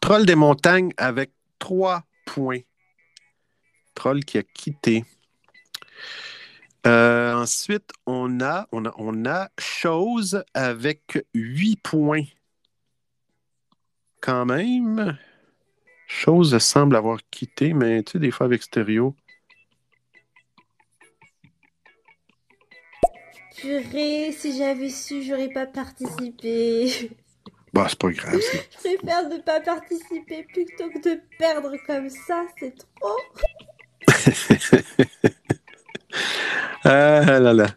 Troll 0.01 0.25
des 0.25 0.35
montagnes 0.35 0.91
avec 0.97 1.31
trois 1.57 2.03
points. 2.25 2.59
Troll 3.95 4.25
qui 4.25 4.37
a 4.37 4.43
quitté. 4.43 5.05
Euh, 6.85 7.33
ensuite, 7.33 7.91
on 8.05 8.41
a, 8.41 8.67
on, 8.71 8.85
a, 8.85 8.93
on 8.97 9.25
a 9.25 9.49
Chose 9.57 10.43
avec 10.53 11.25
huit 11.33 11.77
points. 11.77 12.25
Quand 14.21 14.45
même. 14.45 15.17
Chose 16.07 16.57
semble 16.57 16.95
avoir 16.95 17.19
quitté, 17.31 17.73
mais 17.73 18.03
tu 18.03 18.13
sais, 18.13 18.19
des 18.19 18.31
fois 18.31 18.45
avec 18.45 18.63
Stéréo. 18.63 19.15
Purée, 23.57 24.31
si 24.33 24.57
j'avais 24.57 24.89
su, 24.89 25.23
j'aurais 25.23 25.49
pas 25.49 25.65
participé. 25.65 27.11
Bah, 27.71 27.87
c'est 27.89 27.97
pas 27.97 28.11
grave. 28.11 28.39
Je 28.71 28.77
préfère 28.77 29.29
ne 29.29 29.37
pas 29.37 29.61
participer 29.61 30.43
plutôt 30.43 30.89
que 30.89 30.99
de 30.99 31.21
perdre 31.39 31.71
comme 31.87 32.09
ça, 32.09 32.45
c'est 32.59 32.75
trop. 32.75 33.17
Ah 36.85 37.39
là 37.39 37.53
là. 37.53 37.67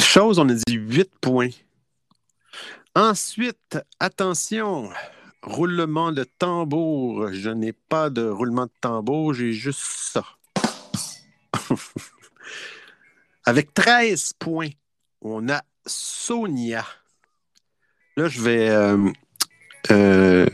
Chose, 0.00 0.38
on 0.38 0.48
a 0.48 0.54
dit 0.54 0.74
8 0.74 1.10
points. 1.20 1.50
Ensuite, 2.94 3.78
attention, 4.00 4.90
roulement 5.42 6.10
de 6.12 6.24
tambour. 6.24 7.28
Je 7.32 7.50
n'ai 7.50 7.72
pas 7.74 8.08
de 8.08 8.26
roulement 8.26 8.64
de 8.66 8.72
tambour, 8.80 9.34
j'ai 9.34 9.52
juste 9.52 9.82
ça. 9.82 10.24
Avec 13.44 13.74
13 13.74 14.32
points, 14.38 14.70
on 15.20 15.48
a 15.50 15.60
Sonia. 15.86 16.86
Là, 18.16 18.28
je 18.28 18.40
vais. 18.40 18.70
euh, 18.70 19.10
euh, 19.90 20.46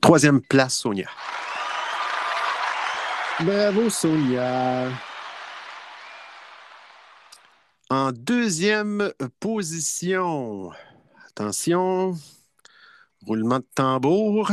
troisième 0.00 0.40
place, 0.40 0.74
Sonia. 0.74 1.08
Bravo, 3.40 3.90
Sonia. 3.90 4.88
En 7.92 8.12
deuxième 8.12 9.12
position, 9.40 10.70
attention, 11.26 12.16
roulement 13.26 13.58
de 13.58 13.66
tambour. 13.74 14.52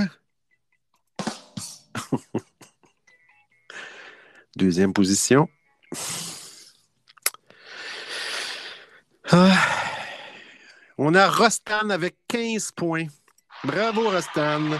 Deuxième 4.55 4.91
position. 4.91 5.47
Ah. 9.29 9.53
On 10.97 11.13
a 11.13 11.29
Rostan 11.29 11.91
avec 11.91 12.17
15 12.27 12.71
points. 12.71 13.05
Bravo, 13.63 14.09
Rostan. 14.09 14.79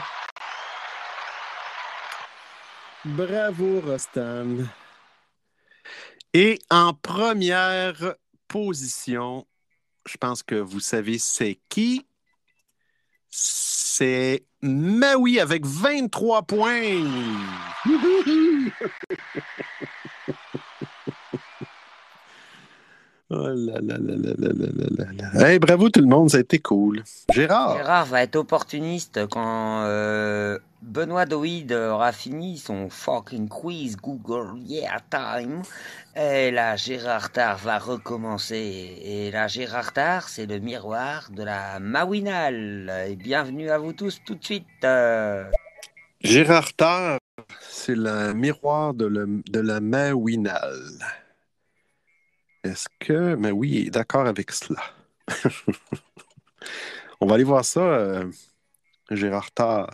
Bravo, 3.06 3.82
Rostan. 3.82 4.66
Et 6.34 6.58
en 6.72 6.96
première 6.96 8.16
position, 8.48 9.46
je 10.08 10.18
pense 10.18 10.44
que 10.44 10.56
vous 10.56 10.80
savez 10.80 11.18
c'est 11.18 11.60
qui. 11.70 12.06
C'est 13.30 14.46
Maui 14.62 15.40
avec 15.40 15.66
23 15.66 16.44
points. 16.44 17.04
Oh 23.30 23.50
là. 23.50 23.80
Hey, 25.34 25.60
bravo 25.60 25.90
tout 25.90 26.00
le 26.00 26.08
monde, 26.08 26.30
ça 26.30 26.38
a 26.38 26.40
été 26.40 26.60
cool. 26.60 27.04
Gérard. 27.34 27.76
Gérard 27.76 28.06
va 28.06 28.24
être 28.24 28.38
opportuniste 28.38 29.28
quand 29.28 29.84
euh, 29.84 30.58
Benoît 30.82 31.26
Doïd 31.26 31.72
aura 31.72 32.12
fini 32.12 32.58
son 32.58 32.90
fucking 32.90 33.50
quiz 33.50 33.98
Google 33.98 34.60
Yeah 34.60 35.00
Time. 35.10 35.64
Et 36.16 36.52
là, 36.52 36.76
Gérard 36.76 37.32
Tard 37.32 37.58
va 37.58 37.80
recommencer. 37.80 39.00
Et 39.04 39.32
là, 39.32 39.48
Gérard 39.48 39.92
Tard, 39.94 40.30
c'est 40.30 40.46
le 40.46 40.60
miroir 40.60 41.30
de 41.32 41.44
la 41.44 41.80
Mawinal. 41.80 43.06
Et 43.10 43.16
bienvenue 43.16 43.72
à 43.72 43.80
vous 43.80 43.94
tous 43.94 44.22
tout 44.24 44.36
de 44.36 44.44
suite. 44.44 44.66
euh. 44.84 45.50
Gérard 46.22 46.74
Tard, 46.74 47.18
c'est 47.60 47.96
le 47.96 48.34
miroir 48.34 48.94
de, 48.94 49.06
le- 49.06 49.42
de 49.50 49.60
la 49.60 49.80
Mawinal. 49.80 50.80
Est-ce 52.64 52.88
que 53.00 53.34
Maui 53.36 53.88
est 53.88 53.90
d'accord 53.90 54.28
avec 54.28 54.52
cela? 54.52 54.82
On 57.20 57.26
va 57.26 57.36
aller 57.36 57.44
voir 57.44 57.66
ça, 57.66 57.80
euh, 57.82 58.30
Gérard 59.10 59.52
Tard. 59.52 59.90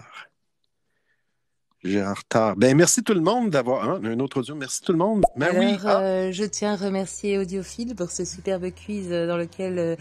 Gérard 1.83 2.23
Tard. 2.25 2.55
Ben, 2.55 2.75
merci 2.77 3.03
tout 3.03 3.13
le 3.13 3.21
monde 3.21 3.49
d'avoir. 3.49 3.89
hein, 3.89 4.01
un 4.03 4.19
autre 4.19 4.39
audio. 4.39 4.55
Merci 4.55 4.81
tout 4.81 4.93
le 4.93 4.97
monde. 4.97 5.23
Maui. 5.35 5.77
Alors, 5.83 5.99
euh, 6.01 6.31
je 6.31 6.43
tiens 6.45 6.73
à 6.73 6.75
remercier 6.75 7.37
Audiophile 7.37 7.95
pour 7.95 8.09
ce 8.09 8.23
superbe 8.25 8.69
quiz 8.71 9.11
euh, 9.11 9.27
dans 9.27 9.37
lequel 9.37 9.77
euh, 9.79 9.95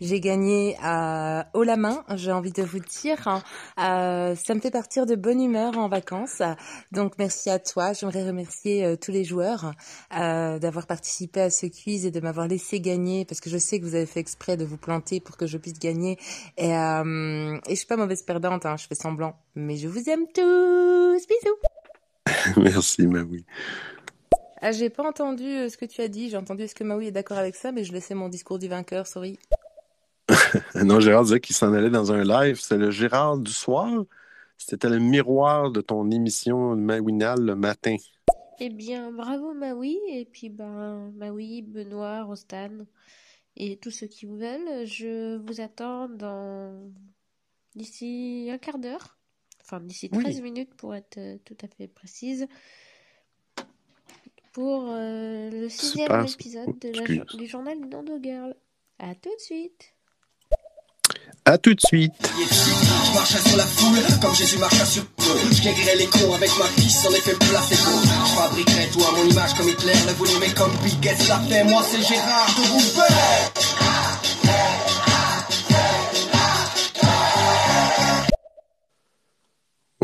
j'ai 0.00 0.20
gagné 0.20 0.76
à 0.82 1.48
haut 1.54 1.62
la 1.62 1.76
main, 1.76 2.04
j'ai 2.14 2.32
envie 2.32 2.52
de 2.52 2.62
vous 2.62 2.80
dire. 2.80 3.42
Euh, 3.78 4.34
ça 4.34 4.54
me 4.54 4.60
fait 4.60 4.70
partir 4.70 5.06
de 5.06 5.14
bonne 5.14 5.40
humeur 5.40 5.78
en 5.78 5.88
vacances. 5.88 6.42
Donc, 6.92 7.14
merci 7.18 7.50
à 7.50 7.58
toi. 7.58 7.92
J'aimerais 7.92 8.26
remercier 8.26 8.84
euh, 8.84 8.96
tous 8.96 9.10
les 9.10 9.24
joueurs 9.24 9.72
euh, 10.16 10.58
d'avoir 10.58 10.86
participé 10.86 11.40
à 11.40 11.50
ce 11.50 11.66
quiz 11.66 12.06
et 12.06 12.10
de 12.10 12.20
m'avoir 12.20 12.48
laissé 12.48 12.80
gagner 12.80 13.24
parce 13.24 13.40
que 13.40 13.50
je 13.50 13.58
sais 13.58 13.80
que 13.80 13.84
vous 13.84 13.94
avez 13.94 14.06
fait 14.06 14.20
exprès 14.20 14.56
de 14.56 14.64
vous 14.64 14.76
planter 14.76 15.20
pour 15.20 15.36
que 15.36 15.46
je 15.46 15.58
puisse 15.58 15.78
gagner. 15.78 16.18
Et, 16.56 16.74
euh, 16.76 17.56
et 17.66 17.70
je 17.70 17.74
suis 17.74 17.86
pas 17.86 17.96
mauvaise 17.96 18.22
perdante, 18.22 18.66
hein, 18.66 18.76
je 18.76 18.86
fais 18.86 18.94
semblant. 18.94 19.36
Mais 19.54 19.76
je 19.76 19.88
vous 19.88 20.08
aime 20.10 20.26
tous. 20.34 21.26
Bisous. 21.26 22.56
merci, 22.56 23.06
Maui. 23.06 23.44
Ah, 24.62 24.72
j'ai 24.72 24.90
pas 24.90 25.06
entendu 25.06 25.44
euh, 25.44 25.68
ce 25.68 25.76
que 25.76 25.84
tu 25.84 26.00
as 26.00 26.08
dit. 26.08 26.30
J'ai 26.30 26.36
entendu 26.36 26.62
est-ce 26.62 26.74
que 26.74 26.84
Maui 26.84 27.08
est 27.08 27.12
d'accord 27.12 27.38
avec 27.38 27.54
ça, 27.54 27.72
mais 27.72 27.84
je 27.84 27.92
laissais 27.92 28.14
mon 28.14 28.28
discours 28.28 28.58
du 28.58 28.68
vainqueur, 28.68 29.06
sorry. 29.06 29.38
Non, 30.84 31.00
Gérard 31.00 31.24
disait 31.24 31.40
qu'il 31.40 31.54
s'en 31.56 31.72
allait 31.72 31.90
dans 31.90 32.12
un 32.12 32.24
live. 32.24 32.58
C'est 32.60 32.78
le 32.78 32.90
Gérard 32.90 33.38
du 33.38 33.52
soir. 33.52 34.04
C'était 34.56 34.88
le 34.88 34.98
miroir 34.98 35.70
de 35.70 35.80
ton 35.80 36.10
émission 36.10 36.76
Mawinal 36.76 37.40
le 37.40 37.54
matin. 37.54 37.96
Eh 38.58 38.70
bien, 38.70 39.12
bravo 39.12 39.52
Maui, 39.52 39.98
et 40.08 40.24
puis 40.24 40.48
ben, 40.48 41.12
Maui, 41.16 41.60
Benoît, 41.62 42.22
Rostan, 42.22 42.86
Et 43.56 43.76
tous 43.76 43.90
ceux 43.90 44.06
qui 44.06 44.24
vous 44.24 44.38
veulent, 44.38 44.86
je 44.86 45.36
vous 45.36 45.60
attends 45.60 46.08
dans 46.08 46.90
d'ici 47.74 48.48
un 48.50 48.58
quart 48.58 48.78
d'heure. 48.78 49.18
Enfin, 49.60 49.80
d'ici 49.80 50.08
Oui. 50.12 50.22
13 50.22 50.40
minutes 50.40 50.74
pour 50.74 50.94
être 50.94 51.18
euh, 51.18 51.38
tout 51.44 51.56
à 51.62 51.68
fait 51.68 51.88
précise. 51.88 52.46
Pour 54.52 54.86
euh, 54.88 55.50
le 55.50 55.68
sixième 55.68 56.24
épisode 56.24 56.78
de 56.78 56.88
la 56.88 57.24
du 57.36 57.46
journal 57.46 57.78
du 57.78 57.88
Nando 57.88 58.18
Girl. 58.22 58.54
À 58.98 59.14
tout 59.14 59.34
de 59.36 59.40
suite. 59.40 59.95
Tout 61.62 61.74
de 61.74 61.80
suite. 61.80 62.12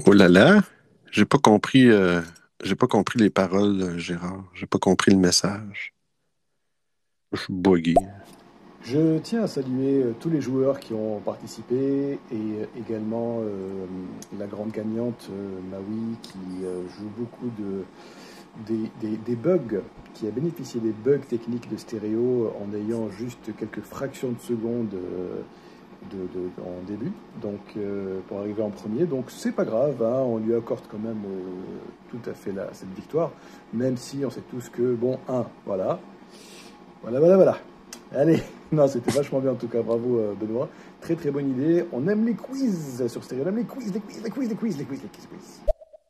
Oh 0.05 0.13
là 0.13 0.29
là, 0.29 0.61
j'ai 1.11 1.25
pas 1.25 1.39
compris, 1.39 1.89
euh, 1.89 2.21
j'ai 2.65 2.75
pas 2.75 2.87
compris 2.87 3.19
les 3.19 3.31
paroles, 3.31 3.83
euh, 3.83 3.99
Gérard. 3.99 4.45
J'ai 4.55 4.67
pas 4.67 4.79
compris 4.79 5.13
le 5.13 5.19
message. 5.19 5.95
Je 7.33 7.41
suis 7.41 7.53
bugué. 7.53 7.95
Je 8.85 9.19
tiens 9.19 9.45
à 9.45 9.47
saluer 9.47 10.03
euh, 10.03 10.13
tous 10.19 10.29
les 10.29 10.41
joueurs 10.41 10.81
qui 10.81 10.93
ont 10.93 11.21
participé 11.21 12.19
et 12.33 12.35
euh, 12.35 12.65
également 12.77 13.39
euh, 13.41 13.87
la 14.37 14.47
grande 14.47 14.73
gagnante 14.73 15.31
Maui 15.71 16.17
qui 16.23 16.39
joue 16.99 17.09
beaucoup 17.17 17.51
de, 17.59 17.85
des, 19.25 19.37
bugs, 19.37 19.83
qui 20.15 20.27
a 20.27 20.31
bénéficié 20.33 20.81
des 20.81 20.91
bugs 20.91 21.19
techniques 21.19 21.71
de 21.71 21.77
stéréo 21.77 22.53
en 22.61 22.75
ayant 22.77 23.09
juste 23.11 23.55
quelques 23.57 23.83
fractions 23.83 24.33
de 24.33 24.41
secondes 24.41 24.89
de, 24.91 26.17
de- 26.17 26.51
en 26.67 26.83
début, 26.85 27.13
donc 27.41 27.61
pour 28.27 28.39
arriver 28.41 28.63
en 28.63 28.71
premier. 28.71 29.05
Donc 29.05 29.27
c'est 29.31 29.53
pas 29.53 29.65
grave, 29.65 30.03
hein, 30.03 30.23
on 30.27 30.39
lui 30.39 30.55
accorde 30.55 30.83
quand 30.91 30.99
même 30.99 31.23
tout 32.11 32.21
à 32.29 32.35
fait 32.35 32.53
cette 32.73 32.93
victoire, 32.95 33.31
même 33.73 33.97
si 33.97 34.25
on 34.25 34.31
sait 34.31 34.43
tous 34.51 34.69
que, 34.69 34.95
bon, 34.95 35.19
un, 35.29 35.47
voilà, 35.67 36.01
voilà, 37.03 37.21
voilà, 37.21 37.37
voilà. 37.37 37.57
Allez, 38.15 38.43
non, 38.77 38.89
c'était 38.89 39.11
vachement 39.11 39.41
bien 39.41 39.53
en 39.53 39.57
tout 39.57 39.69
cas, 39.69 39.83
bravo 39.83 40.19
euh, 40.19 40.35
Benoît. 40.35 40.69
Très 41.01 41.15
très 41.15 41.31
bonne 41.31 41.51
idée. 41.51 41.85
On 41.93 42.09
aime 42.09 42.25
les 42.25 42.35
quiz 42.35 43.07
sur 43.07 43.23
Stéréo, 43.23 43.45
on 43.45 43.49
aime 43.49 43.59
les 43.59 43.65
quiz, 43.65 43.93
les 43.93 44.01
quiz, 44.01 44.23
les 44.23 44.31
quiz, 44.31 44.49
les 44.49 44.55
quiz, 44.57 44.79
les 44.79 44.85
quiz, 44.85 45.03
les 45.03 45.09
quiz, 45.09 45.29
les 45.31 45.37
quiz. 45.37 45.61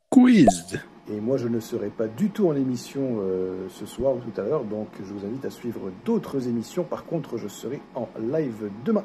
Quiz. 0.09 0.79
Et 1.11 1.19
moi, 1.19 1.37
je 1.37 1.49
ne 1.49 1.59
serai 1.59 1.89
pas 1.89 2.07
du 2.07 2.29
tout 2.29 2.47
en 2.47 2.55
émission 2.55 3.17
euh, 3.19 3.67
ce 3.69 3.85
soir 3.85 4.15
ou 4.15 4.19
tout 4.19 4.39
à 4.39 4.43
l'heure, 4.45 4.63
donc 4.63 4.87
je 4.99 5.13
vous 5.13 5.25
invite 5.25 5.43
à 5.43 5.49
suivre 5.49 5.91
d'autres 6.05 6.47
émissions. 6.47 6.83
Par 6.83 7.03
contre, 7.03 7.37
je 7.37 7.49
serai 7.49 7.81
en 7.95 8.07
live 8.31 8.69
demain. 8.85 9.03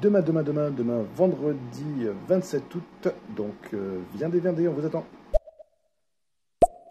Demain, 0.00 0.20
demain, 0.20 0.42
demain, 0.42 0.70
demain, 0.70 1.04
vendredi 1.16 1.84
euh, 2.02 2.12
27 2.28 2.74
août. 2.74 3.08
Donc, 3.36 3.54
euh, 3.74 3.98
viendez, 4.14 4.38
viendez, 4.38 4.68
on 4.68 4.74
vous 4.74 4.86
attend. 4.86 5.04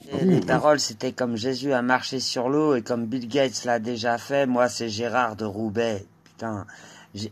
Et 0.09 0.23
les 0.25 0.39
paroles, 0.41 0.79
c'était 0.79 1.11
comme 1.11 1.35
Jésus 1.35 1.73
a 1.73 1.81
marché 1.81 2.19
sur 2.19 2.49
l'eau 2.49 2.75
et 2.75 2.81
comme 2.81 3.05
Bill 3.07 3.27
Gates 3.27 3.65
l'a 3.65 3.79
déjà 3.79 4.17
fait. 4.17 4.45
Moi, 4.45 4.69
c'est 4.69 4.89
Gérard 4.89 5.35
de 5.35 5.45
Roubaix. 5.45 6.05
Putain. 6.23 6.65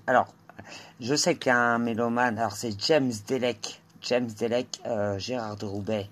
Alors, 0.08 0.34
je 1.00 1.16
sais 1.16 1.36
qu'il 1.36 1.50
y 1.50 1.54
a 1.54 1.58
un 1.58 1.78
mélomane. 1.78 2.38
Alors, 2.40 2.54
c'est 2.54 2.78
James 2.88 3.12
Delec. 3.28 3.82
James 4.02 4.28
Delec, 4.40 4.82
euh, 4.86 5.18
Gérard 5.20 5.56
de 5.58 5.66
Roubaix. 5.66 6.10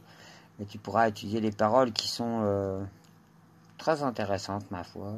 Et 0.61 0.65
tu 0.65 0.77
pourras 0.77 1.09
étudier 1.09 1.41
les 1.41 1.51
paroles 1.51 1.91
qui 1.91 2.07
sont 2.07 2.41
euh, 2.43 2.83
très 3.77 4.03
intéressantes, 4.03 4.69
ma 4.71 4.83
foi. 4.83 5.15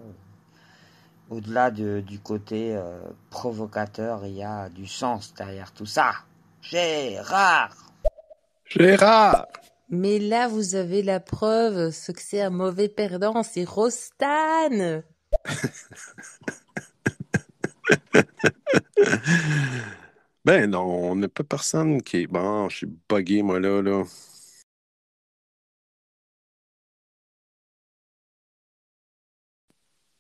Au-delà 1.30 1.70
de- 1.72 2.02
du 2.06 2.20
côté 2.20 2.76
euh, 2.76 3.00
provocateur, 3.30 4.26
il 4.26 4.34
y 4.36 4.44
a 4.44 4.70
du 4.70 4.88
sens 4.88 5.34
derrière 5.34 5.72
tout 5.74 5.86
ça. 5.86 6.12
Gérard 6.62 7.76
Gérard 8.66 9.46
Mais 9.90 10.20
là, 10.20 10.48
vous 10.48 10.76
avez 10.76 11.02
la 11.04 11.20
preuve, 11.20 11.92
ce 11.92 12.12
que 12.12 12.22
c'est 12.22 12.42
un 12.42 12.50
mauvais 12.50 12.90
perdant, 12.90 13.44
c'est 13.44 13.66
Rostan. 13.66 15.02
Ben 20.46 20.70
non, 20.70 20.84
on 21.12 21.16
n'a 21.16 21.28
pas 21.28 21.44
personne 21.44 22.02
qui 22.04 22.18
est. 22.18 22.28
Bon, 22.28 22.70
je 22.70 22.78
suis 22.78 22.88
bugué, 23.10 23.42
moi, 23.42 23.60
là, 23.60 23.82
là. 23.82 24.04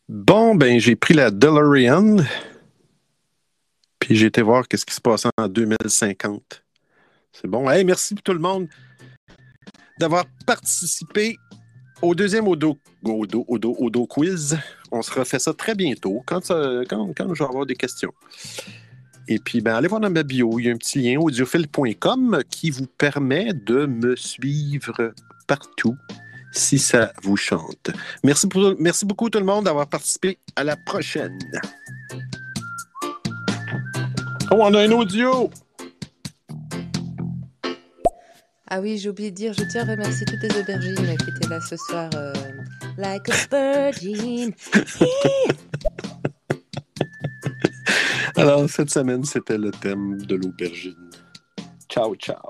Bon, 0.09 0.55
ben, 0.55 0.79
j'ai 0.79 0.95
pris 0.95 1.13
la 1.13 1.29
DeLorean, 1.31 2.17
puis 3.99 4.15
j'ai 4.15 4.27
été 4.27 4.41
voir 4.41 4.67
qu'est-ce 4.67 4.85
qui 4.85 4.93
se 4.95 5.01
passait 5.01 5.29
en 5.37 5.47
2050. 5.47 6.63
C'est 7.31 7.47
bon. 7.47 7.69
Hey, 7.69 7.83
merci 7.85 8.15
tout 8.15 8.33
le 8.33 8.39
monde 8.39 8.67
d'avoir 9.99 10.25
participé 10.45 11.37
au 12.01 12.13
deuxième 12.15 12.47
Odo, 12.47 12.77
quiz. 14.07 14.57
On 14.91 15.01
se 15.01 15.11
refait 15.11 15.39
ça 15.39 15.53
très 15.53 15.75
bientôt, 15.75 16.23
quand, 16.25 16.47
quand, 16.47 17.33
je 17.33 17.43
vais 17.43 17.49
avoir 17.49 17.65
des 17.65 17.75
questions. 17.75 18.13
Et 19.27 19.39
puis, 19.39 19.61
ben, 19.61 19.75
allez 19.75 19.87
voir 19.87 20.01
dans 20.01 20.09
ma 20.09 20.23
bio, 20.23 20.59
il 20.59 20.65
y 20.65 20.69
a 20.69 20.73
un 20.73 20.77
petit 20.77 20.99
lien 20.99 21.19
audiophile.com 21.19 22.41
qui 22.49 22.69
vous 22.69 22.85
permet 22.85 23.53
de 23.53 23.85
me 23.85 24.15
suivre 24.15 25.13
partout 25.47 25.95
si 26.51 26.79
ça 26.79 27.11
vous 27.23 27.37
chante. 27.37 27.91
Merci, 28.23 28.47
merci 28.79 29.05
beaucoup 29.05 29.29
tout 29.29 29.39
le 29.39 29.45
monde 29.45 29.65
d'avoir 29.65 29.87
participé. 29.87 30.37
À 30.55 30.63
la 30.63 30.77
prochaine. 30.77 31.37
Oh, 34.51 34.57
on 34.59 34.73
a 34.73 34.81
un 34.81 34.91
audio! 34.91 35.49
Ah 38.67 38.81
oui, 38.81 38.97
j'ai 38.97 39.09
oublié 39.09 39.31
de 39.31 39.35
dire, 39.35 39.53
je 39.53 39.63
tiens 39.63 39.87
à 39.87 39.91
remercier 39.91 40.25
toutes 40.25 40.41
les 40.41 40.59
aubergines 40.59 40.95
qui 40.95 41.29
étaient 41.29 41.47
là 41.47 41.61
ce 41.61 41.77
soir. 41.77 42.09
euh, 42.15 42.33
like 42.97 43.29
a 43.29 43.91
virgin. 43.91 44.53
Alors, 48.35 48.69
cette 48.69 48.89
semaine, 48.89 49.23
c'était 49.23 49.57
le 49.57 49.71
thème 49.71 50.21
de 50.21 50.35
l'aubergine. 50.35 51.09
Ciao, 51.89 52.15
ciao. 52.15 52.47